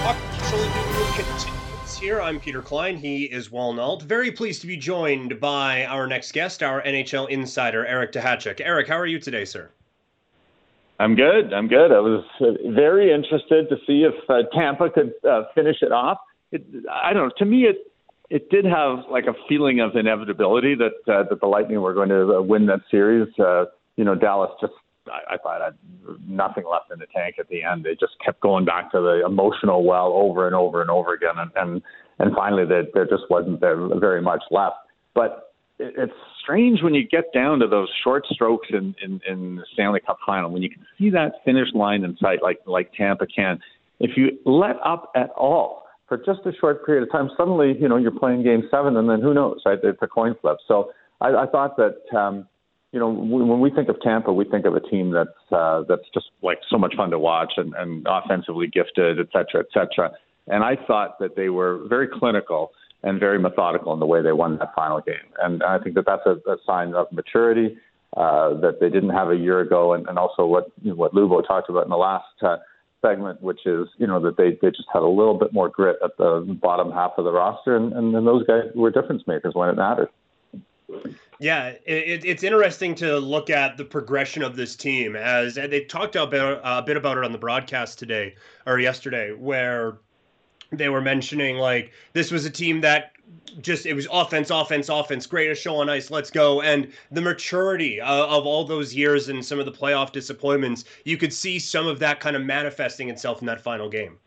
Hockey 0.00 0.38
Central 0.38 0.62
at 0.62 0.74
noon 0.74 0.98
will 0.98 1.12
continue 1.12 1.63
here. 2.04 2.20
I'm 2.20 2.38
Peter 2.38 2.60
Klein. 2.60 2.98
He 2.98 3.24
is 3.24 3.50
Will 3.50 3.72
Nault. 3.72 4.02
Very 4.02 4.30
pleased 4.30 4.60
to 4.60 4.66
be 4.66 4.76
joined 4.76 5.40
by 5.40 5.86
our 5.86 6.06
next 6.06 6.32
guest, 6.32 6.62
our 6.62 6.82
NHL 6.82 7.30
insider, 7.30 7.86
Eric 7.86 8.12
Duhatschek. 8.12 8.60
Eric, 8.62 8.88
how 8.88 8.98
are 8.98 9.06
you 9.06 9.18
today, 9.18 9.46
sir? 9.46 9.70
I'm 11.00 11.14
good. 11.14 11.54
I'm 11.54 11.66
good. 11.66 11.92
I 11.92 12.00
was 12.00 12.22
uh, 12.42 12.72
very 12.74 13.10
interested 13.10 13.70
to 13.70 13.76
see 13.86 14.04
if 14.04 14.12
uh, 14.28 14.42
Tampa 14.54 14.90
could 14.90 15.14
uh, 15.26 15.44
finish 15.54 15.76
it 15.80 15.92
off. 15.92 16.18
It, 16.52 16.66
I 16.92 17.14
don't 17.14 17.28
know. 17.28 17.34
To 17.38 17.46
me, 17.46 17.62
it 17.62 17.90
it 18.28 18.50
did 18.50 18.66
have 18.66 19.04
like 19.10 19.24
a 19.24 19.32
feeling 19.48 19.80
of 19.80 19.96
inevitability 19.96 20.74
that 20.74 21.10
uh, 21.10 21.22
that 21.30 21.40
the 21.40 21.46
Lightning 21.46 21.80
were 21.80 21.94
going 21.94 22.10
to 22.10 22.36
uh, 22.36 22.42
win 22.42 22.66
that 22.66 22.80
series. 22.90 23.28
Uh, 23.38 23.64
you 23.96 24.04
know, 24.04 24.14
Dallas 24.14 24.50
just 24.60 24.74
I, 25.08 25.34
I 25.34 25.36
thought 25.38 25.62
I 25.62 25.66
had 25.66 25.78
nothing 26.26 26.64
left 26.70 26.92
in 26.92 26.98
the 26.98 27.06
tank 27.14 27.36
at 27.38 27.48
the 27.48 27.62
end. 27.62 27.84
They 27.84 27.92
just 27.92 28.14
kept 28.24 28.40
going 28.40 28.64
back 28.64 28.90
to 28.92 29.00
the 29.00 29.22
emotional 29.26 29.84
well 29.84 30.12
over 30.14 30.46
and 30.46 30.54
over 30.54 30.80
and 30.80 30.90
over 30.90 31.14
again, 31.14 31.34
and 31.36 31.50
and, 31.56 31.82
and 32.18 32.34
finally 32.34 32.64
there, 32.66 32.84
there 32.94 33.06
just 33.06 33.24
wasn't 33.30 33.60
there 33.60 33.76
very 33.98 34.22
much 34.22 34.42
left. 34.50 34.76
But 35.14 35.54
it's 35.78 36.12
strange 36.42 36.82
when 36.82 36.94
you 36.94 37.06
get 37.06 37.32
down 37.32 37.58
to 37.58 37.66
those 37.66 37.88
short 38.04 38.24
strokes 38.30 38.68
in, 38.70 38.94
in, 39.02 39.20
in 39.28 39.56
the 39.56 39.64
Stanley 39.72 40.00
Cup 40.06 40.18
final 40.24 40.50
when 40.50 40.62
you 40.62 40.70
can 40.70 40.84
see 40.98 41.10
that 41.10 41.32
finish 41.44 41.68
line 41.74 42.04
in 42.04 42.16
sight, 42.18 42.42
like 42.42 42.58
like 42.66 42.92
Tampa 42.96 43.26
can. 43.26 43.58
If 44.00 44.16
you 44.16 44.38
let 44.44 44.76
up 44.84 45.10
at 45.16 45.30
all 45.30 45.84
for 46.08 46.18
just 46.18 46.40
a 46.44 46.52
short 46.60 46.84
period 46.84 47.04
of 47.04 47.12
time, 47.12 47.30
suddenly 47.36 47.74
you 47.78 47.88
know 47.88 47.96
you're 47.96 48.18
playing 48.18 48.42
Game 48.42 48.62
Seven, 48.70 48.96
and 48.96 49.08
then 49.08 49.20
who 49.20 49.34
knows? 49.34 49.60
Right? 49.66 49.78
It's 49.82 49.98
a 50.00 50.06
coin 50.06 50.34
flip. 50.40 50.58
So 50.68 50.90
I, 51.20 51.28
I 51.28 51.46
thought 51.46 51.76
that 51.76 52.16
um, 52.16 52.46
you 52.94 53.00
know 53.00 53.10
when 53.10 53.60
we 53.60 53.70
think 53.70 53.88
of 53.88 54.00
Tampa, 54.00 54.32
we 54.32 54.44
think 54.44 54.64
of 54.66 54.76
a 54.76 54.80
team 54.80 55.10
that's 55.10 55.28
uh, 55.50 55.82
that's 55.88 56.08
just 56.14 56.26
like 56.42 56.60
so 56.70 56.78
much 56.78 56.94
fun 56.96 57.10
to 57.10 57.18
watch 57.18 57.54
and, 57.56 57.74
and 57.74 58.06
offensively 58.08 58.68
gifted, 58.68 59.18
et 59.18 59.26
cetera, 59.32 59.64
et 59.64 59.66
cetera. 59.74 60.12
And 60.46 60.62
I 60.62 60.76
thought 60.86 61.18
that 61.18 61.34
they 61.34 61.48
were 61.48 61.80
very 61.88 62.06
clinical 62.06 62.70
and 63.02 63.18
very 63.18 63.40
methodical 63.40 63.92
in 63.94 63.98
the 63.98 64.06
way 64.06 64.22
they 64.22 64.30
won 64.32 64.58
that 64.58 64.74
final 64.76 65.00
game. 65.00 65.28
And 65.42 65.62
I 65.64 65.78
think 65.80 65.96
that 65.96 66.06
that's 66.06 66.24
a, 66.24 66.36
a 66.48 66.56
sign 66.64 66.94
of 66.94 67.10
maturity 67.10 67.76
uh, 68.16 68.60
that 68.60 68.78
they 68.80 68.88
didn't 68.88 69.10
have 69.10 69.28
a 69.30 69.36
year 69.36 69.58
ago, 69.58 69.94
and, 69.94 70.06
and 70.08 70.16
also 70.16 70.46
what 70.46 70.70
you 70.82 70.90
know, 70.90 70.96
what 70.96 71.14
Lubo 71.14 71.44
talked 71.44 71.68
about 71.68 71.82
in 71.82 71.90
the 71.90 71.96
last 71.96 72.24
uh, 72.42 72.58
segment, 73.02 73.42
which 73.42 73.66
is 73.66 73.88
you 73.98 74.06
know 74.06 74.20
that 74.20 74.36
they 74.36 74.56
they 74.62 74.70
just 74.70 74.88
had 74.92 75.02
a 75.02 75.08
little 75.08 75.36
bit 75.36 75.52
more 75.52 75.68
grit 75.68 75.96
at 76.04 76.16
the 76.16 76.56
bottom 76.62 76.92
half 76.92 77.12
of 77.18 77.24
the 77.24 77.32
roster, 77.32 77.74
and, 77.74 77.92
and 77.92 78.14
then 78.14 78.24
those 78.24 78.46
guys 78.46 78.62
were 78.76 78.92
difference 78.92 79.24
makers 79.26 79.54
when 79.56 79.68
it 79.68 79.76
mattered. 79.76 80.10
Yeah, 81.40 81.68
it, 81.84 82.24
it's 82.24 82.42
interesting 82.42 82.94
to 82.96 83.18
look 83.18 83.50
at 83.50 83.76
the 83.76 83.84
progression 83.84 84.42
of 84.42 84.56
this 84.56 84.76
team 84.76 85.16
as 85.16 85.54
they 85.54 85.84
talked 85.84 86.16
about 86.16 86.60
a 86.62 86.82
bit 86.82 86.96
about 86.96 87.18
it 87.18 87.24
on 87.24 87.32
the 87.32 87.38
broadcast 87.38 87.98
today 87.98 88.34
or 88.66 88.78
yesterday, 88.78 89.32
where 89.32 89.98
they 90.70 90.88
were 90.88 91.00
mentioning 91.00 91.56
like 91.56 91.92
this 92.12 92.30
was 92.30 92.44
a 92.44 92.50
team 92.50 92.80
that 92.82 93.12
just 93.60 93.86
it 93.86 93.94
was 93.94 94.06
offense, 94.12 94.50
offense, 94.50 94.88
offense, 94.88 95.26
greatest 95.26 95.62
show 95.62 95.76
on 95.76 95.88
ice, 95.88 96.10
let's 96.10 96.30
go. 96.30 96.60
And 96.62 96.92
the 97.10 97.20
maturity 97.20 98.00
of 98.00 98.46
all 98.46 98.64
those 98.64 98.94
years 98.94 99.28
and 99.28 99.44
some 99.44 99.58
of 99.58 99.66
the 99.66 99.72
playoff 99.72 100.12
disappointments, 100.12 100.84
you 101.04 101.16
could 101.16 101.32
see 101.32 101.58
some 101.58 101.86
of 101.86 101.98
that 102.00 102.20
kind 102.20 102.36
of 102.36 102.42
manifesting 102.42 103.08
itself 103.08 103.40
in 103.40 103.46
that 103.46 103.60
final 103.60 103.88
game. 103.88 104.18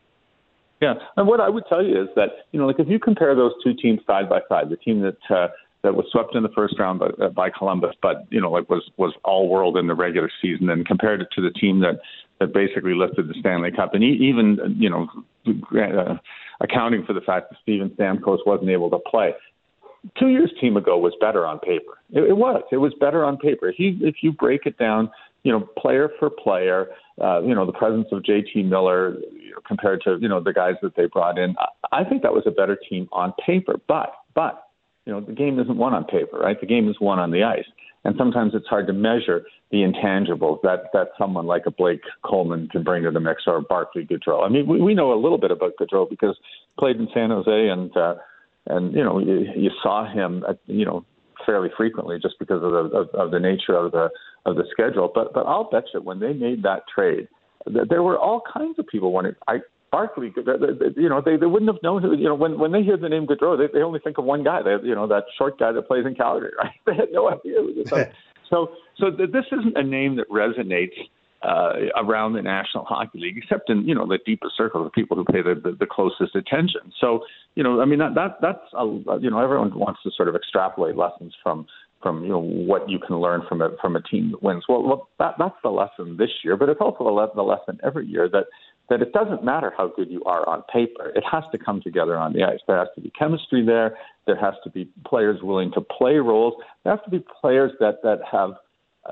Yeah, 0.82 0.94
and 1.16 1.28
what 1.28 1.40
I 1.40 1.50
would 1.50 1.64
tell 1.68 1.84
you 1.84 2.02
is 2.04 2.10
that 2.16 2.30
you 2.52 2.60
know, 2.60 2.68
like 2.68 2.80
if 2.80 2.88
you 2.88 3.00
compare 3.00 3.34
those 3.34 3.54
two 3.64 3.74
teams 3.74 4.00
side 4.06 4.30
by 4.30 4.42
side, 4.48 4.70
the 4.70 4.78
team 4.78 5.02
that 5.02 5.18
uh, 5.30 5.48
that 5.88 5.96
was 5.96 6.06
swept 6.12 6.36
in 6.36 6.44
the 6.44 6.50
first 6.50 6.78
round 6.78 7.00
by, 7.00 7.06
uh, 7.24 7.30
by 7.30 7.50
Columbus, 7.50 7.96
but 8.02 8.28
you 8.30 8.42
know, 8.42 8.52
like 8.52 8.70
was 8.70 8.84
was 8.98 9.14
all 9.24 9.48
world 9.48 9.78
in 9.78 9.88
the 9.88 9.96
regular 9.96 10.30
season, 10.42 10.70
and 10.70 10.86
compared 10.86 11.22
it 11.22 11.30
to 11.34 11.42
the 11.42 11.52
team 11.52 11.80
that 11.80 12.02
that 12.42 12.54
basically 12.54 12.94
lifted 12.94 13.30
the 13.30 13.36
Stanley 13.40 13.72
Cup, 13.72 13.94
and 13.94 14.04
even 14.04 14.76
you 14.78 14.90
know, 14.90 15.08
uh, 15.48 16.16
accounting 16.60 17.06
for 17.06 17.14
the 17.14 17.22
fact 17.22 17.50
that 17.50 17.58
Steven 17.62 17.90
Stamkos 17.92 18.40
wasn't 18.46 18.70
able 18.70 18.90
to 18.90 19.00
play. 19.10 19.34
Two 20.20 20.28
years 20.28 20.52
team 20.60 20.76
ago 20.76 20.98
was 20.98 21.14
better 21.22 21.46
on 21.46 21.58
paper. 21.60 21.98
It, 22.12 22.24
it 22.24 22.38
was. 22.38 22.64
It 22.70 22.78
was 22.78 22.94
better 23.00 23.24
on 23.24 23.38
paper. 23.38 23.74
You 23.78 23.98
if 24.02 24.16
you 24.22 24.34
break 24.34 24.66
it 24.66 24.78
down, 24.78 25.10
you 25.44 25.54
know, 25.54 25.62
player 25.78 26.10
for 26.20 26.30
player, 26.30 26.88
uh, 27.22 27.42
you 27.44 27.56
know, 27.56 27.66
the 27.66 27.72
presence 27.72 28.08
of 28.12 28.26
J.T. 28.26 28.64
Miller 28.64 29.16
compared 29.66 30.02
to 30.02 30.18
you 30.20 30.28
know 30.28 30.44
the 30.44 30.54
guys 30.54 30.76
that 30.82 30.98
they 30.98 31.06
brought 31.06 31.38
in, 31.40 31.56
I, 31.58 32.02
I 32.02 32.04
think 32.04 32.24
that 32.24 32.34
was 32.34 32.44
a 32.46 32.52
better 32.52 32.78
team 32.90 33.08
on 33.14 33.32
paper. 33.46 33.76
But 33.88 34.12
but 34.36 34.67
you 35.08 35.14
know, 35.14 35.22
the 35.22 35.32
game 35.32 35.58
isn't 35.58 35.78
won 35.78 35.94
on 35.94 36.04
paper, 36.04 36.38
right? 36.38 36.60
The 36.60 36.68
game 36.68 36.90
is 36.90 36.98
won 37.00 37.18
on 37.18 37.32
the 37.32 37.42
ice. 37.42 37.66
And 38.04 38.14
sometimes 38.18 38.52
it's 38.54 38.68
hard 38.68 38.88
to 38.88 38.94
measure 38.94 39.46
the 39.72 39.78
intangibles 39.78 40.62
that, 40.64 40.92
that 40.92 41.08
someone 41.18 41.46
like 41.46 41.64
a 41.66 41.72
Blake 41.72 42.02
Coleman 42.26 42.68
can 42.68 42.84
bring 42.84 43.04
to 43.04 43.12
the 43.12 43.22
mix 43.22 43.44
or 43.48 43.62
Barclay 43.62 44.06
Goodrow. 44.06 44.46
I 44.46 44.50
mean, 44.50 44.68
we, 44.68 44.82
we 44.82 44.94
know 44.94 45.14
a 45.14 45.20
little 45.20 45.38
bit 45.38 45.50
about 45.50 45.74
Goodrow 45.80 46.10
because 46.10 46.38
played 46.78 46.98
in 46.98 47.08
San 47.14 47.30
Jose 47.30 47.70
and, 47.70 47.96
uh, 47.96 48.16
and 48.66 48.94
you 48.94 49.04
know, 49.04 49.20
you, 49.20 49.46
you 49.56 49.72
saw 49.82 50.12
him, 50.12 50.44
at, 50.48 50.60
you 50.66 50.86
know, 50.86 51.06
fairly 51.46 51.70
frequently 51.78 52.20
just 52.22 52.36
because 52.38 52.62
of 52.62 52.72
the, 52.72 52.98
of, 52.98 53.10
of 53.16 53.32
the 53.32 53.40
nature 53.40 53.76
of 53.76 53.94
the, 53.94 54.10
of 54.46 54.58
the 54.58 54.66
schedule. 54.72 55.10
But, 55.14 55.34
but 55.34 55.46
I'll 55.46 55.70
bet 55.70 55.86
you 55.94 56.02
when 56.02 56.20
they 56.20 56.34
made 56.34 56.64
that 56.64 56.84
trade, 56.94 57.30
there 57.66 58.04
were 58.04 58.20
all 58.20 58.42
kinds 58.54 58.78
of 58.78 58.88
people 58.88 59.14
wanting. 59.14 59.36
I 59.48 59.60
Barclay, 59.92 60.32
you 60.96 61.10
know, 61.10 61.22
they, 61.24 61.38
they 61.38 61.46
wouldn't 61.46 61.72
have 61.72 61.82
known 61.82 62.02
who, 62.02 62.16
you 62.16 62.26
know, 62.26 62.36
when, 62.36 62.60
when 62.60 62.72
they 62.72 62.84
hear 62.84 62.98
the 62.98 63.10
name 63.10 63.26
Goodrow, 63.26 63.58
they, 63.58 63.72
they 63.72 63.84
only 63.84 64.00
think 64.00 64.18
of 64.18 64.26
one 64.26 64.44
guy, 64.44 64.62
they, 64.62 64.76
you 64.84 64.94
know, 64.94 65.08
that 65.08 65.24
short 65.38 65.58
guy 65.58 65.72
that 65.72 65.88
plays 65.88 66.06
in 66.06 66.16
Calgary, 66.16 66.52
right? 66.62 66.74
They 66.86 66.96
had 66.96 67.12
no 67.12 67.30
idea. 67.30 67.58
So, 68.50 68.70
so, 69.00 69.12
so 69.12 69.12
this 69.12 69.46
isn't 69.52 69.78
a 69.78 69.84
name 69.84 70.16
that 70.16 70.30
resonates 70.30 70.96
uh, 71.42 71.74
around 71.98 72.34
the 72.34 72.42
National 72.42 72.86
Hockey 72.86 73.20
League, 73.20 73.38
except 73.38 73.70
in, 73.70 73.86
you 73.88 73.94
know, 73.94 74.08
the 74.08 74.20
deepest 74.26 74.56
circle 74.56 74.86
of 74.86 74.92
people 74.94 75.18
who 75.18 75.26
pay 75.26 75.42
the, 75.42 75.56
the, 75.56 75.76
the 75.78 75.86
closest 75.86 76.36
attention. 76.36 76.94
So, 77.00 77.24
you 77.56 77.64
know, 77.64 77.82
I 77.82 77.86
mean, 77.86 78.00
that, 78.00 78.16
that 78.16 78.38
that's, 78.42 78.64
a, 78.74 78.86
you 79.20 79.30
know, 79.30 79.40
everyone 79.40 79.78
wants 79.78 80.02
to 80.04 80.12
sort 80.16 80.30
of 80.30 80.36
extrapolate 80.36 80.96
lessons 80.96 81.34
from, 81.44 81.68
from 82.02 82.24
you 82.24 82.30
know 82.30 82.40
what 82.40 82.90
you 82.90 83.00
can 83.00 83.18
learn 83.20 83.42
from 83.50 83.62
a 83.62 83.70
from 83.82 83.96
a 83.96 84.02
team 84.02 84.32
that 84.32 84.44
wins. 84.44 84.64
Well, 84.70 84.84
well 84.84 85.10
that 85.20 85.36
that's 85.40 85.56
the 85.64 85.70
lesson 85.70 86.18
this 86.18 86.30
year, 86.44 86.56
but 86.56 86.70
it's 86.70 86.82
also 86.82 87.08
a 87.08 87.36
the 87.36 87.42
lesson 87.42 87.80
every 87.84 88.06
year 88.06 88.30
that 88.30 88.46
that 88.90 89.02
it 89.02 89.12
doesn't 89.12 89.44
matter 89.44 89.74
how 89.76 89.92
good 89.96 90.10
you 90.10 90.24
are 90.24 90.48
on 90.48 90.64
paper. 90.72 91.12
It 91.16 91.24
has 91.30 91.44
to 91.52 91.58
come 91.58 91.82
together 91.82 92.18
on 92.18 92.34
the 92.34 92.44
ice. 92.44 92.60
There 92.68 92.78
has 92.78 92.88
to 92.96 93.02
be 93.02 93.12
chemistry 93.12 93.66
there. 93.66 93.98
There 94.26 94.40
has 94.40 94.54
to 94.64 94.70
be 94.70 94.90
players 95.06 95.42
willing 95.42 95.72
to 95.74 95.82
play 95.82 96.16
roles. 96.16 96.54
There 96.84 96.96
have 96.96 97.04
to 97.04 97.10
be 97.10 97.24
players 97.42 97.72
that 97.80 98.02
that 98.04 98.20
have 98.32 98.52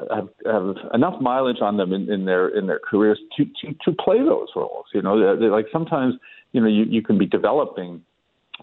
have, 0.10 0.28
have 0.46 0.76
enough 0.94 1.22
mileage 1.22 1.62
on 1.62 1.78
them 1.78 1.94
in, 1.94 2.12
in 2.12 2.26
their 2.26 2.48
in 2.50 2.68
their 2.68 2.80
careers 2.80 3.20
to, 3.38 3.46
to 3.46 3.74
to 3.86 3.92
play 3.92 4.20
those 4.20 4.48
roles. 4.56 4.86
You 4.94 5.02
know, 5.02 5.20
they're, 5.20 5.38
they're 5.38 5.52
like 5.52 5.68
sometimes 5.72 6.16
you 6.52 6.62
know 6.62 6.68
you, 6.68 6.86
you 6.86 7.02
can 7.02 7.18
be 7.18 7.26
developing 7.26 8.02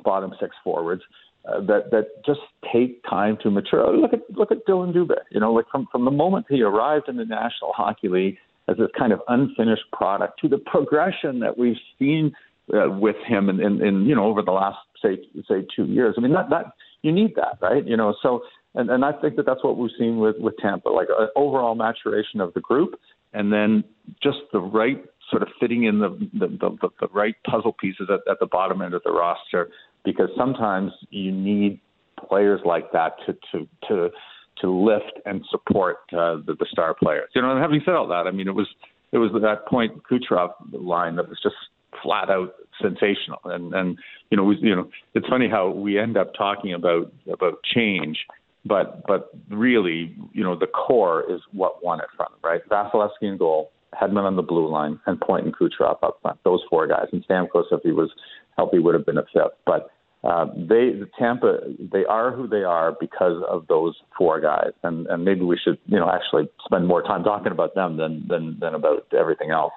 bottom 0.04 0.32
six 0.40 0.54
forwards 0.64 1.02
uh, 1.46 1.60
that 1.60 1.90
that 1.90 2.24
just 2.24 2.40
take 2.72 3.02
time 3.04 3.36
to 3.42 3.50
mature. 3.50 3.94
Look 3.96 4.12
at 4.12 4.20
look 4.30 4.52
at 4.52 4.64
Dillon 4.66 4.92
Dubé. 4.92 5.16
You 5.30 5.40
know, 5.40 5.52
like 5.52 5.66
from 5.70 5.86
from 5.90 6.04
the 6.04 6.10
moment 6.10 6.46
he 6.48 6.62
arrived 6.62 7.08
in 7.08 7.16
the 7.16 7.24
National 7.24 7.72
Hockey 7.74 8.08
League 8.08 8.38
as 8.68 8.76
this 8.76 8.88
kind 8.96 9.12
of 9.12 9.20
unfinished 9.28 9.90
product 9.92 10.40
to 10.40 10.48
the 10.48 10.58
progression 10.58 11.40
that 11.40 11.58
we've 11.58 11.76
seen 11.98 12.32
uh, 12.72 12.90
with 12.90 13.16
him 13.26 13.48
in, 13.48 13.60
in, 13.60 13.84
in 13.84 14.06
you 14.06 14.14
know 14.14 14.24
over 14.24 14.42
the 14.42 14.52
last 14.52 14.78
say 15.02 15.18
say 15.48 15.66
two 15.74 15.84
years. 15.86 16.14
I 16.16 16.20
mean 16.20 16.32
that 16.32 16.50
that 16.50 16.66
you 17.02 17.12
need 17.12 17.34
that 17.36 17.58
right 17.60 17.86
you 17.86 17.96
know 17.96 18.14
so 18.22 18.42
and 18.74 18.90
and 18.90 19.04
I 19.04 19.12
think 19.12 19.36
that 19.36 19.46
that's 19.46 19.64
what 19.64 19.76
we've 19.76 19.90
seen 19.98 20.18
with 20.18 20.36
with 20.38 20.54
Tampa 20.58 20.88
like 20.88 21.08
an 21.08 21.28
overall 21.36 21.74
maturation 21.74 22.40
of 22.40 22.54
the 22.54 22.60
group 22.60 22.94
and 23.32 23.52
then 23.52 23.84
just 24.22 24.38
the 24.52 24.60
right 24.60 25.02
sort 25.30 25.42
of 25.42 25.48
fitting 25.58 25.84
in 25.84 25.98
the 25.98 26.10
the, 26.34 26.46
the, 26.46 26.88
the 27.00 27.08
right 27.12 27.34
puzzle 27.48 27.72
pieces 27.72 28.08
at, 28.10 28.20
at 28.30 28.38
the 28.38 28.46
bottom 28.46 28.80
end 28.82 28.94
of 28.94 29.02
the 29.04 29.12
roster 29.12 29.70
because 30.04 30.28
sometimes 30.36 30.92
you 31.10 31.32
need 31.32 31.80
players 32.28 32.60
like 32.64 32.92
that 32.92 33.16
to 33.26 33.32
to 33.50 33.68
to 33.88 34.10
to 34.60 34.70
lift 34.70 35.18
and 35.26 35.44
support 35.50 35.98
uh, 36.12 36.36
the, 36.46 36.54
the 36.58 36.66
star 36.70 36.94
players. 36.94 37.30
You 37.34 37.42
know, 37.42 37.50
and 37.50 37.60
having 37.60 37.80
said 37.84 37.94
all 37.94 38.08
that, 38.08 38.26
I 38.26 38.30
mean, 38.30 38.48
it 38.48 38.54
was 38.54 38.68
it 39.12 39.18
was 39.18 39.30
that 39.32 39.66
point 39.66 40.02
Kucherov 40.04 40.50
line 40.72 41.16
that 41.16 41.28
was 41.28 41.38
just 41.42 41.56
flat 42.02 42.30
out 42.30 42.54
sensational. 42.80 43.40
And 43.44 43.74
and 43.74 43.98
you 44.30 44.36
know, 44.36 44.44
we, 44.44 44.56
you 44.60 44.74
know, 44.74 44.88
it's 45.14 45.26
funny 45.28 45.48
how 45.48 45.70
we 45.70 45.98
end 45.98 46.16
up 46.16 46.32
talking 46.34 46.72
about 46.72 47.12
about 47.30 47.62
change, 47.62 48.18
but 48.64 49.06
but 49.06 49.30
really, 49.50 50.14
you 50.32 50.42
know, 50.42 50.58
the 50.58 50.66
core 50.66 51.24
is 51.30 51.40
what 51.52 51.84
won 51.84 52.00
it 52.00 52.06
from 52.16 52.28
right? 52.42 52.60
Vasilevskiy 52.68 53.22
in 53.22 53.36
goal, 53.36 53.70
Hedman 54.00 54.24
on 54.24 54.36
the 54.36 54.42
blue 54.42 54.70
line, 54.70 54.98
and 55.06 55.20
Point 55.20 55.44
and 55.44 55.56
Kucherov 55.56 55.98
up 56.02 56.18
front. 56.22 56.38
Those 56.44 56.60
four 56.70 56.86
guys, 56.86 57.06
and 57.12 57.26
Stamkos, 57.26 57.64
if 57.70 57.82
he 57.82 57.92
was 57.92 58.10
healthy, 58.56 58.78
would 58.78 58.94
have 58.94 59.06
been 59.06 59.18
a 59.18 59.24
fifth. 59.32 59.56
But 59.66 59.90
uh, 60.24 60.46
they 60.54 60.92
the 60.92 61.08
Tampa 61.18 61.60
they 61.78 62.04
are 62.04 62.30
who 62.30 62.46
they 62.46 62.62
are 62.62 62.92
because 62.92 63.42
of 63.48 63.66
those 63.66 63.96
four 64.16 64.40
guys, 64.40 64.70
and 64.84 65.06
and 65.08 65.24
maybe 65.24 65.42
we 65.42 65.58
should 65.58 65.78
you 65.86 65.98
know 65.98 66.08
actually 66.08 66.48
spend 66.64 66.86
more 66.86 67.02
time 67.02 67.24
talking 67.24 67.50
about 67.50 67.74
them 67.74 67.96
than 67.96 68.26
than 68.28 68.58
than 68.60 68.74
about 68.74 69.06
everything 69.12 69.50
else. 69.50 69.72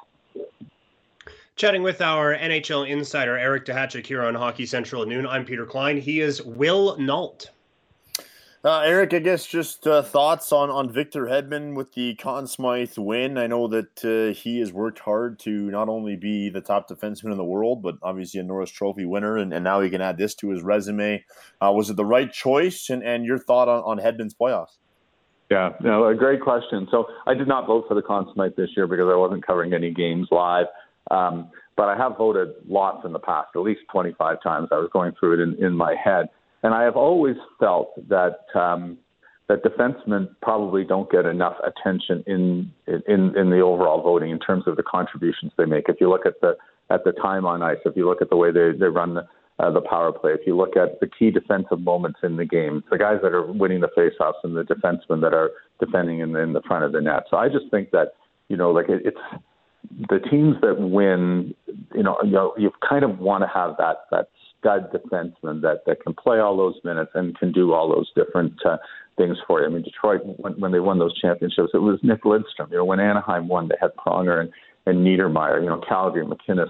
Chatting 1.56 1.84
with 1.84 2.02
our 2.02 2.36
NHL 2.36 2.88
insider 2.88 3.38
Eric 3.38 3.66
Duhatschek 3.66 4.06
here 4.06 4.24
on 4.24 4.36
Hockey 4.36 4.66
Central 4.66 5.02
at 5.02 5.08
noon. 5.08 5.26
I'm 5.26 5.46
Peter 5.46 5.66
Klein. 5.66 5.98
He 5.98 6.20
is 6.20 6.44
Will 6.44 6.98
Nault. 6.98 7.50
Uh, 8.66 8.80
Eric, 8.80 9.14
I 9.14 9.20
guess 9.20 9.46
just 9.46 9.86
uh, 9.86 10.02
thoughts 10.02 10.52
on, 10.52 10.72
on 10.72 10.92
Victor 10.92 11.26
Hedman 11.26 11.76
with 11.76 11.94
the 11.94 12.16
Conn 12.16 12.48
Smythe 12.48 12.98
win. 12.98 13.38
I 13.38 13.46
know 13.46 13.68
that 13.68 14.04
uh, 14.04 14.34
he 14.34 14.58
has 14.58 14.74
worked 14.74 14.98
hard 14.98 15.38
to 15.42 15.70
not 15.70 15.88
only 15.88 16.16
be 16.16 16.50
the 16.50 16.62
top 16.62 16.90
defenseman 16.90 17.30
in 17.30 17.38
the 17.38 17.44
world, 17.44 17.84
but 17.84 17.98
obviously 18.02 18.40
a 18.40 18.44
Norris 18.44 18.72
Trophy 18.72 19.06
winner, 19.06 19.38
and, 19.38 19.54
and 19.54 19.64
now 19.64 19.82
he 19.82 19.92
can 19.92 20.02
add 20.02 20.18
this 20.18 20.34
to 20.38 20.50
his 20.50 20.64
resume. 20.64 21.24
Uh, 21.62 21.72
was 21.74 21.92
it 21.92 21.96
the 21.96 22.06
right 22.06 22.34
choice? 22.34 22.90
And, 22.90 23.04
and 23.04 23.24
your 23.24 23.38
thought 23.38 23.70
on, 23.70 23.84
on 23.84 24.00
Hedman's 24.04 24.34
playoffs? 24.34 24.78
Yeah, 25.52 25.74
no, 25.80 26.08
a 26.08 26.16
great 26.16 26.42
question. 26.42 26.88
So 26.90 27.06
I 27.28 27.36
did 27.36 27.48
not 27.48 27.68
vote 27.68 27.86
for 27.88 27.94
the 27.94 28.02
Conn 28.02 28.26
Smythe 28.34 28.56
this 28.58 28.72
year 28.76 28.88
because 28.88 29.12
I 29.14 29.16
wasn't 29.16 29.46
covering 29.46 29.76
any 29.76 29.92
games 29.92 30.28
live. 30.32 30.66
Um, 31.12 31.52
but 31.78 31.88
I 31.88 31.96
have 31.96 32.18
voted 32.18 32.56
lots 32.68 33.06
in 33.06 33.14
the 33.14 33.20
past, 33.20 33.50
at 33.54 33.62
least 33.62 33.82
25 33.92 34.42
times. 34.42 34.70
I 34.72 34.80
was 34.80 34.90
going 34.92 35.12
through 35.20 35.36
it 35.36 35.40
in, 35.42 35.64
in 35.64 35.74
my 35.74 35.94
head. 35.94 36.30
And 36.66 36.74
I 36.74 36.82
have 36.82 36.96
always 36.96 37.36
felt 37.60 37.92
that 38.10 38.40
um, 38.56 38.98
that 39.48 39.64
defensemen 39.64 40.30
probably 40.42 40.84
don't 40.84 41.08
get 41.12 41.28
enough 41.28 41.58
attention 41.64 42.24
in 42.26 42.72
in 42.88 43.38
in 43.38 43.52
the 43.52 43.60
overall 43.60 44.02
voting 44.02 44.32
in 44.32 44.40
terms 44.40 44.64
of 44.66 44.76
the 44.76 44.82
contributions 44.82 45.52
they 45.60 45.66
make. 45.66 45.90
If 45.90 45.98
you 46.02 46.10
look 46.10 46.26
at 46.26 46.42
the 46.42 46.58
at 46.90 47.04
the 47.04 47.12
time 47.12 47.46
on 47.46 47.62
ice, 47.62 47.78
if 47.86 47.96
you 47.96 48.10
look 48.10 48.20
at 48.20 48.32
the 48.32 48.36
way 48.36 48.52
they 48.52 48.72
they 48.72 48.88
run 48.88 49.14
the 49.14 49.28
uh, 49.60 49.70
the 49.70 49.82
power 49.82 50.12
play, 50.12 50.32
if 50.32 50.40
you 50.48 50.58
look 50.58 50.76
at 50.76 51.00
the 51.02 51.08
key 51.08 51.30
defensive 51.30 51.82
moments 51.82 52.22
in 52.24 52.36
the 52.36 52.46
game, 52.46 52.84
the 52.90 52.98
guys 52.98 53.20
that 53.22 53.32
are 53.32 53.46
winning 53.46 53.82
the 53.82 53.90
faceoffs 53.96 54.44
and 54.44 54.58
the 54.58 54.64
defensemen 54.64 55.22
that 55.22 55.36
are 55.36 55.52
defending 55.80 56.22
in 56.22 56.32
the, 56.32 56.40
in 56.40 56.54
the 56.54 56.62
front 56.64 56.84
of 56.84 56.94
the 56.94 57.00
net. 57.00 57.26
So 57.30 57.38
I 57.38 57.48
just 57.48 57.70
think 57.70 57.92
that 57.92 58.14
you 58.50 58.58
know, 58.58 58.72
like 58.72 58.90
it, 58.90 59.04
it's 59.06 59.44
the 60.10 60.18
teams 60.18 60.56
that 60.62 60.80
win. 60.80 61.54
You 61.94 62.02
know, 62.02 62.18
you 62.24 62.32
know, 62.32 62.56
you 62.58 62.72
kind 62.90 63.06
of 63.06 63.20
want 63.20 63.44
to 63.44 63.48
have 63.54 63.78
that 63.78 64.06
that 64.10 64.30
stud 64.66 64.92
defenseman 64.92 65.62
that 65.62 65.82
that 65.86 66.02
can 66.04 66.14
play 66.14 66.40
all 66.40 66.58
those 66.58 66.76
minutes 66.84 67.12
and 67.14 67.38
can 67.38 67.52
do 67.52 67.74
all 67.74 67.88
those 67.88 68.12
different 68.16 68.54
uh, 68.66 68.78
things 69.18 69.38
for 69.48 69.62
you. 69.62 69.68
I 69.68 69.70
mean, 69.70 69.84
Detroit 69.84 70.22
when, 70.38 70.54
when 70.60 70.72
they 70.72 70.80
won 70.80 71.00
those 71.00 71.20
championships, 71.20 71.70
it 71.74 71.78
was 71.78 72.00
Nick 72.02 72.24
Lidstrom. 72.24 72.72
You 72.72 72.78
know, 72.78 72.86
when 72.86 73.00
Anaheim 73.00 73.48
won, 73.48 73.68
they 73.68 73.76
had 73.80 73.92
Pronger 73.96 74.40
and 74.42 74.50
and 74.86 75.06
Niedermayer. 75.06 75.62
You 75.62 75.70
know, 75.70 75.82
Calgary, 75.88 76.26
MacInnis. 76.26 76.70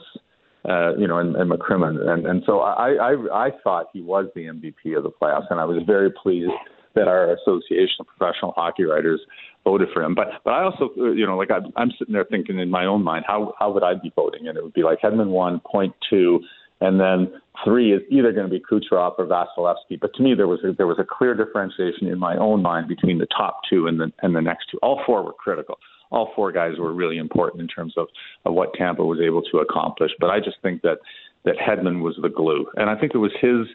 Uh, 0.67 0.97
you 0.97 1.07
know, 1.07 1.19
and, 1.19 1.35
and 1.35 1.51
McCrimmon, 1.51 2.09
and 2.09 2.25
and 2.25 2.41
so 2.43 2.61
I, 2.61 2.93
I 2.93 3.45
I 3.45 3.49
thought 3.63 3.85
he 3.93 4.01
was 4.01 4.25
the 4.33 4.45
MVP 4.45 4.97
of 4.97 5.03
the 5.03 5.11
playoffs, 5.11 5.45
and 5.51 5.59
I 5.59 5.65
was 5.65 5.83
very 5.85 6.09
pleased 6.09 6.49
that 6.95 7.07
our 7.07 7.33
Association 7.33 7.97
of 7.99 8.07
Professional 8.07 8.51
Hockey 8.53 8.83
Writers 8.83 9.21
voted 9.63 9.89
for 9.93 10.01
him. 10.01 10.15
But 10.15 10.29
but 10.43 10.55
I 10.55 10.63
also 10.63 10.89
uh, 10.97 11.11
you 11.11 11.27
know 11.27 11.37
like 11.37 11.51
I, 11.51 11.59
I'm 11.75 11.91
sitting 11.99 12.13
there 12.13 12.25
thinking 12.25 12.57
in 12.57 12.71
my 12.71 12.85
own 12.85 13.03
mind 13.03 13.25
how 13.27 13.53
how 13.59 13.71
would 13.73 13.83
I 13.83 13.93
be 13.93 14.11
voting? 14.15 14.47
And 14.47 14.57
it 14.57 14.63
would 14.63 14.73
be 14.73 14.81
like 14.81 15.01
Hedman 15.01 15.27
one 15.27 15.61
point 15.71 15.93
two, 16.09 16.39
and 16.81 16.99
then 16.99 17.31
three 17.63 17.93
is 17.93 18.01
either 18.09 18.31
going 18.31 18.49
to 18.49 18.51
be 18.51 18.59
Kucherov 18.59 19.15
or 19.17 19.25
Vasilevskiy. 19.25 19.99
But 19.99 20.13
to 20.15 20.23
me 20.23 20.33
there 20.35 20.47
was 20.47 20.59
a, 20.63 20.73
there 20.73 20.87
was 20.87 20.99
a 20.99 21.05
clear 21.05 21.33
differentiation 21.33 22.07
in 22.07 22.19
my 22.19 22.37
own 22.37 22.61
mind 22.61 22.87
between 22.87 23.17
the 23.17 23.27
top 23.27 23.61
two 23.69 23.87
and 23.87 23.99
the 23.99 24.11
and 24.21 24.35
the 24.35 24.41
next 24.41 24.67
two. 24.71 24.77
All 24.81 25.01
four 25.05 25.23
were 25.23 25.33
critical. 25.33 25.77
All 26.11 26.31
four 26.35 26.51
guys 26.51 26.73
were 26.77 26.93
really 26.93 27.17
important 27.17 27.61
in 27.61 27.67
terms 27.67 27.93
of, 27.97 28.07
of 28.45 28.53
what 28.53 28.73
Tampa 28.75 29.03
was 29.03 29.19
able 29.19 29.41
to 29.41 29.57
accomplish. 29.57 30.11
But 30.19 30.29
I 30.29 30.39
just 30.39 30.57
think 30.61 30.81
that 30.83 30.99
that 31.45 31.55
Hedman 31.57 32.01
was 32.01 32.15
the 32.21 32.29
glue, 32.29 32.65
and 32.75 32.89
I 32.89 32.95
think 32.95 33.13
it 33.13 33.19
was 33.19 33.31
his 33.39 33.67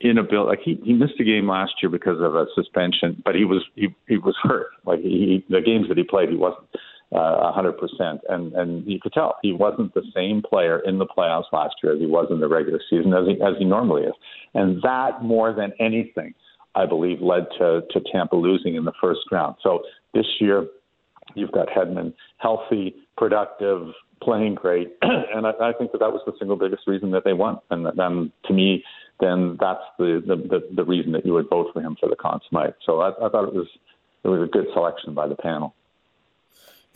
inability. 0.00 0.48
Like 0.48 0.60
he, 0.62 0.80
he 0.84 0.92
missed 0.92 1.18
a 1.20 1.24
game 1.24 1.48
last 1.48 1.72
year 1.82 1.90
because 1.90 2.20
of 2.20 2.34
a 2.34 2.46
suspension, 2.54 3.20
but 3.24 3.34
he 3.34 3.44
was 3.44 3.62
he, 3.74 3.94
he 4.08 4.16
was 4.16 4.36
hurt. 4.42 4.68
Like 4.84 5.00
he, 5.00 5.44
the 5.48 5.60
games 5.60 5.88
that 5.88 5.96
he 5.96 6.04
played, 6.04 6.28
he 6.30 6.36
wasn't 6.36 6.66
uh, 7.14 7.48
a 7.48 7.52
hundred 7.52 7.78
percent, 7.78 8.20
and 8.28 8.52
and 8.54 8.86
you 8.86 8.98
could 9.00 9.12
tell 9.12 9.36
he 9.42 9.52
wasn't 9.52 9.92
the 9.94 10.02
same 10.14 10.42
player 10.42 10.80
in 10.80 10.98
the 10.98 11.06
playoffs 11.06 11.52
last 11.52 11.74
year 11.82 11.94
as 11.94 12.00
he 12.00 12.06
was 12.06 12.26
in 12.30 12.40
the 12.40 12.48
regular 12.48 12.80
season 12.90 13.14
as 13.14 13.26
he 13.26 13.40
as 13.42 13.54
he 13.58 13.64
normally 13.64 14.02
is, 14.02 14.14
and 14.54 14.82
that 14.82 15.22
more 15.22 15.52
than 15.52 15.72
anything, 15.78 16.34
I 16.74 16.86
believe, 16.86 17.20
led 17.20 17.46
to 17.58 17.82
to 17.90 18.00
Tampa 18.12 18.36
losing 18.36 18.74
in 18.74 18.84
the 18.84 18.92
first 19.00 19.20
round. 19.30 19.56
So 19.62 19.82
this 20.12 20.26
year, 20.40 20.66
you've 21.34 21.52
got 21.52 21.68
Hedman 21.68 22.14
healthy, 22.38 22.96
productive, 23.16 23.88
playing 24.22 24.56
great, 24.56 24.96
and 25.02 25.46
I, 25.46 25.52
I 25.60 25.72
think 25.78 25.92
that 25.92 25.98
that 25.98 26.12
was 26.12 26.22
the 26.26 26.32
single 26.38 26.56
biggest 26.56 26.86
reason 26.86 27.10
that 27.12 27.24
they 27.24 27.32
won. 27.32 27.58
And 27.70 27.86
then 27.86 28.32
to 28.46 28.52
me, 28.52 28.82
then 29.20 29.56
that's 29.60 29.82
the, 29.98 30.22
the, 30.26 30.36
the, 30.36 30.74
the 30.74 30.84
reason 30.84 31.12
that 31.12 31.24
you 31.24 31.32
would 31.34 31.48
vote 31.48 31.68
for 31.72 31.80
him 31.80 31.96
for 32.00 32.08
the 32.08 32.16
Conn 32.16 32.40
Smythe. 32.48 32.74
So 32.84 33.00
I, 33.00 33.10
I 33.10 33.28
thought 33.28 33.48
it 33.48 33.54
was 33.54 33.68
it 34.24 34.28
was 34.28 34.42
a 34.42 34.50
good 34.50 34.66
selection 34.72 35.14
by 35.14 35.28
the 35.28 35.36
panel. 35.36 35.74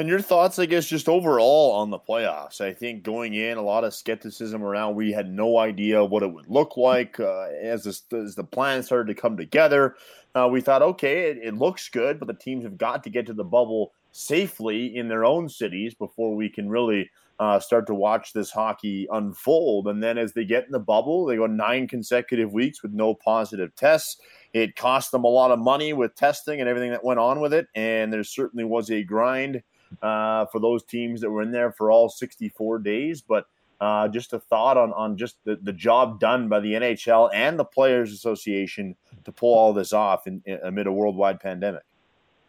And 0.00 0.08
your 0.08 0.20
thoughts, 0.20 0.60
I 0.60 0.66
guess, 0.66 0.86
just 0.86 1.08
overall 1.08 1.72
on 1.72 1.90
the 1.90 1.98
playoffs. 1.98 2.60
I 2.60 2.72
think 2.72 3.02
going 3.02 3.34
in, 3.34 3.58
a 3.58 3.62
lot 3.62 3.82
of 3.82 3.92
skepticism 3.92 4.62
around. 4.62 4.94
We 4.94 5.10
had 5.10 5.28
no 5.28 5.58
idea 5.58 6.04
what 6.04 6.22
it 6.22 6.32
would 6.32 6.46
look 6.46 6.76
like 6.76 7.18
uh, 7.18 7.48
as, 7.60 7.82
this, 7.82 8.04
as 8.12 8.36
the 8.36 8.44
plan 8.44 8.84
started 8.84 9.12
to 9.12 9.20
come 9.20 9.36
together. 9.36 9.96
Uh, 10.36 10.48
we 10.52 10.60
thought, 10.60 10.82
okay, 10.82 11.30
it, 11.30 11.38
it, 11.42 11.54
looks 11.54 11.88
good, 11.88 12.20
but 12.20 12.28
the 12.28 12.34
teams 12.34 12.62
have 12.62 12.78
got 12.78 13.02
to 13.02 13.10
get 13.10 13.26
to 13.26 13.32
the 13.32 13.42
bubble 13.42 13.92
safely 14.12 14.96
in 14.96 15.08
their 15.08 15.24
own 15.24 15.48
cities 15.48 15.94
before 15.94 16.36
we 16.36 16.48
can 16.48 16.68
really 16.68 17.10
uh, 17.40 17.58
start 17.58 17.84
to 17.88 17.94
watch 17.94 18.32
this 18.32 18.52
hockey 18.52 19.08
unfold. 19.10 19.88
And 19.88 20.00
then 20.00 20.16
as 20.16 20.32
they 20.32 20.44
get 20.44 20.66
in 20.66 20.70
the 20.70 20.78
bubble, 20.78 21.26
they 21.26 21.34
go 21.34 21.46
nine 21.46 21.88
consecutive 21.88 22.52
weeks 22.52 22.84
with 22.84 22.92
no 22.92 23.14
positive 23.14 23.74
tests. 23.74 24.18
It 24.52 24.76
cost 24.76 25.10
them 25.10 25.24
a 25.24 25.28
lot 25.28 25.50
of 25.50 25.58
money 25.58 25.92
with 25.92 26.14
testing 26.14 26.60
and 26.60 26.68
everything 26.68 26.92
that 26.92 27.02
went 27.02 27.18
on 27.18 27.40
with 27.40 27.52
it. 27.52 27.66
And 27.74 28.12
there 28.12 28.22
certainly 28.22 28.64
was 28.64 28.92
a 28.92 29.02
grind 29.02 29.60
uh, 30.02 30.46
for 30.46 30.60
those 30.60 30.84
teams 30.84 31.20
that 31.20 31.30
were 31.30 31.42
in 31.42 31.52
there 31.52 31.72
for 31.72 31.90
all 31.90 32.08
64 32.08 32.78
days. 32.80 33.22
But 33.22 33.46
uh, 33.80 34.08
just 34.08 34.32
a 34.32 34.40
thought 34.40 34.76
on, 34.76 34.92
on 34.92 35.16
just 35.16 35.36
the, 35.44 35.56
the 35.62 35.72
job 35.72 36.18
done 36.18 36.48
by 36.48 36.60
the 36.60 36.72
NHL 36.72 37.30
and 37.32 37.58
the 37.58 37.64
Players 37.64 38.12
Association 38.12 38.96
to 39.24 39.32
pull 39.32 39.54
all 39.54 39.72
this 39.72 39.92
off 39.92 40.26
in, 40.26 40.42
in 40.46 40.58
amid 40.64 40.86
a 40.86 40.92
worldwide 40.92 41.40
pandemic. 41.40 41.82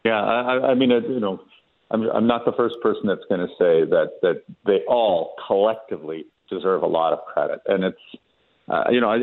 Yeah, 0.06 0.24
I, 0.24 0.72
I 0.72 0.74
mean, 0.76 0.90
you 0.90 1.20
know, 1.20 1.42
I'm, 1.92 2.04
I'm 2.10 2.28
not 2.28 2.46
the 2.46 2.54
first 2.54 2.76
person 2.82 3.04
that's 3.06 3.24
going 3.30 3.42
to 3.42 3.54
say 3.60 3.90
that 3.90 4.12
that 4.22 4.44
they 4.66 4.80
all 4.88 5.36
collectively 5.46 6.26
deserve 6.50 6.84
a 6.84 6.88
lot 6.88 7.14
of 7.14 7.20
credit, 7.26 7.60
and 7.68 7.84
it's 7.84 7.98
uh, 8.70 8.84
you 8.90 9.02
know 9.02 9.10
I, 9.10 9.18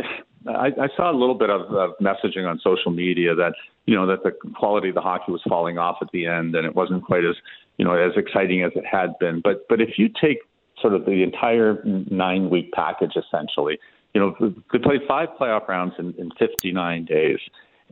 I 0.50 0.66
I 0.66 0.88
saw 0.96 1.10
a 1.10 1.16
little 1.16 1.34
bit 1.34 1.48
of, 1.48 1.62
of 1.72 1.90
messaging 2.00 2.48
on 2.48 2.60
social 2.62 2.90
media 2.90 3.34
that 3.34 3.52
you 3.87 3.95
know 3.95 4.07
that 4.07 4.22
the 4.22 4.32
quality 4.55 4.89
of 4.91 4.95
the 4.95 5.01
hockey 5.01 5.32
was 5.32 5.41
falling 5.49 5.78
off 5.78 5.99
at 6.03 6.09
the 6.12 6.26
end, 6.26 6.55
and 6.55 6.66
it 6.66 6.74
wasn't 6.74 7.05
quite 7.05 7.24
as 7.24 7.37
you 7.78 7.84
know 7.84 7.95
as 7.95 8.12
exciting 8.16 8.62
as 8.62 8.72
it 8.74 8.84
had 8.84 9.18
been. 9.18 9.41
But 9.43 9.66
but 9.68 9.80
if 9.80 9.99
you 9.99 10.09
take 10.09 10.39
sort 10.80 10.93
of 10.93 11.05
the 11.07 11.22
entire 11.22 11.82
nine 11.84 12.51
week 12.51 12.72
package 12.72 13.12
essentially, 13.16 13.78
you 14.14 14.20
know 14.20 14.55
they 14.72 14.78
played 14.78 15.01
five 15.09 15.28
playoff 15.41 15.68
rounds 15.68 15.95
in, 15.99 16.14
in 16.18 16.30
59 16.39 17.05
days. 17.05 17.39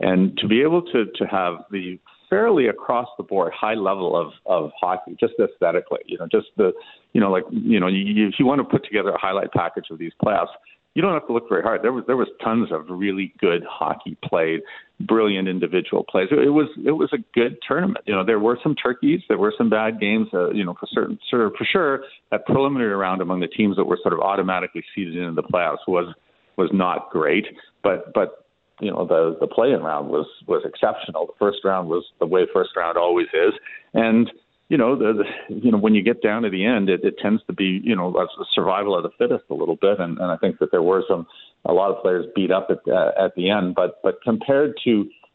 And 0.00 0.36
to 0.38 0.48
be 0.48 0.60
able 0.62 0.82
to 0.82 1.06
to 1.06 1.24
have 1.26 1.58
the 1.70 1.98
fairly 2.28 2.66
across 2.66 3.06
the 3.16 3.22
board 3.22 3.52
high 3.54 3.74
level 3.74 4.16
of 4.16 4.32
of 4.46 4.72
hockey, 4.80 5.16
just 5.20 5.34
aesthetically. 5.38 6.00
You 6.06 6.18
know, 6.18 6.26
just 6.30 6.48
the 6.56 6.72
you 7.12 7.20
know 7.20 7.30
like 7.30 7.44
you 7.50 7.78
know 7.78 7.86
you, 7.86 8.26
if 8.26 8.34
you 8.38 8.46
want 8.46 8.60
to 8.60 8.64
put 8.64 8.84
together 8.84 9.10
a 9.10 9.18
highlight 9.18 9.52
package 9.52 9.86
of 9.90 9.98
these 9.98 10.12
playoffs, 10.22 10.48
you 10.94 11.02
don't 11.02 11.12
have 11.12 11.26
to 11.26 11.32
look 11.32 11.48
very 11.48 11.62
hard. 11.62 11.82
There 11.82 11.92
was 11.92 12.04
there 12.06 12.16
was 12.16 12.28
tons 12.42 12.72
of 12.72 12.86
really 12.88 13.32
good 13.38 13.64
hockey 13.68 14.16
played, 14.24 14.60
brilliant 15.00 15.48
individual 15.48 16.04
plays. 16.08 16.28
It 16.30 16.50
was 16.50 16.68
it 16.84 16.92
was 16.92 17.10
a 17.12 17.18
good 17.34 17.58
tournament. 17.66 18.04
You 18.06 18.14
know, 18.14 18.24
there 18.24 18.38
were 18.38 18.58
some 18.62 18.74
turkeys, 18.74 19.20
there 19.28 19.38
were 19.38 19.52
some 19.56 19.68
bad 19.68 20.00
games. 20.00 20.28
Uh, 20.32 20.50
you 20.50 20.64
know, 20.64 20.74
for 20.78 20.86
certain, 20.92 21.18
sure, 21.30 21.50
for 21.56 21.64
sure, 21.64 22.04
that 22.30 22.46
preliminary 22.46 22.94
round 22.94 23.20
among 23.20 23.40
the 23.40 23.48
teams 23.48 23.76
that 23.76 23.84
were 23.84 23.98
sort 24.02 24.14
of 24.14 24.20
automatically 24.20 24.84
seeded 24.94 25.16
into 25.16 25.32
the 25.32 25.42
playoffs 25.42 25.86
was 25.88 26.14
was 26.56 26.70
not 26.72 27.10
great. 27.10 27.46
But 27.82 28.12
but 28.14 28.46
you 28.80 28.90
know 28.90 29.06
the 29.06 29.36
the 29.40 29.46
play-in 29.46 29.82
round 29.82 30.08
was 30.08 30.26
was 30.46 30.62
exceptional. 30.64 31.26
The 31.26 31.32
first 31.38 31.58
round 31.64 31.88
was 31.88 32.04
the 32.20 32.26
way 32.26 32.46
first 32.52 32.70
round 32.76 32.96
always 32.96 33.28
is, 33.34 33.52
and 33.94 34.30
you 34.68 34.78
know 34.78 34.96
the, 34.96 35.24
the 35.24 35.54
you 35.54 35.70
know 35.70 35.78
when 35.78 35.94
you 35.94 36.02
get 36.02 36.22
down 36.22 36.42
to 36.42 36.50
the 36.50 36.64
end, 36.64 36.88
it, 36.88 37.04
it 37.04 37.16
tends 37.20 37.42
to 37.46 37.52
be 37.52 37.80
you 37.84 37.94
know 37.94 38.14
a 38.16 38.26
survival 38.54 38.96
of 38.96 39.02
the 39.02 39.10
fittest 39.18 39.44
a 39.50 39.54
little 39.54 39.76
bit, 39.76 40.00
and, 40.00 40.18
and 40.18 40.30
I 40.30 40.36
think 40.36 40.58
that 40.58 40.70
there 40.70 40.82
were 40.82 41.02
some 41.08 41.26
a 41.64 41.72
lot 41.72 41.90
of 41.90 42.02
players 42.02 42.26
beat 42.34 42.50
up 42.50 42.68
at 42.70 42.78
uh, 42.90 43.12
at 43.22 43.34
the 43.34 43.50
end, 43.50 43.74
but 43.74 44.00
but 44.02 44.22
compared 44.22 44.74
to 44.84 44.90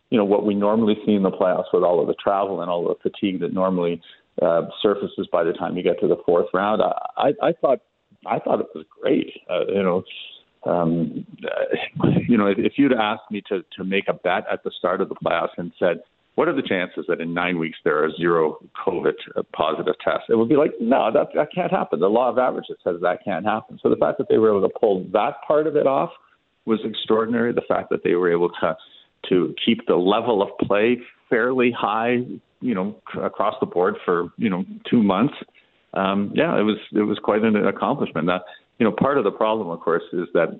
you 0.09 0.17
know 0.17 0.25
what 0.25 0.45
we 0.45 0.55
normally 0.55 0.95
see 1.05 1.13
in 1.13 1.23
the 1.23 1.31
playoffs 1.31 1.71
with 1.71 1.83
all 1.83 2.01
of 2.01 2.07
the 2.07 2.15
travel 2.15 2.61
and 2.61 2.71
all 2.71 2.89
of 2.89 2.97
the 2.97 3.09
fatigue 3.09 3.39
that 3.41 3.53
normally 3.53 4.01
uh, 4.41 4.63
surfaces 4.81 5.27
by 5.31 5.43
the 5.43 5.53
time 5.53 5.77
you 5.77 5.83
get 5.83 5.99
to 5.99 6.07
the 6.07 6.17
fourth 6.25 6.47
round, 6.53 6.81
I 6.81 6.93
I, 7.17 7.49
I 7.49 7.53
thought 7.53 7.81
I 8.25 8.39
thought 8.39 8.61
it 8.61 8.67
was 8.73 8.85
great. 9.01 9.31
Uh, 9.49 9.65
you 9.67 9.83
know, 9.83 10.03
um, 10.65 11.25
you 12.27 12.37
know, 12.37 12.47
if, 12.47 12.57
if 12.57 12.73
you'd 12.77 12.93
asked 12.93 13.29
me 13.29 13.43
to 13.49 13.63
to 13.77 13.83
make 13.83 14.07
a 14.07 14.13
bet 14.13 14.45
at 14.51 14.63
the 14.63 14.71
start 14.77 15.01
of 15.01 15.09
the 15.09 15.15
playoffs 15.15 15.57
and 15.57 15.71
said, 15.77 16.01
what 16.39 16.47
are 16.47 16.55
the 16.55 16.61
chances 16.61 17.03
that 17.09 17.19
in 17.19 17.33
nine 17.33 17.59
weeks 17.59 17.77
there 17.83 18.01
are 18.01 18.09
zero 18.15 18.59
COVID 18.87 19.11
positive 19.51 19.95
tests? 20.01 20.27
It 20.29 20.35
would 20.35 20.47
be 20.47 20.55
like, 20.55 20.71
no, 20.79 21.11
that 21.11 21.27
that 21.35 21.49
can't 21.53 21.69
happen. 21.69 21.99
The 21.99 22.07
law 22.07 22.29
of 22.29 22.37
averages 22.37 22.77
says 22.81 22.95
that 23.01 23.25
can't 23.25 23.45
happen. 23.45 23.77
So 23.83 23.89
the 23.89 23.97
fact 23.97 24.19
that 24.19 24.29
they 24.29 24.37
were 24.37 24.47
able 24.47 24.65
to 24.65 24.73
pull 24.79 25.05
that 25.11 25.33
part 25.45 25.67
of 25.67 25.75
it 25.75 25.85
off 25.85 26.11
was 26.63 26.79
extraordinary. 26.85 27.51
The 27.51 27.67
fact 27.67 27.89
that 27.89 28.05
they 28.05 28.15
were 28.15 28.31
able 28.31 28.51
to 28.61 28.77
to 29.27 29.53
keep 29.65 29.85
the 29.85 29.97
level 29.97 30.41
of 30.41 30.47
play 30.65 30.99
fairly 31.29 31.73
high, 31.77 32.19
you 32.61 32.73
know, 32.73 32.95
across 33.21 33.55
the 33.59 33.65
board 33.65 33.95
for 34.05 34.29
you 34.37 34.49
know 34.49 34.63
two 34.89 35.03
months. 35.03 35.33
Um, 35.93 36.31
yeah, 36.33 36.57
it 36.57 36.63
was 36.63 36.77
it 36.93 37.01
was 37.01 37.19
quite 37.21 37.41
an 37.41 37.57
accomplishment. 37.67 38.27
That 38.27 38.43
you 38.77 38.85
know, 38.85 38.93
part 38.93 39.17
of 39.17 39.25
the 39.25 39.31
problem, 39.31 39.67
of 39.67 39.81
course, 39.81 40.03
is 40.13 40.29
that 40.33 40.57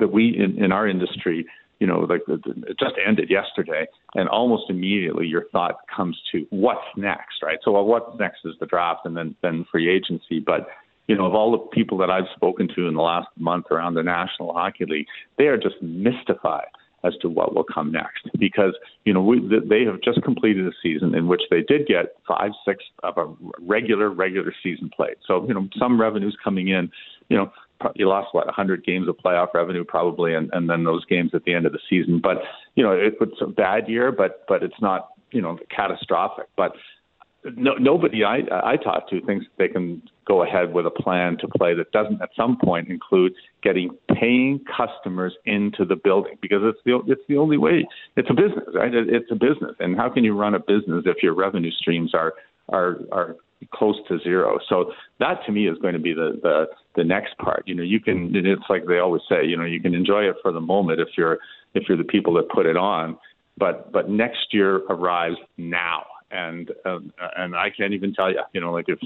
that 0.00 0.12
we 0.12 0.36
in, 0.38 0.62
in 0.62 0.70
our 0.70 0.86
industry, 0.86 1.46
you 1.80 1.86
know, 1.86 2.00
like 2.00 2.22
it 2.26 2.78
just 2.78 2.94
ended 3.06 3.30
yesterday, 3.30 3.86
and 4.14 4.28
almost 4.28 4.64
immediately 4.68 5.26
your 5.26 5.44
thought 5.52 5.76
comes 5.94 6.20
to 6.32 6.46
what's 6.50 6.80
next, 6.96 7.42
right? 7.42 7.58
So, 7.64 7.72
well, 7.72 7.84
what's 7.84 8.18
next 8.18 8.40
is 8.44 8.54
the 8.58 8.66
draft, 8.66 9.00
and 9.04 9.16
then 9.16 9.36
then 9.42 9.64
free 9.70 9.88
agency. 9.88 10.40
But 10.40 10.68
you 11.06 11.16
know, 11.16 11.26
of 11.26 11.34
all 11.34 11.52
the 11.52 11.58
people 11.58 11.98
that 11.98 12.10
I've 12.10 12.28
spoken 12.34 12.68
to 12.74 12.86
in 12.86 12.94
the 12.94 13.02
last 13.02 13.28
month 13.38 13.66
around 13.70 13.94
the 13.94 14.02
National 14.02 14.52
Hockey 14.52 14.86
League, 14.86 15.06
they 15.38 15.44
are 15.44 15.56
just 15.56 15.76
mystified 15.80 16.66
as 17.04 17.14
to 17.22 17.28
what 17.28 17.54
will 17.54 17.64
come 17.64 17.92
next 17.92 18.28
because 18.38 18.74
you 19.04 19.12
know 19.12 19.22
we, 19.22 19.40
they 19.68 19.84
have 19.84 20.00
just 20.02 20.22
completed 20.22 20.66
a 20.66 20.72
season 20.82 21.14
in 21.14 21.28
which 21.28 21.42
they 21.50 21.62
did 21.62 21.86
get 21.86 22.16
five 22.26 22.50
six 22.66 22.82
of 23.02 23.16
a 23.16 23.32
regular 23.60 24.10
regular 24.10 24.52
season 24.62 24.90
played 24.94 25.14
so 25.26 25.46
you 25.46 25.54
know 25.54 25.68
some 25.78 26.00
revenues 26.00 26.36
coming 26.42 26.68
in 26.68 26.90
you 27.28 27.36
know 27.36 27.52
you 27.94 28.08
lost 28.08 28.28
what 28.32 28.46
100 28.46 28.84
games 28.84 29.08
of 29.08 29.16
playoff 29.24 29.54
revenue 29.54 29.84
probably 29.84 30.34
and, 30.34 30.50
and 30.52 30.68
then 30.68 30.84
those 30.84 31.04
games 31.04 31.30
at 31.32 31.44
the 31.44 31.54
end 31.54 31.66
of 31.66 31.72
the 31.72 31.78
season 31.88 32.20
but 32.20 32.38
you 32.74 32.82
know 32.82 32.92
it 32.92 33.14
was 33.20 33.30
a 33.40 33.46
bad 33.46 33.88
year 33.88 34.10
but 34.10 34.44
but 34.48 34.62
it's 34.62 34.80
not 34.80 35.10
you 35.32 35.40
know 35.40 35.58
catastrophic. 35.74 36.46
But 36.56 36.72
no, 37.56 37.74
nobody 37.74 38.24
I, 38.24 38.40
I 38.50 38.76
talk 38.76 39.08
to 39.10 39.20
thinks 39.22 39.46
they 39.58 39.68
can 39.68 40.02
go 40.26 40.42
ahead 40.42 40.72
with 40.72 40.86
a 40.86 40.90
plan 40.90 41.38
to 41.38 41.48
play 41.48 41.74
that 41.74 41.92
doesn't 41.92 42.20
at 42.20 42.30
some 42.36 42.58
point 42.62 42.88
include 42.88 43.32
getting 43.62 43.90
paying 44.14 44.60
customers 44.64 45.34
into 45.46 45.84
the 45.84 45.96
building 45.96 46.36
because 46.42 46.60
it's 46.62 46.78
the 46.84 47.00
it's 47.10 47.22
the 47.28 47.36
only 47.36 47.56
way. 47.56 47.86
It's 48.16 48.30
a 48.30 48.34
business, 48.34 48.64
right? 48.74 48.92
It's 48.94 49.30
a 49.30 49.36
business, 49.36 49.76
and 49.78 49.96
how 49.96 50.08
can 50.08 50.24
you 50.24 50.36
run 50.36 50.54
a 50.54 50.60
business 50.60 51.04
if 51.06 51.22
your 51.22 51.34
revenue 51.34 51.72
streams 51.72 52.14
are 52.14 52.34
are 52.70 52.98
are 53.12 53.36
close 53.72 53.96
to 54.08 54.18
zero? 54.20 54.58
So 54.68 54.92
that 55.20 55.44
to 55.46 55.52
me 55.52 55.68
is 55.68 55.78
going 55.78 55.94
to 55.94 56.00
be 56.00 56.12
the 56.12 56.38
the 56.42 56.66
the 56.96 57.04
next 57.04 57.36
part. 57.38 57.62
You 57.66 57.74
know, 57.74 57.82
you 57.82 58.00
can 58.00 58.34
it's 58.34 58.62
like 58.68 58.86
they 58.86 58.98
always 58.98 59.22
say, 59.28 59.44
you 59.44 59.56
know, 59.56 59.64
you 59.64 59.80
can 59.80 59.94
enjoy 59.94 60.24
it 60.24 60.36
for 60.42 60.52
the 60.52 60.60
moment 60.60 61.00
if 61.00 61.08
you're 61.16 61.38
if 61.74 61.84
you're 61.88 61.98
the 61.98 62.04
people 62.04 62.34
that 62.34 62.48
put 62.48 62.66
it 62.66 62.76
on, 62.76 63.18
but 63.56 63.92
but 63.92 64.08
next 64.08 64.52
year 64.52 64.76
arrives 64.88 65.36
now 65.56 66.04
and 66.30 66.70
um, 66.84 67.12
and 67.36 67.54
I 67.56 67.70
can't 67.70 67.92
even 67.92 68.12
tell 68.12 68.30
you, 68.30 68.40
you 68.52 68.60
know, 68.60 68.72
like 68.72 68.86
if 68.88 68.98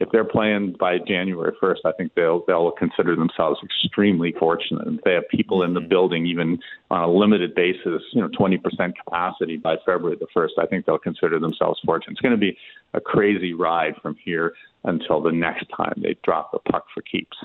if 0.00 0.08
they're 0.10 0.24
playing 0.24 0.76
by 0.80 0.98
January 0.98 1.52
1st, 1.62 1.80
I 1.84 1.92
think 1.92 2.14
they'll 2.14 2.42
they'll 2.46 2.70
consider 2.72 3.14
themselves 3.14 3.60
extremely 3.62 4.32
fortunate. 4.32 4.88
If 4.88 5.04
they 5.04 5.12
have 5.12 5.28
people 5.28 5.62
in 5.62 5.74
the 5.74 5.80
mm-hmm. 5.80 5.88
building, 5.88 6.26
even 6.26 6.58
on 6.90 7.02
a 7.02 7.12
limited 7.12 7.54
basis, 7.54 8.02
you 8.12 8.22
know, 8.22 8.28
20% 8.28 8.60
capacity 8.96 9.58
by 9.58 9.76
February 9.84 10.16
the 10.18 10.26
1st, 10.34 10.58
I 10.58 10.66
think 10.66 10.86
they'll 10.86 10.98
consider 10.98 11.38
themselves 11.38 11.78
fortunate. 11.84 12.12
It's 12.12 12.20
going 12.20 12.32
to 12.32 12.38
be 12.38 12.56
a 12.94 13.00
crazy 13.00 13.52
ride 13.52 13.94
from 14.02 14.16
here 14.24 14.54
until 14.84 15.20
the 15.20 15.32
next 15.32 15.66
time 15.76 15.94
they 15.98 16.16
drop 16.24 16.50
the 16.52 16.58
puck 16.70 16.86
for 16.94 17.02
keeps 17.02 17.36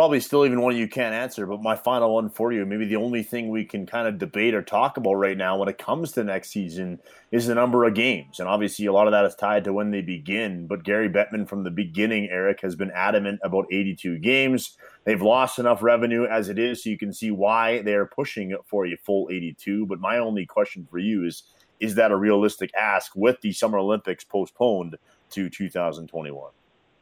probably 0.00 0.18
still 0.18 0.46
even 0.46 0.62
one 0.62 0.74
you 0.74 0.88
can't 0.88 1.12
answer, 1.12 1.44
but 1.44 1.60
my 1.60 1.76
final 1.76 2.14
one 2.14 2.30
for 2.30 2.54
you, 2.54 2.64
maybe 2.64 2.86
the 2.86 2.96
only 2.96 3.22
thing 3.22 3.50
we 3.50 3.66
can 3.66 3.84
kind 3.84 4.08
of 4.08 4.16
debate 4.16 4.54
or 4.54 4.62
talk 4.62 4.96
about 4.96 5.12
right 5.12 5.36
now 5.36 5.58
when 5.58 5.68
it 5.68 5.76
comes 5.76 6.12
to 6.12 6.24
next 6.24 6.48
season 6.48 6.98
is 7.32 7.46
the 7.46 7.54
number 7.54 7.84
of 7.84 7.92
games. 7.92 8.40
And 8.40 8.48
obviously, 8.48 8.86
a 8.86 8.94
lot 8.94 9.06
of 9.06 9.10
that 9.10 9.26
is 9.26 9.34
tied 9.34 9.64
to 9.64 9.74
when 9.74 9.90
they 9.90 10.00
begin. 10.00 10.66
But 10.66 10.84
Gary 10.84 11.10
Bettman, 11.10 11.46
from 11.46 11.64
the 11.64 11.70
beginning, 11.70 12.30
Eric, 12.30 12.62
has 12.62 12.76
been 12.76 12.90
adamant 12.92 13.40
about 13.44 13.66
82 13.70 14.20
games. 14.20 14.78
They've 15.04 15.20
lost 15.20 15.58
enough 15.58 15.82
revenue 15.82 16.24
as 16.24 16.48
it 16.48 16.58
is, 16.58 16.82
so 16.82 16.88
you 16.88 16.96
can 16.96 17.12
see 17.12 17.30
why 17.30 17.82
they're 17.82 18.06
pushing 18.06 18.56
for 18.64 18.86
a 18.86 18.96
full 18.96 19.28
82. 19.30 19.84
But 19.84 20.00
my 20.00 20.16
only 20.16 20.46
question 20.46 20.88
for 20.90 20.98
you 20.98 21.26
is 21.26 21.42
is 21.78 21.96
that 21.96 22.10
a 22.10 22.16
realistic 22.16 22.70
ask 22.74 23.12
with 23.14 23.38
the 23.42 23.52
Summer 23.52 23.76
Olympics 23.76 24.24
postponed 24.24 24.96
to 25.32 25.50
2021? 25.50 26.52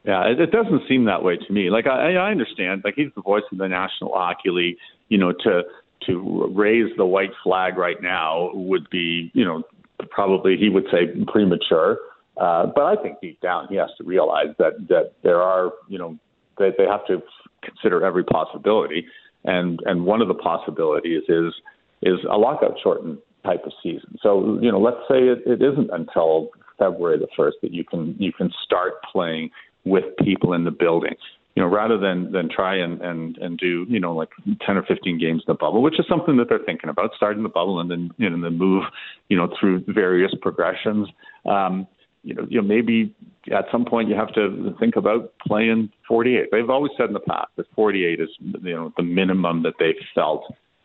Yeah, 0.05 0.27
it, 0.27 0.39
it 0.39 0.51
doesn't 0.51 0.83
seem 0.87 1.05
that 1.05 1.23
way 1.23 1.37
to 1.37 1.53
me. 1.53 1.69
Like 1.69 1.85
I, 1.87 2.15
I 2.15 2.31
understand, 2.31 2.81
like 2.85 2.95
he's 2.95 3.11
the 3.15 3.21
voice 3.21 3.43
of 3.51 3.57
the 3.57 3.67
National 3.67 4.13
Hockey 4.13 4.49
League. 4.49 4.77
You 5.09 5.17
know, 5.17 5.33
to 5.43 5.63
to 6.07 6.51
raise 6.55 6.95
the 6.97 7.05
white 7.05 7.31
flag 7.43 7.77
right 7.77 8.01
now 8.01 8.51
would 8.53 8.89
be, 8.89 9.31
you 9.33 9.43
know, 9.43 9.63
probably 10.09 10.55
he 10.57 10.69
would 10.69 10.85
say 10.91 11.07
premature. 11.27 11.97
Uh, 12.37 12.67
but 12.73 12.83
I 12.83 13.01
think 13.01 13.19
deep 13.21 13.41
down 13.41 13.67
he 13.69 13.75
has 13.75 13.89
to 13.97 14.03
realize 14.03 14.55
that 14.59 14.87
that 14.87 15.13
there 15.23 15.41
are, 15.41 15.73
you 15.87 15.97
know, 15.97 16.17
they 16.57 16.69
they 16.77 16.85
have 16.85 17.05
to 17.07 17.21
consider 17.61 18.05
every 18.05 18.23
possibility, 18.23 19.05
and 19.43 19.81
and 19.85 20.05
one 20.05 20.21
of 20.21 20.27
the 20.29 20.33
possibilities 20.33 21.23
is 21.27 21.53
is 22.01 22.19
a 22.29 22.37
lockout 22.37 22.77
shortened 22.81 23.17
type 23.43 23.65
of 23.65 23.73
season. 23.83 24.17
So 24.21 24.57
you 24.61 24.71
know, 24.71 24.79
let's 24.79 25.01
say 25.09 25.17
it, 25.17 25.39
it 25.45 25.61
isn't 25.61 25.89
until 25.91 26.49
February 26.77 27.19
the 27.19 27.27
first 27.35 27.57
that 27.61 27.73
you 27.73 27.83
can 27.83 28.15
you 28.19 28.31
can 28.31 28.51
start 28.63 28.93
playing 29.11 29.49
with 29.89 30.05
people 30.23 30.53
in 30.53 30.63
the 30.63 30.71
building. 30.71 31.15
You 31.55 31.63
know, 31.63 31.69
rather 31.69 31.97
than 31.97 32.31
than 32.31 32.47
try 32.47 32.75
and 32.75 33.01
and 33.01 33.37
and 33.37 33.57
do 33.57 33.85
you 33.89 33.99
know 33.99 34.15
like 34.15 34.29
ten 34.65 34.77
or 34.77 34.83
fifteen 34.83 35.19
games 35.19 35.43
in 35.45 35.51
the 35.51 35.57
bubble, 35.57 35.81
which 35.81 35.99
is 35.99 36.05
something 36.07 36.37
that 36.37 36.47
they're 36.47 36.65
thinking 36.65 36.89
about, 36.89 37.11
starting 37.17 37.43
the 37.43 37.49
bubble 37.49 37.79
and 37.79 37.91
then 37.91 38.11
you 38.17 38.29
know 38.29 38.39
then 38.41 38.57
move 38.57 38.83
you 39.27 39.35
know 39.35 39.49
through 39.59 39.83
various 39.87 40.31
progressions. 40.41 41.09
Um, 41.45 41.87
you 42.23 42.33
know, 42.33 42.45
you 42.49 42.61
know, 42.61 42.67
maybe 42.67 43.15
at 43.51 43.65
some 43.71 43.85
point 43.85 44.09
you 44.09 44.15
have 44.15 44.33
to 44.33 44.75
think 44.79 44.95
about 44.95 45.33
playing 45.45 45.89
48. 46.07 46.49
They've 46.51 46.69
always 46.69 46.91
said 46.97 47.07
in 47.07 47.13
the 47.13 47.19
past 47.21 47.47
that 47.55 47.65
48 47.75 48.19
is 48.19 48.29
you 48.39 48.75
know 48.75 48.93
the 48.95 49.03
minimum 49.03 49.63
that 49.63 49.73
they 49.79 49.95
felt 50.13 50.43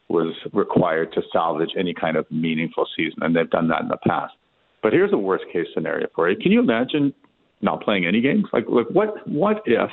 was 0.09 0.34
required 0.52 1.12
to 1.12 1.22
salvage 1.32 1.70
any 1.78 1.94
kind 1.94 2.16
of 2.16 2.30
meaningful 2.30 2.86
season, 2.96 3.18
and 3.22 3.34
they've 3.34 3.50
done 3.50 3.68
that 3.68 3.82
in 3.82 3.88
the 3.88 3.98
past. 4.07 4.34
But 4.82 4.92
here's 4.92 5.12
a 5.12 5.18
worst 5.18 5.44
case 5.52 5.66
scenario 5.72 6.09
for 6.14 6.28
you. 6.28 6.36
Can 6.36 6.52
you 6.52 6.61
imagine 6.61 7.14
not 7.64 7.82
playing 7.82 8.06
any 8.06 8.20
games? 8.20 8.44
Like, 8.52 8.64
like 8.68 8.86
what 8.90 9.26
what 9.26 9.62
if 9.66 9.90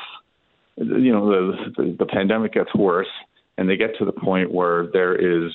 you 0.77 1.11
know 1.11 1.25
the, 1.29 1.71
the 1.77 1.95
the 1.99 2.05
pandemic 2.05 2.53
gets 2.53 2.73
worse 2.75 3.07
and 3.57 3.69
they 3.69 3.77
get 3.77 3.97
to 3.99 4.05
the 4.05 4.11
point 4.11 4.51
where 4.51 4.87
there 4.93 5.15
is 5.15 5.51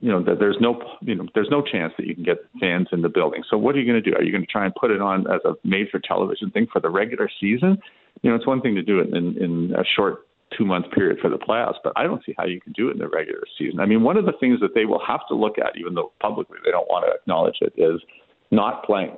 you 0.00 0.10
know 0.10 0.22
that 0.22 0.38
there's 0.38 0.56
no 0.60 0.80
you 1.00 1.14
know 1.14 1.26
there's 1.34 1.48
no 1.50 1.62
chance 1.62 1.92
that 1.98 2.06
you 2.06 2.14
can 2.14 2.24
get 2.24 2.38
fans 2.60 2.88
in 2.92 3.02
the 3.02 3.08
building. 3.08 3.42
So 3.48 3.56
what 3.56 3.74
are 3.74 3.80
you 3.80 3.90
going 3.90 4.02
to 4.02 4.10
do? 4.10 4.16
Are 4.16 4.22
you 4.22 4.32
going 4.32 4.44
to 4.44 4.50
try 4.50 4.64
and 4.64 4.74
put 4.74 4.90
it 4.90 5.00
on 5.00 5.26
as 5.30 5.40
a 5.44 5.54
made 5.64 5.88
for 5.90 6.00
television 6.00 6.50
thing 6.50 6.66
for 6.72 6.80
the 6.80 6.90
regular 6.90 7.30
season? 7.40 7.78
You 8.22 8.30
know, 8.30 8.36
it's 8.36 8.46
one 8.46 8.60
thing 8.60 8.74
to 8.74 8.82
do 8.82 9.00
it 9.00 9.08
in 9.14 9.36
in 9.38 9.74
a 9.76 9.84
short 9.96 10.26
two 10.56 10.64
month 10.64 10.90
period 10.92 11.18
for 11.20 11.28
the 11.28 11.38
playoffs, 11.38 11.76
but 11.82 11.92
I 11.96 12.04
don't 12.04 12.24
see 12.24 12.34
how 12.38 12.46
you 12.46 12.60
can 12.60 12.72
do 12.72 12.88
it 12.88 12.92
in 12.92 12.98
the 12.98 13.08
regular 13.08 13.42
season. 13.58 13.80
I 13.80 13.86
mean, 13.86 14.02
one 14.02 14.16
of 14.16 14.26
the 14.26 14.32
things 14.38 14.60
that 14.60 14.74
they 14.74 14.84
will 14.84 15.02
have 15.06 15.20
to 15.28 15.34
look 15.34 15.58
at, 15.58 15.76
even 15.78 15.94
though 15.94 16.12
publicly 16.20 16.58
they 16.64 16.70
don't 16.70 16.88
want 16.88 17.04
to 17.04 17.12
acknowledge 17.12 17.56
it, 17.60 17.72
is 17.76 18.00
not 18.50 18.84
playing 18.84 19.16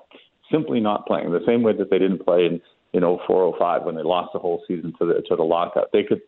simply 0.50 0.80
not 0.80 1.06
playing 1.06 1.30
the 1.32 1.44
same 1.46 1.62
way 1.62 1.76
that 1.76 1.90
they 1.90 1.98
didn't 1.98 2.24
play 2.24 2.46
in 2.46 2.60
you 2.92 3.00
know 3.00 3.20
405 3.26 3.84
when 3.84 3.94
they 3.96 4.02
lost 4.02 4.32
the 4.32 4.38
whole 4.38 4.62
season 4.66 4.94
to 4.98 5.06
the 5.06 5.22
to 5.28 5.36
the 5.36 5.42
lockout. 5.42 5.90
They 5.92 6.02
could 6.02 6.22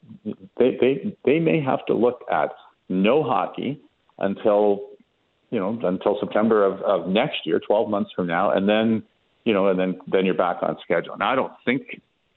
they 0.58 0.76
they 0.80 1.16
they 1.24 1.38
may 1.38 1.60
have 1.60 1.84
to 1.86 1.94
look 1.94 2.24
at 2.30 2.50
no 2.88 3.22
hockey 3.22 3.80
until 4.18 4.90
you 5.50 5.58
know 5.58 5.78
until 5.82 6.18
September 6.20 6.64
of, 6.64 6.80
of 6.82 7.08
next 7.08 7.38
year, 7.44 7.60
12 7.60 7.88
months 7.88 8.10
from 8.14 8.26
now, 8.26 8.50
and 8.50 8.68
then 8.68 9.02
you 9.44 9.54
know 9.54 9.68
and 9.68 9.78
then 9.78 9.98
then 10.06 10.26
you're 10.26 10.34
back 10.34 10.58
on 10.62 10.76
schedule. 10.82 11.16
Now 11.16 11.32
I 11.32 11.34
don't 11.34 11.52
think 11.64 11.82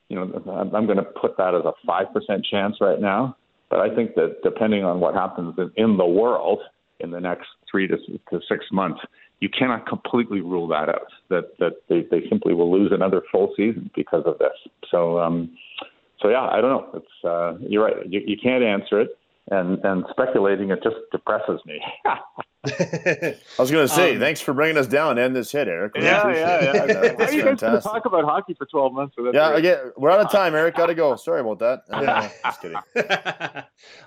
you 0.09 0.15
know 0.15 0.71
I'm, 0.73 0.85
going 0.85 0.97
to 0.97 1.03
put 1.03 1.37
that 1.37 1.53
as 1.53 1.65
a 1.65 1.73
five 1.85 2.13
percent 2.13 2.45
chance 2.49 2.77
right 2.79 2.99
now, 2.99 3.35
but 3.69 3.79
I 3.79 3.93
think 3.93 4.15
that 4.15 4.37
depending 4.43 4.83
on 4.83 4.99
what 4.99 5.15
happens 5.15 5.55
in, 5.57 5.71
in 5.75 5.97
the 5.97 6.05
world 6.05 6.59
in 6.99 7.11
the 7.11 7.19
next 7.19 7.47
three 7.69 7.87
to, 7.87 7.97
to 7.97 8.39
six 8.47 8.65
months, 8.71 9.01
you 9.43 9.49
cannot 9.49 9.85
completely 9.85 10.39
rule 10.39 10.69
that 10.69 10.87
out. 10.87 11.11
That 11.29 11.57
that 11.59 11.73
they, 11.89 12.07
they 12.09 12.25
simply 12.29 12.53
will 12.53 12.71
lose 12.71 12.93
another 12.93 13.21
full 13.29 13.53
season 13.57 13.91
because 13.93 14.23
of 14.25 14.39
this. 14.39 14.57
So 14.89 15.19
um, 15.19 15.57
so 16.21 16.29
yeah, 16.29 16.47
I 16.47 16.61
don't 16.61 16.71
know. 16.71 16.87
It's 16.93 17.25
uh, 17.25 17.57
you're 17.59 17.83
right. 17.83 18.09
You, 18.09 18.21
you 18.25 18.37
can't 18.41 18.63
answer 18.63 19.01
it 19.01 19.17
and 19.51 19.83
and 19.83 20.05
speculating 20.11 20.71
it 20.71 20.81
just 20.83 20.95
depresses 21.11 21.59
me. 21.65 21.81
I 22.65 23.35
was 23.59 23.71
going 23.71 23.85
to 23.85 23.93
say, 23.93 24.13
um, 24.13 24.19
thanks 24.19 24.39
for 24.39 24.53
bringing 24.53 24.77
us 24.77 24.87
down. 24.87 25.17
and 25.17 25.35
this 25.35 25.51
hit, 25.51 25.67
Eric. 25.67 25.95
We 25.95 26.03
yeah, 26.03 26.27
yeah, 26.29 26.63
yeah. 26.63 26.85
That. 26.85 27.19
How 27.19 27.25
are 27.25 27.31
you 27.33 27.43
guys 27.43 27.59
going 27.59 27.75
to 27.75 27.81
talk 27.81 28.05
about 28.05 28.23
hockey 28.23 28.53
for 28.53 28.65
twelve 28.65 28.93
months? 28.93 29.15
So 29.17 29.33
yeah, 29.33 29.55
again, 29.55 29.91
we're 29.97 30.11
out 30.11 30.21
of 30.21 30.31
time, 30.31 30.55
Eric. 30.55 30.75
Got 30.75 30.85
to 30.85 30.95
go. 30.95 31.17
Sorry 31.17 31.41
about 31.41 31.59
that. 31.59 31.83
Uh, 31.89 32.29
just 32.45 32.61
kidding. 32.61 32.77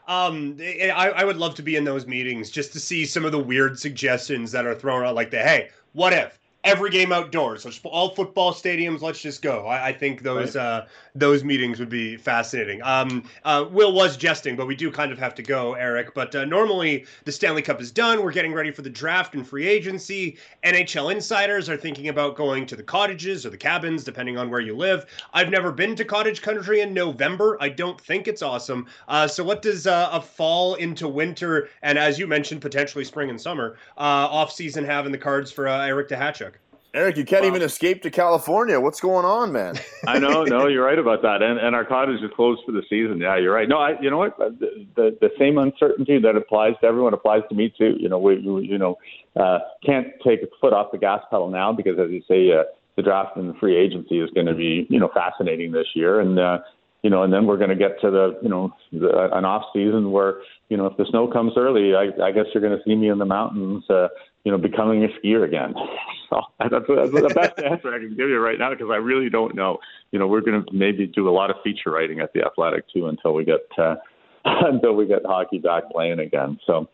um, 0.09 0.57
I, 0.59 1.13
I 1.17 1.25
would 1.25 1.37
love 1.37 1.55
to 1.57 1.63
be 1.63 1.77
in 1.77 1.85
those 1.85 2.07
meetings 2.07 2.51
just 2.51 2.73
to 2.73 2.81
see 2.81 3.05
some 3.05 3.27
of 3.27 3.33
the 3.33 3.39
weird 3.39 3.79
suggestions 3.79 4.53
that 4.53 4.65
are 4.65 4.75
thrown 4.75 5.05
out, 5.05 5.15
like 5.15 5.31
the 5.31 5.39
hey, 5.39 5.69
what 5.93 6.15
if? 6.15 6.39
Every 6.67 6.91
game 6.91 7.13
outdoors. 7.13 7.63
So 7.63 7.71
all 7.85 8.15
football 8.15 8.53
stadiums, 8.53 9.01
let's 9.01 9.21
just 9.21 9.41
go. 9.41 9.67
I, 9.67 9.89
I 9.89 9.93
think 9.93 10.23
those 10.23 10.57
right. 10.57 10.63
uh, 10.63 10.87
those 11.15 11.45
meetings 11.45 11.79
would 11.79 11.89
be 11.89 12.17
fascinating. 12.17 12.83
Um, 12.83 13.25
uh, 13.45 13.67
Will 13.71 13.93
was 13.93 14.17
jesting, 14.17 14.57
but 14.57 14.67
we 14.67 14.75
do 14.75 14.91
kind 14.91 15.13
of 15.13 15.19
have 15.19 15.35
to 15.37 15.43
go, 15.43 15.75
Eric. 15.75 16.13
But 16.15 16.35
uh, 16.35 16.45
normally 16.45 17.07
the 17.25 17.33
Stanley 17.33 17.63
Cup 17.63 17.81
is 17.81 17.91
done. 17.91 18.23
We're 18.23 18.33
getting 18.33 18.53
ready 18.53 18.71
for 18.71 18.83
the 18.83 18.91
draft 18.91 19.35
and 19.35 19.47
free 19.47 19.67
agency. 19.67 20.37
NHL 20.65 21.13
insiders 21.13 21.69
are 21.71 21.77
thinking 21.77 22.09
about 22.09 22.37
going 22.37 22.67
to 22.67 22.77
the 22.77 22.83
cottages 22.83 23.47
or 23.47 23.51
the 23.51 23.57
cabins, 23.57 24.05
depending 24.05 24.37
on 24.37 24.51
where 24.51 24.61
you 24.61 24.77
live. 24.77 25.07
I've 25.33 25.51
never 25.51 25.73
been 25.73 25.95
to 25.97 26.05
cottage 26.05 26.43
country 26.43 26.81
in 26.81 26.93
November. 26.93 27.57
I 27.61 27.69
don't 27.69 28.01
think 28.01 28.29
it's 28.29 28.43
awesome. 28.43 28.87
Uh, 29.09 29.29
so 29.29 29.45
what 29.45 29.63
does 29.63 29.87
uh, 29.87 30.09
a 30.13 30.21
fall 30.21 30.75
into 30.75 31.07
winter 31.09 31.69
and, 31.83 31.97
as 31.97 32.19
you 32.19 32.27
mentioned, 32.27 32.61
potentially 32.61 33.05
spring 33.05 33.31
and 33.31 33.41
summer 33.41 33.77
uh, 33.97 34.27
off 34.31 34.53
season 34.53 34.85
have 34.85 35.07
in 35.07 35.13
the 35.13 35.19
cards 35.19 35.53
for 35.53 35.69
Eric 35.69 36.09
Duhatschek? 36.09 36.56
Eric, 36.97 37.19
you 37.19 37.27
can't 37.27 37.43
wow. 37.43 37.49
even 37.49 37.61
escape 37.61 38.01
to 38.05 38.11
California. 38.11 38.81
What's 38.81 39.01
going 39.01 39.27
on, 39.27 39.53
man? 39.53 39.79
I 40.07 40.19
know, 40.19 40.45
no, 40.45 40.67
you're 40.67 40.83
right 40.83 40.99
about 40.99 41.21
that. 41.21 41.43
And 41.43 41.59
and 41.61 41.77
our 41.77 41.85
cottage 41.85 42.23
is 42.23 42.31
closed 42.35 42.63
for 42.65 42.73
the 42.73 42.83
season. 42.89 43.19
Yeah, 43.19 43.37
you're 43.37 43.53
right. 43.53 43.69
No, 43.69 43.77
I, 43.77 44.01
you 44.01 44.09
know 44.09 44.17
what? 44.17 44.39
The, 44.39 44.87
the, 44.97 45.19
the 45.21 45.29
same 45.39 45.59
uncertainty 45.59 46.19
that 46.19 46.37
applies 46.37 46.73
to 46.81 46.87
everyone 46.87 47.13
applies 47.13 47.43
to 47.51 47.55
me 47.55 47.71
too. 47.77 47.97
You 48.01 48.09
know, 48.09 48.19
we, 48.19 48.39
we 48.39 48.67
you 48.67 48.79
know 48.79 48.97
uh, 49.39 49.59
can't 49.85 50.07
take 50.27 50.43
a 50.43 50.47
foot 50.59 50.73
off 50.73 50.91
the 50.91 50.97
gas 50.97 51.21
pedal 51.31 51.51
now 51.51 51.71
because, 51.71 51.99
as 51.99 52.11
you 52.11 52.23
say, 52.27 52.51
uh, 52.51 52.63
the 52.97 53.03
draft 53.03 53.37
and 53.37 53.51
the 53.51 53.59
free 53.61 53.77
agency 53.77 54.19
is 54.19 54.31
going 54.31 54.47
to 54.47 54.55
be 54.55 54.87
you 54.89 54.99
know 54.99 55.11
fascinating 55.13 55.73
this 55.73 55.89
year, 55.95 56.21
and 56.21 56.39
uh, 56.39 56.61
you 57.03 57.11
know, 57.11 57.23
and 57.23 57.33
then 57.33 57.47
we're 57.47 57.57
going 57.57 57.71
to 57.71 57.77
get 57.77 58.01
to 58.01 58.11
the, 58.11 58.37
you 58.43 58.49
know, 58.49 58.75
the, 58.91 59.29
an 59.33 59.45
off 59.45 59.63
season 59.73 60.11
where, 60.11 60.41
you 60.71 60.77
know, 60.77 60.87
if 60.87 60.97
the 60.97 61.07
snow 61.09 61.29
comes 61.29 61.53
early, 61.57 61.95
I, 61.95 62.09
I 62.21 62.33
guess 62.33 62.47
you're 62.53 62.61
going 62.61 62.77
to 62.77 62.83
see 62.85 62.97
me 62.97 63.11
in 63.11 63.19
the 63.19 63.25
mountains, 63.25 63.85
uh, 63.89 64.09
you 64.47 64.53
know, 64.53 64.59
becoming 64.59 65.03
a 65.03 65.09
skier 65.09 65.45
again. 65.45 65.75
So 66.29 66.41
that's, 66.59 66.73
that's 66.73 67.13
the 67.13 67.33
best 67.37 67.57
answer 67.65 67.95
I 67.95 68.01
can 68.01 68.09
give 68.17 68.29
you 68.29 68.41
right 68.41 68.59
now 68.59 68.71
because 68.71 68.89
I 68.91 68.97
really 68.97 69.31
don't 69.31 69.55
know. 69.55 69.79
You 70.11 70.19
know, 70.19 70.27
we're 70.27 70.41
going 70.41 70.61
to 70.61 70.73
maybe 70.73 71.07
do 71.07 71.29
a 71.29 71.31
lot 71.31 71.51
of 71.51 71.57
feature 71.63 71.93
writing 71.93 72.19
at 72.19 72.33
the 72.33 72.45
Athletic 72.45 72.85
too 72.93 73.07
until 73.07 73.33
we 73.33 73.45
get 73.45 73.61
uh, 73.79 73.95
until 74.45 74.95
we 74.95 75.07
get 75.07 75.25
hockey 75.25 75.59
back 75.59 75.89
playing 75.93 76.19
again. 76.19 76.59
So 76.67 76.89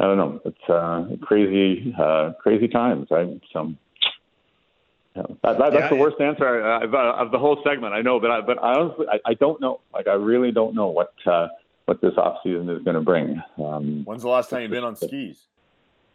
I 0.00 0.06
don't 0.06 0.16
know. 0.16 0.40
It's 0.44 0.68
uh, 0.68 1.06
crazy, 1.24 1.94
uh, 1.96 2.32
crazy 2.40 2.66
times. 2.66 3.06
I 3.12 3.14
right? 3.14 3.40
So 3.52 3.74
yeah, 5.14 5.22
that, 5.44 5.58
that, 5.58 5.58
that's 5.58 5.74
yeah, 5.74 5.88
the 5.90 5.94
worst 5.94 6.20
answer 6.20 6.60
of, 6.60 6.92
of 6.92 7.30
the 7.30 7.38
whole 7.38 7.62
segment. 7.64 7.94
I 7.94 8.02
know, 8.02 8.18
but 8.18 8.32
I, 8.32 8.40
but 8.40 8.60
I 8.60 8.74
honestly, 8.74 9.06
I, 9.08 9.20
I 9.24 9.34
don't 9.34 9.60
know. 9.60 9.82
Like, 9.92 10.08
I 10.08 10.14
really 10.14 10.50
don't 10.50 10.74
know 10.74 10.88
what 10.88 11.12
uh, 11.26 11.46
what 11.84 12.00
this 12.00 12.14
off 12.16 12.38
season 12.42 12.68
is 12.70 12.82
going 12.82 12.96
to 12.96 13.02
bring. 13.02 13.40
Um, 13.56 14.02
When's 14.04 14.22
the 14.22 14.30
last 14.30 14.50
time 14.50 14.62
you've 14.62 14.72
been 14.72 14.82
on 14.82 14.96
skis? 14.96 15.46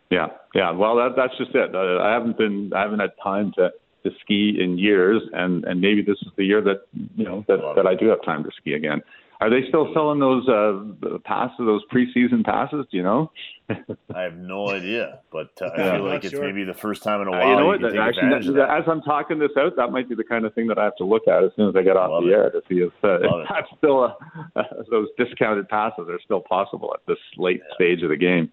Yeah, 0.09 0.27
yeah. 0.55 0.71
Well, 0.71 0.95
that, 0.95 1.09
that's 1.15 1.37
just 1.37 1.51
it. 1.53 1.75
Uh, 1.75 2.01
I 2.01 2.13
haven't 2.13 2.37
been. 2.37 2.71
I 2.75 2.81
haven't 2.81 2.99
had 2.99 3.11
time 3.23 3.51
to 3.57 3.71
to 4.03 4.11
ski 4.21 4.57
in 4.59 4.77
years, 4.77 5.21
and 5.33 5.63
and 5.65 5.81
maybe 5.81 6.01
this 6.01 6.17
is 6.21 6.29
the 6.37 6.45
year 6.45 6.61
that 6.61 6.81
you 7.15 7.25
know 7.25 7.45
that 7.47 7.59
that 7.75 7.85
I 7.85 7.95
do 7.95 8.07
have 8.07 8.23
time 8.23 8.43
to 8.43 8.49
ski 8.59 8.73
again. 8.73 9.01
Are 9.41 9.49
they 9.49 9.65
still 9.69 9.89
selling 9.93 10.19
those 10.19 10.45
uh, 10.49 11.17
passes, 11.23 11.59
those 11.59 11.81
preseason 11.93 12.43
passes? 12.43 12.85
Do 12.91 12.97
you 12.97 13.03
know? 13.03 13.31
I 14.13 14.21
have 14.21 14.35
no 14.35 14.69
idea, 14.69 15.19
but 15.31 15.51
uh, 15.61 15.69
I 15.73 15.95
feel 15.95 16.03
like 16.03 16.25
it's 16.25 16.33
sure. 16.33 16.43
maybe 16.43 16.65
the 16.65 16.73
first 16.73 17.03
time 17.03 17.21
in 17.21 17.29
a 17.29 17.31
while. 17.31 17.41
Uh, 17.41 17.49
you 17.51 17.55
know 17.55 17.67
what? 17.67 17.79
You 17.79 18.01
actually, 18.01 18.55
that, 18.55 18.69
as 18.69 18.83
I'm 18.85 19.01
talking 19.01 19.39
this 19.39 19.51
out, 19.57 19.77
that 19.77 19.91
might 19.91 20.09
be 20.09 20.15
the 20.15 20.25
kind 20.25 20.43
of 20.43 20.53
thing 20.55 20.67
that 20.67 20.77
I 20.77 20.83
have 20.83 20.97
to 20.97 21.05
look 21.05 21.25
at 21.29 21.41
as 21.41 21.51
soon 21.55 21.69
as 21.69 21.75
I 21.77 21.83
get 21.83 21.95
off 21.95 22.09
Love 22.09 22.23
the 22.23 22.31
it. 22.31 22.33
air 22.33 22.49
to 22.49 22.61
see 22.67 22.79
if, 22.79 22.91
uh, 23.01 23.21
if 23.21 23.47
that's 23.49 23.67
still 23.77 24.03
a, 24.03 24.17
uh, 24.57 24.63
those 24.91 25.07
discounted 25.17 25.69
passes 25.69 26.09
are 26.09 26.19
still 26.25 26.41
possible 26.41 26.93
at 26.93 26.99
this 27.07 27.19
late 27.37 27.61
yeah. 27.65 27.75
stage 27.75 28.03
of 28.03 28.09
the 28.09 28.17
game. 28.17 28.51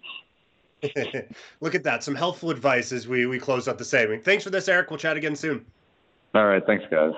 look 1.61 1.75
at 1.75 1.83
that! 1.83 2.03
Some 2.03 2.15
helpful 2.15 2.49
advice 2.49 2.91
as 2.91 3.07
we 3.07 3.25
we 3.25 3.39
close 3.39 3.67
out 3.67 3.77
the 3.77 3.85
segment. 3.85 4.23
Thanks 4.23 4.43
for 4.43 4.49
this, 4.49 4.67
Eric. 4.67 4.89
We'll 4.89 4.99
chat 4.99 5.17
again 5.17 5.35
soon. 5.35 5.65
All 6.33 6.45
right, 6.45 6.65
thanks, 6.65 6.85
guys. 6.91 7.13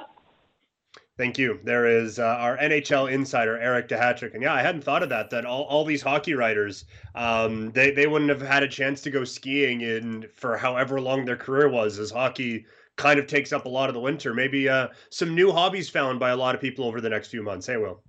Thank 1.18 1.38
you. 1.38 1.60
There 1.66 1.86
is 1.86 2.18
uh, 2.18 2.24
our 2.24 2.58
NHL 2.58 3.12
insider 3.12 3.60
Eric 3.60 3.90
Duhatschek, 3.90 4.34
and 4.34 4.42
yeah, 4.42 4.54
I 4.54 4.62
hadn't 4.62 4.86
thought 4.86 5.04
of 5.04 5.10
that. 5.10 5.30
That 5.30 5.46
all, 5.46 5.64
all 5.64 5.84
these 5.84 6.02
hockey 6.02 6.34
writers, 6.34 6.86
um, 7.14 7.72
they 7.72 7.92
they 7.92 8.08
wouldn't 8.08 8.30
have 8.30 8.42
had 8.42 8.64
a 8.64 8.70
chance 8.70 9.02
to 9.02 9.12
go 9.12 9.26
skiing 9.26 9.82
in 9.82 10.28
for 10.34 10.56
however 10.56 11.02
long 11.02 11.26
their 11.26 11.36
career 11.36 11.68
was, 11.68 12.00
as 12.00 12.10
hockey 12.10 12.66
kind 12.96 13.20
of 13.20 13.28
takes 13.28 13.52
up 13.52 13.66
a 13.66 13.70
lot 13.70 13.90
of 13.90 13.96
the 13.96 14.00
winter. 14.00 14.34
Maybe 14.34 14.70
uh, 14.70 14.88
some 15.10 15.36
new 15.36 15.52
hobbies 15.52 15.90
found 15.90 16.20
by 16.20 16.30
a 16.30 16.38
lot 16.38 16.56
of 16.56 16.62
people 16.62 16.86
over 16.86 17.02
the 17.02 17.10
next 17.10 17.28
few 17.28 17.44
months. 17.44 17.68
Hey, 17.68 17.76
Will. 17.76 18.02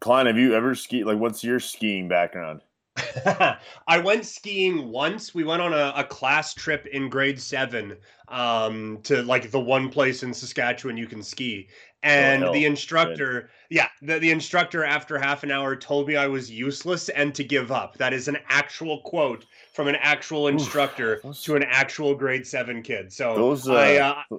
Klein, 0.00 0.26
have 0.26 0.38
you 0.38 0.54
ever 0.54 0.74
skied? 0.74 1.06
Like, 1.06 1.18
what's 1.18 1.42
your 1.42 1.58
skiing 1.58 2.08
background? 2.08 2.60
I 3.86 3.98
went 3.98 4.24
skiing 4.24 4.88
once. 4.88 5.34
We 5.34 5.44
went 5.44 5.62
on 5.62 5.72
a, 5.72 5.92
a 5.96 6.04
class 6.04 6.54
trip 6.54 6.86
in 6.86 7.08
grade 7.08 7.40
seven 7.40 7.96
um, 8.28 9.00
to 9.04 9.22
like 9.22 9.50
the 9.50 9.60
one 9.60 9.88
place 9.88 10.22
in 10.22 10.32
Saskatchewan 10.32 10.96
you 10.96 11.06
can 11.06 11.22
ski. 11.22 11.68
And 12.02 12.44
oh, 12.44 12.52
the 12.52 12.66
instructor, 12.66 13.40
Good. 13.40 13.76
yeah, 13.76 13.88
the, 14.02 14.18
the 14.18 14.30
instructor 14.30 14.84
after 14.84 15.18
half 15.18 15.42
an 15.42 15.50
hour 15.50 15.74
told 15.74 16.06
me 16.06 16.16
I 16.16 16.26
was 16.26 16.50
useless 16.50 17.08
and 17.08 17.34
to 17.34 17.42
give 17.42 17.72
up. 17.72 17.96
That 17.96 18.12
is 18.12 18.28
an 18.28 18.36
actual 18.48 19.00
quote 19.00 19.46
from 19.72 19.88
an 19.88 19.96
actual 19.96 20.48
instructor 20.48 21.22
Oof, 21.24 21.40
to 21.44 21.56
an 21.56 21.62
actual 21.62 22.14
grade 22.14 22.46
seven 22.46 22.82
kid. 22.82 23.10
So 23.10 23.34
those, 23.34 23.68
uh, 23.68 23.74
I, 23.74 23.96
uh, 23.96 24.38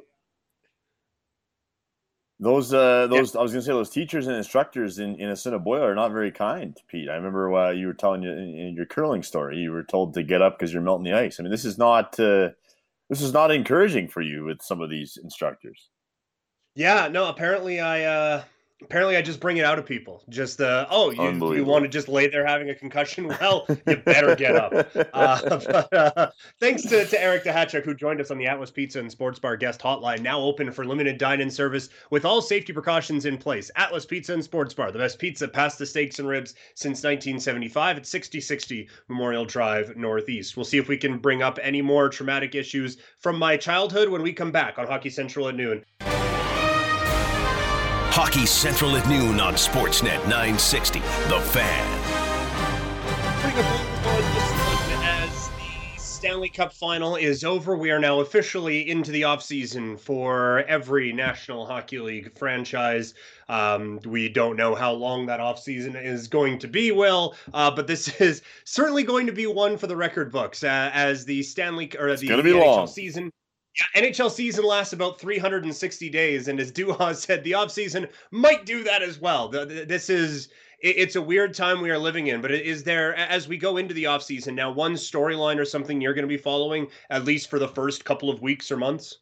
those 2.40 2.74
uh, 2.74 3.08
those 3.08 3.34
yeah. 3.34 3.40
I 3.40 3.44
was 3.44 3.54
gonna 3.54 3.62
say 3.62 3.72
those 3.72 3.90
teachers 3.90 4.28
and 4.28 4.36
instructors 4.36 5.00
in 5.00 5.16
in 5.20 5.30
Assiniboia 5.30 5.82
are 5.82 5.96
not 5.96 6.12
very 6.12 6.32
kind, 6.32 6.78
Pete. 6.88 7.10
I 7.10 7.16
remember 7.16 7.54
uh, 7.56 7.72
you 7.72 7.88
were 7.88 7.94
telling 7.94 8.24
you 8.24 8.32
in, 8.32 8.56
in, 8.56 8.74
your 8.76 8.86
curling 8.86 9.24
story, 9.24 9.58
you 9.58 9.72
were 9.72 9.84
told 9.84 10.14
to 10.16 10.24
get 10.24 10.42
up 10.42 10.60
because 10.60 10.74
you're 10.74 10.82
melting 10.82 11.06
the 11.06 11.18
ice. 11.18 11.40
I 11.40 11.44
mean, 11.44 11.52
this 11.52 11.64
is 11.64 11.78
not 11.78 12.20
uh, 12.20 12.50
this 13.10 13.22
is 13.22 13.32
not 13.32 13.52
encouraging 13.52 14.10
for 14.10 14.22
you 14.22 14.44
with 14.44 14.62
some 14.62 14.82
of 14.82 14.90
these 14.90 15.18
instructors. 15.24 15.90
Yeah, 16.76 17.08
no. 17.08 17.30
Apparently, 17.30 17.80
I 17.80 18.04
uh, 18.04 18.44
Apparently, 18.82 19.16
I 19.16 19.22
just 19.22 19.40
bring 19.40 19.56
it 19.56 19.64
out 19.64 19.80
of 19.80 19.86
people. 19.86 20.22
Just 20.28 20.60
uh, 20.60 20.86
oh, 20.90 21.10
you, 21.10 21.56
you 21.56 21.64
want 21.64 21.84
to 21.84 21.90
just 21.90 22.10
lay 22.10 22.28
there 22.28 22.46
having 22.46 22.70
a 22.70 22.76
concussion? 22.76 23.28
Well, 23.28 23.66
you 23.88 23.98
better 23.98 24.36
get 24.36 24.56
up. 24.56 24.74
Uh, 25.16 25.60
but, 25.60 25.94
uh, 25.94 26.32
thanks 26.60 26.84
to, 26.84 27.06
to 27.06 27.22
Eric 27.22 27.46
Duhatschek, 27.46 27.86
who 27.86 27.94
joined 27.94 28.20
us 28.20 28.32
on 28.32 28.38
the 28.38 28.48
Atlas 28.48 28.70
Pizza 28.70 29.00
and 29.00 29.10
Sports 29.10 29.40
Bar 29.40 29.56
guest 29.56 29.80
hotline, 29.80 30.22
now 30.22 30.40
open 30.40 30.72
for 30.72 30.84
limited 30.84 31.18
dine-in 31.18 31.50
service 31.50 31.90
with 32.12 32.26
all 32.26 32.42
safety 32.42 32.74
precautions 32.74 33.26
in 33.26 33.38
place. 33.38 33.72
Atlas 33.78 34.06
Pizza 34.06 34.34
and 34.34 34.44
Sports 34.44 34.74
Bar, 34.74 34.92
the 34.92 35.00
best 35.00 35.20
pizza, 35.20 35.48
pasta, 35.48 35.86
steaks, 35.86 36.20
and 36.20 36.28
ribs 36.28 36.56
since 36.76 37.04
1975 37.04 37.98
at 37.98 38.06
6060 38.06 38.90
Memorial 39.08 39.46
Drive 39.46 39.96
Northeast. 39.96 40.58
We'll 40.58 40.66
see 40.66 40.78
if 40.78 40.90
we 40.90 40.98
can 40.98 41.18
bring 41.18 41.42
up 41.42 41.60
any 41.62 41.82
more 41.82 42.10
traumatic 42.10 42.56
issues 42.56 42.98
from 43.20 43.38
my 43.38 43.56
childhood 43.58 44.10
when 44.10 44.22
we 44.22 44.34
come 44.34 44.52
back 44.52 44.78
on 44.78 44.88
Hockey 44.88 45.10
Central 45.10 45.48
at 45.48 45.56
noon. 45.56 45.86
Hockey 48.18 48.45
Central 48.45 48.95
at 48.95 49.05
noon 49.09 49.41
on 49.41 49.55
Sportsnet 49.55 50.24
960. 50.30 50.99
The 50.99 51.41
Fan. 51.51 52.01
As 55.03 55.49
the 55.49 55.99
Stanley 55.99 56.47
Cup 56.47 56.72
final 56.72 57.18
is 57.18 57.43
over, 57.43 57.76
we 57.76 57.91
are 57.91 57.99
now 57.99 58.22
officially 58.22 58.89
into 58.89 59.11
the 59.11 59.24
offseason 59.24 59.99
for 59.99 60.59
every 60.59 61.11
National 61.11 61.66
Hockey 61.66 61.99
League 61.99 62.32
franchise. 62.39 63.16
Um, 63.49 63.99
we 64.05 64.30
don't 64.30 64.55
know 64.55 64.76
how 64.76 64.93
long 64.93 65.26
that 65.26 65.41
offseason 65.41 66.01
is 66.01 66.30
going 66.30 66.57
to 66.59 66.70
be, 66.70 66.93
Will, 66.93 67.36
uh, 67.53 67.70
but 67.70 67.86
this 67.86 68.07
is 68.22 68.43
certainly 68.63 69.03
going 69.03 69.26
to 69.28 69.34
be 69.34 69.45
one 69.45 69.78
for 69.78 69.88
the 69.88 69.97
record 69.97 70.32
books 70.32 70.63
uh, 70.63 70.89
as 70.93 71.26
the 71.26 71.43
Stanley 71.43 71.91
or 71.99 72.07
it's 72.07 72.22
the, 72.22 72.30
the 72.30 72.36
NHL 72.36 72.66
long. 72.66 72.88
season 72.88 73.30
yeah, 73.80 74.02
NHL 74.02 74.32
season 74.32 74.66
lasts 74.66 74.94
about 74.94 75.20
360 75.20 76.10
days, 76.10 76.48
and 76.48 76.60
as 76.60 76.72
Duha 76.72 77.16
said, 77.16 77.44
the 77.44 77.52
offseason 77.52 78.10
might 78.32 78.66
do 78.66 78.84
that 78.84 79.02
as 79.02 79.20
well. 79.20 79.50
This 79.50 80.10
is 80.10 80.50
it's 80.80 81.16
a 81.16 81.22
weird 81.22 81.54
time 81.54 81.82
we 81.82 81.90
are 81.90 81.98
living 81.98 82.28
in, 82.28 82.42
but 82.42 82.52
is 82.52 82.84
there 82.84 83.16
as 83.16 83.48
we 83.48 83.58
go 83.58 83.78
into 83.78 83.94
the 83.94 84.04
offseason 84.04 84.54
now 84.54 84.72
one 84.72 84.94
storyline 84.94 85.58
or 85.58 85.66
something 85.66 86.00
you're 86.00 86.14
going 86.14 86.28
to 86.28 86.28
be 86.28 86.38
following 86.38 86.88
at 87.10 87.26
least 87.26 87.50
for 87.50 87.60
the 87.60 87.68
first 87.68 88.06
couple 88.06 88.30
of 88.30 88.42
weeks 88.42 88.72
or 88.72 88.78
months? 88.78 89.18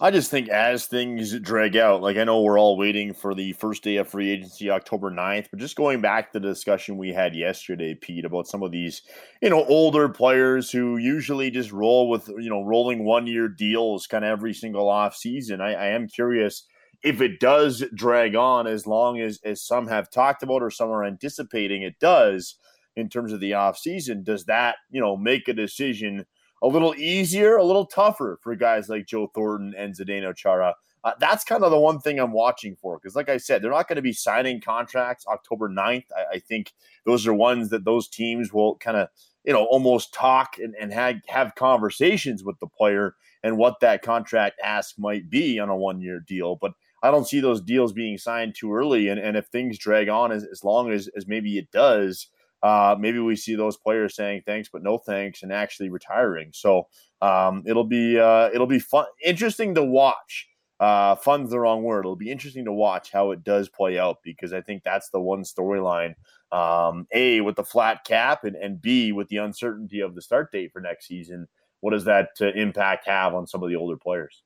I 0.00 0.10
just 0.10 0.30
think 0.30 0.48
as 0.48 0.86
things 0.86 1.38
drag 1.40 1.76
out, 1.76 2.02
like 2.02 2.16
I 2.16 2.24
know 2.24 2.42
we're 2.42 2.58
all 2.58 2.76
waiting 2.76 3.14
for 3.14 3.32
the 3.32 3.52
first 3.52 3.84
day 3.84 3.96
of 3.96 4.08
free 4.08 4.30
agency, 4.30 4.68
October 4.68 5.10
9th, 5.10 5.46
but 5.50 5.60
just 5.60 5.76
going 5.76 6.00
back 6.00 6.32
to 6.32 6.40
the 6.40 6.48
discussion 6.48 6.96
we 6.96 7.12
had 7.12 7.36
yesterday, 7.36 7.94
Pete, 7.94 8.24
about 8.24 8.48
some 8.48 8.64
of 8.64 8.72
these, 8.72 9.02
you 9.40 9.50
know, 9.50 9.64
older 9.66 10.08
players 10.08 10.70
who 10.70 10.96
usually 10.96 11.48
just 11.50 11.70
roll 11.70 12.10
with, 12.10 12.28
you 12.28 12.50
know, 12.50 12.64
rolling 12.64 13.04
one 13.04 13.28
year 13.28 13.48
deals 13.48 14.08
kind 14.08 14.24
of 14.24 14.30
every 14.30 14.52
single 14.52 14.88
off 14.88 15.14
season. 15.14 15.60
I, 15.60 15.74
I 15.74 15.86
am 15.88 16.08
curious 16.08 16.66
if 17.04 17.20
it 17.20 17.38
does 17.38 17.84
drag 17.94 18.34
on 18.34 18.66
as 18.66 18.88
long 18.88 19.20
as, 19.20 19.38
as 19.44 19.62
some 19.62 19.86
have 19.86 20.10
talked 20.10 20.42
about 20.42 20.62
or 20.62 20.70
some 20.70 20.90
are 20.90 21.04
anticipating 21.04 21.82
it 21.82 22.00
does 22.00 22.56
in 22.96 23.08
terms 23.08 23.32
of 23.32 23.40
the 23.40 23.54
off 23.54 23.78
season, 23.78 24.24
does 24.24 24.44
that, 24.46 24.76
you 24.90 25.00
know, 25.00 25.16
make 25.16 25.46
a 25.46 25.52
decision 25.52 26.24
a 26.64 26.66
little 26.66 26.94
easier, 26.96 27.56
a 27.56 27.64
little 27.64 27.84
tougher 27.84 28.38
for 28.42 28.56
guys 28.56 28.88
like 28.88 29.06
Joe 29.06 29.30
Thornton 29.34 29.74
and 29.76 29.94
Zdeno 29.94 30.34
Chara. 30.34 30.74
Uh, 31.04 31.12
that's 31.20 31.44
kind 31.44 31.62
of 31.62 31.70
the 31.70 31.78
one 31.78 32.00
thing 32.00 32.18
I'm 32.18 32.32
watching 32.32 32.74
for 32.74 32.98
because, 32.98 33.14
like 33.14 33.28
I 33.28 33.36
said, 33.36 33.60
they're 33.60 33.70
not 33.70 33.86
going 33.86 33.96
to 33.96 34.02
be 34.02 34.14
signing 34.14 34.62
contracts 34.62 35.26
October 35.26 35.68
9th. 35.68 36.06
I, 36.16 36.36
I 36.36 36.38
think 36.38 36.72
those 37.04 37.26
are 37.26 37.34
ones 37.34 37.68
that 37.68 37.84
those 37.84 38.08
teams 38.08 38.54
will 38.54 38.76
kind 38.76 38.96
of, 38.96 39.08
you 39.44 39.52
know, 39.52 39.66
almost 39.66 40.14
talk 40.14 40.56
and, 40.56 40.74
and 40.80 40.90
have, 40.94 41.16
have 41.28 41.54
conversations 41.56 42.42
with 42.42 42.58
the 42.60 42.66
player 42.66 43.14
and 43.42 43.58
what 43.58 43.80
that 43.80 44.00
contract 44.00 44.58
ask 44.64 44.98
might 44.98 45.28
be 45.28 45.58
on 45.58 45.68
a 45.68 45.76
one 45.76 46.00
year 46.00 46.20
deal. 46.20 46.56
But 46.56 46.72
I 47.02 47.10
don't 47.10 47.28
see 47.28 47.40
those 47.40 47.60
deals 47.60 47.92
being 47.92 48.16
signed 48.16 48.54
too 48.54 48.74
early. 48.74 49.08
And, 49.08 49.20
and 49.20 49.36
if 49.36 49.48
things 49.48 49.76
drag 49.76 50.08
on 50.08 50.32
as, 50.32 50.44
as 50.44 50.64
long 50.64 50.90
as, 50.90 51.08
as 51.08 51.26
maybe 51.26 51.58
it 51.58 51.70
does, 51.70 52.28
uh, 52.64 52.96
maybe 52.98 53.18
we 53.18 53.36
see 53.36 53.54
those 53.54 53.76
players 53.76 54.16
saying 54.16 54.42
thanks 54.46 54.70
but 54.72 54.82
no 54.82 54.96
thanks 54.96 55.42
and 55.42 55.52
actually 55.52 55.90
retiring. 55.90 56.48
So 56.54 56.88
um, 57.20 57.62
it'll 57.66 57.84
be 57.84 58.18
uh, 58.18 58.48
it'll 58.54 58.66
be 58.66 58.78
fun, 58.78 59.04
interesting 59.22 59.74
to 59.74 59.84
watch. 59.84 60.48
Uh, 60.80 61.14
fun's 61.14 61.50
the 61.50 61.60
wrong 61.60 61.82
word. 61.82 62.00
It'll 62.00 62.16
be 62.16 62.32
interesting 62.32 62.64
to 62.64 62.72
watch 62.72 63.12
how 63.12 63.32
it 63.32 63.44
does 63.44 63.68
play 63.68 63.98
out 63.98 64.16
because 64.24 64.54
I 64.54 64.62
think 64.62 64.82
that's 64.82 65.10
the 65.10 65.20
one 65.20 65.42
storyline. 65.42 66.14
Um, 66.52 67.06
a 67.12 67.42
with 67.42 67.56
the 67.56 67.64
flat 67.64 68.04
cap 68.04 68.44
and, 68.44 68.56
and 68.56 68.80
B 68.80 69.12
with 69.12 69.28
the 69.28 69.36
uncertainty 69.38 70.00
of 70.00 70.14
the 70.14 70.22
start 70.22 70.50
date 70.50 70.72
for 70.72 70.80
next 70.80 71.06
season. 71.06 71.46
What 71.80 71.90
does 71.90 72.04
that 72.04 72.30
uh, 72.40 72.46
impact 72.54 73.06
have 73.06 73.34
on 73.34 73.46
some 73.46 73.62
of 73.62 73.68
the 73.68 73.76
older 73.76 73.98
players? 73.98 74.42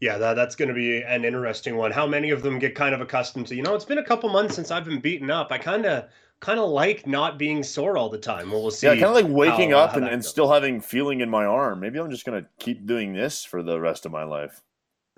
Yeah, 0.00 0.18
that, 0.18 0.34
that's 0.34 0.56
going 0.56 0.68
to 0.68 0.74
be 0.74 1.02
an 1.02 1.24
interesting 1.24 1.76
one. 1.76 1.90
How 1.90 2.06
many 2.06 2.30
of 2.30 2.42
them 2.42 2.58
get 2.58 2.74
kind 2.74 2.94
of 2.94 3.00
accustomed 3.00 3.46
to, 3.48 3.54
you 3.54 3.62
know, 3.62 3.74
it's 3.74 3.84
been 3.84 3.98
a 3.98 4.04
couple 4.04 4.28
months 4.28 4.54
since 4.54 4.70
I've 4.70 4.84
been 4.84 5.00
beaten 5.00 5.30
up. 5.30 5.50
I 5.50 5.58
kind 5.58 5.86
of 5.86 6.08
kind 6.40 6.60
of 6.60 6.70
like 6.70 7.06
not 7.06 7.38
being 7.38 7.62
sore 7.62 7.96
all 7.96 8.08
the 8.08 8.18
time. 8.18 8.50
Well, 8.50 8.62
we'll 8.62 8.70
see. 8.70 8.86
Yeah, 8.86 8.94
kind 8.94 9.06
of 9.06 9.14
like 9.14 9.28
waking 9.28 9.70
how, 9.70 9.78
uh, 9.78 9.84
up 9.84 9.90
how 9.92 9.98
and, 9.98 10.08
and 10.08 10.24
still 10.24 10.50
having 10.50 10.80
feeling 10.80 11.20
in 11.20 11.28
my 11.28 11.44
arm. 11.44 11.80
Maybe 11.80 11.98
I'm 11.98 12.10
just 12.10 12.24
going 12.24 12.42
to 12.42 12.48
keep 12.58 12.86
doing 12.86 13.12
this 13.12 13.44
for 13.44 13.62
the 13.62 13.80
rest 13.80 14.06
of 14.06 14.12
my 14.12 14.24
life. 14.24 14.62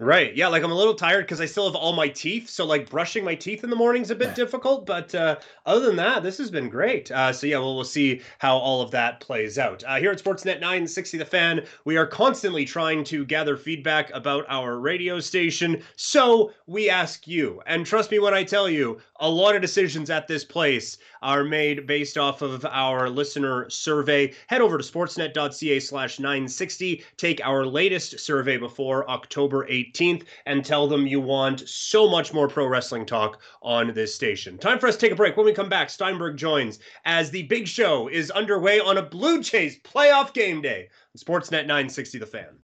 Right. 0.03 0.35
Yeah. 0.35 0.49
Like 0.49 0.63
I'm 0.63 0.73
a 0.73 0.75
little 0.75 0.95
tired 0.95 1.27
because 1.27 1.43
I 1.43 1.45
still 1.45 1.67
have 1.67 1.75
all 1.75 1.93
my 1.93 2.09
teeth. 2.09 2.49
So 2.49 2.65
like 2.65 2.89
brushing 2.89 3.23
my 3.23 3.35
teeth 3.35 3.65
in 3.65 3.69
the 3.69 3.77
morning 3.77 4.01
is 4.01 4.11
a 4.11 4.15
bit 4.15 4.35
difficult. 4.35 4.87
But 4.87 5.15
uh, 5.15 5.37
other 5.67 5.85
than 5.85 5.97
that, 5.97 6.23
this 6.23 6.39
has 6.39 6.51
been 6.51 6.71
great. 6.71 7.11
Uh, 7.11 7.35
so 7.35 7.47
yeah, 7.47 7.59
well, 7.59 7.75
we'll 7.75 7.85
see 7.85 8.23
how 8.39 8.57
all 8.57 8.81
of 8.81 8.91
that 8.93 9.21
plays 9.21 9.59
out. 9.59 9.85
Uh, 9.87 9.97
here 9.97 10.11
at 10.11 10.17
Sportsnet 10.17 10.59
960 10.59 11.19
The 11.19 11.25
Fan, 11.27 11.67
we 11.85 11.99
are 11.99 12.07
constantly 12.07 12.65
trying 12.65 13.05
to 13.05 13.27
gather 13.27 13.59
feedback 13.59 14.11
about 14.15 14.47
our 14.49 14.79
radio 14.79 15.21
station. 15.21 15.83
So 15.97 16.53
we 16.67 16.89
ask 16.89 17.29
you, 17.29 17.61
and 17.67 17.85
trust 17.85 18.11
me 18.11 18.21
when 18.21 18.33
I 18.33 18.43
tell 18.43 18.71
you, 18.71 19.03
a 19.17 19.29
lot 19.29 19.55
of 19.55 19.61
decisions 19.61 20.09
at 20.09 20.27
this 20.27 20.47
place 20.47 20.97
are 21.21 21.45
made 21.45 21.87
based 21.87 22.17
off 22.17 22.41
of 22.41 22.65
our 22.65 23.11
listener 23.11 23.69
survey. 23.69 24.33
Head 24.47 24.63
over 24.63 24.79
to 24.79 24.85
sportsnet.ca 24.85 25.79
slash 25.81 26.19
960. 26.19 27.05
Take 27.19 27.43
our 27.45 27.67
latest 27.67 28.19
survey 28.19 28.57
before 28.57 29.07
October 29.11 29.67
8th 29.67 29.90
18th 29.93 30.25
and 30.47 30.65
tell 30.65 30.87
them 30.87 31.07
you 31.07 31.21
want 31.21 31.69
so 31.69 32.09
much 32.09 32.33
more 32.33 32.49
pro 32.49 32.67
wrestling 32.67 33.07
talk 33.07 33.41
on 33.63 33.93
this 33.95 34.15
station. 34.15 34.59
Time 34.59 34.79
for 34.79 34.89
us 34.89 34.97
to 34.97 35.01
take 35.01 35.13
a 35.13 35.17
break. 35.17 35.37
When 35.37 35.47
we 35.47 35.53
come 35.53 35.69
back, 35.69 35.91
Steinberg 35.91 36.37
joins 36.37 36.79
as 37.05 37.31
the 37.31 37.45
big 37.45 37.67
show 37.67 38.09
is 38.09 38.31
underway 38.31 38.81
on 38.81 38.99
a 38.99 39.03
Blue 39.03 39.43
Jays 39.43 39.79
playoff 39.81 40.33
game 40.33 40.63
day. 40.63 40.89
Sportsnet 41.17 41.67
960 41.67 42.19
The 42.19 42.27
Fan. 42.27 42.59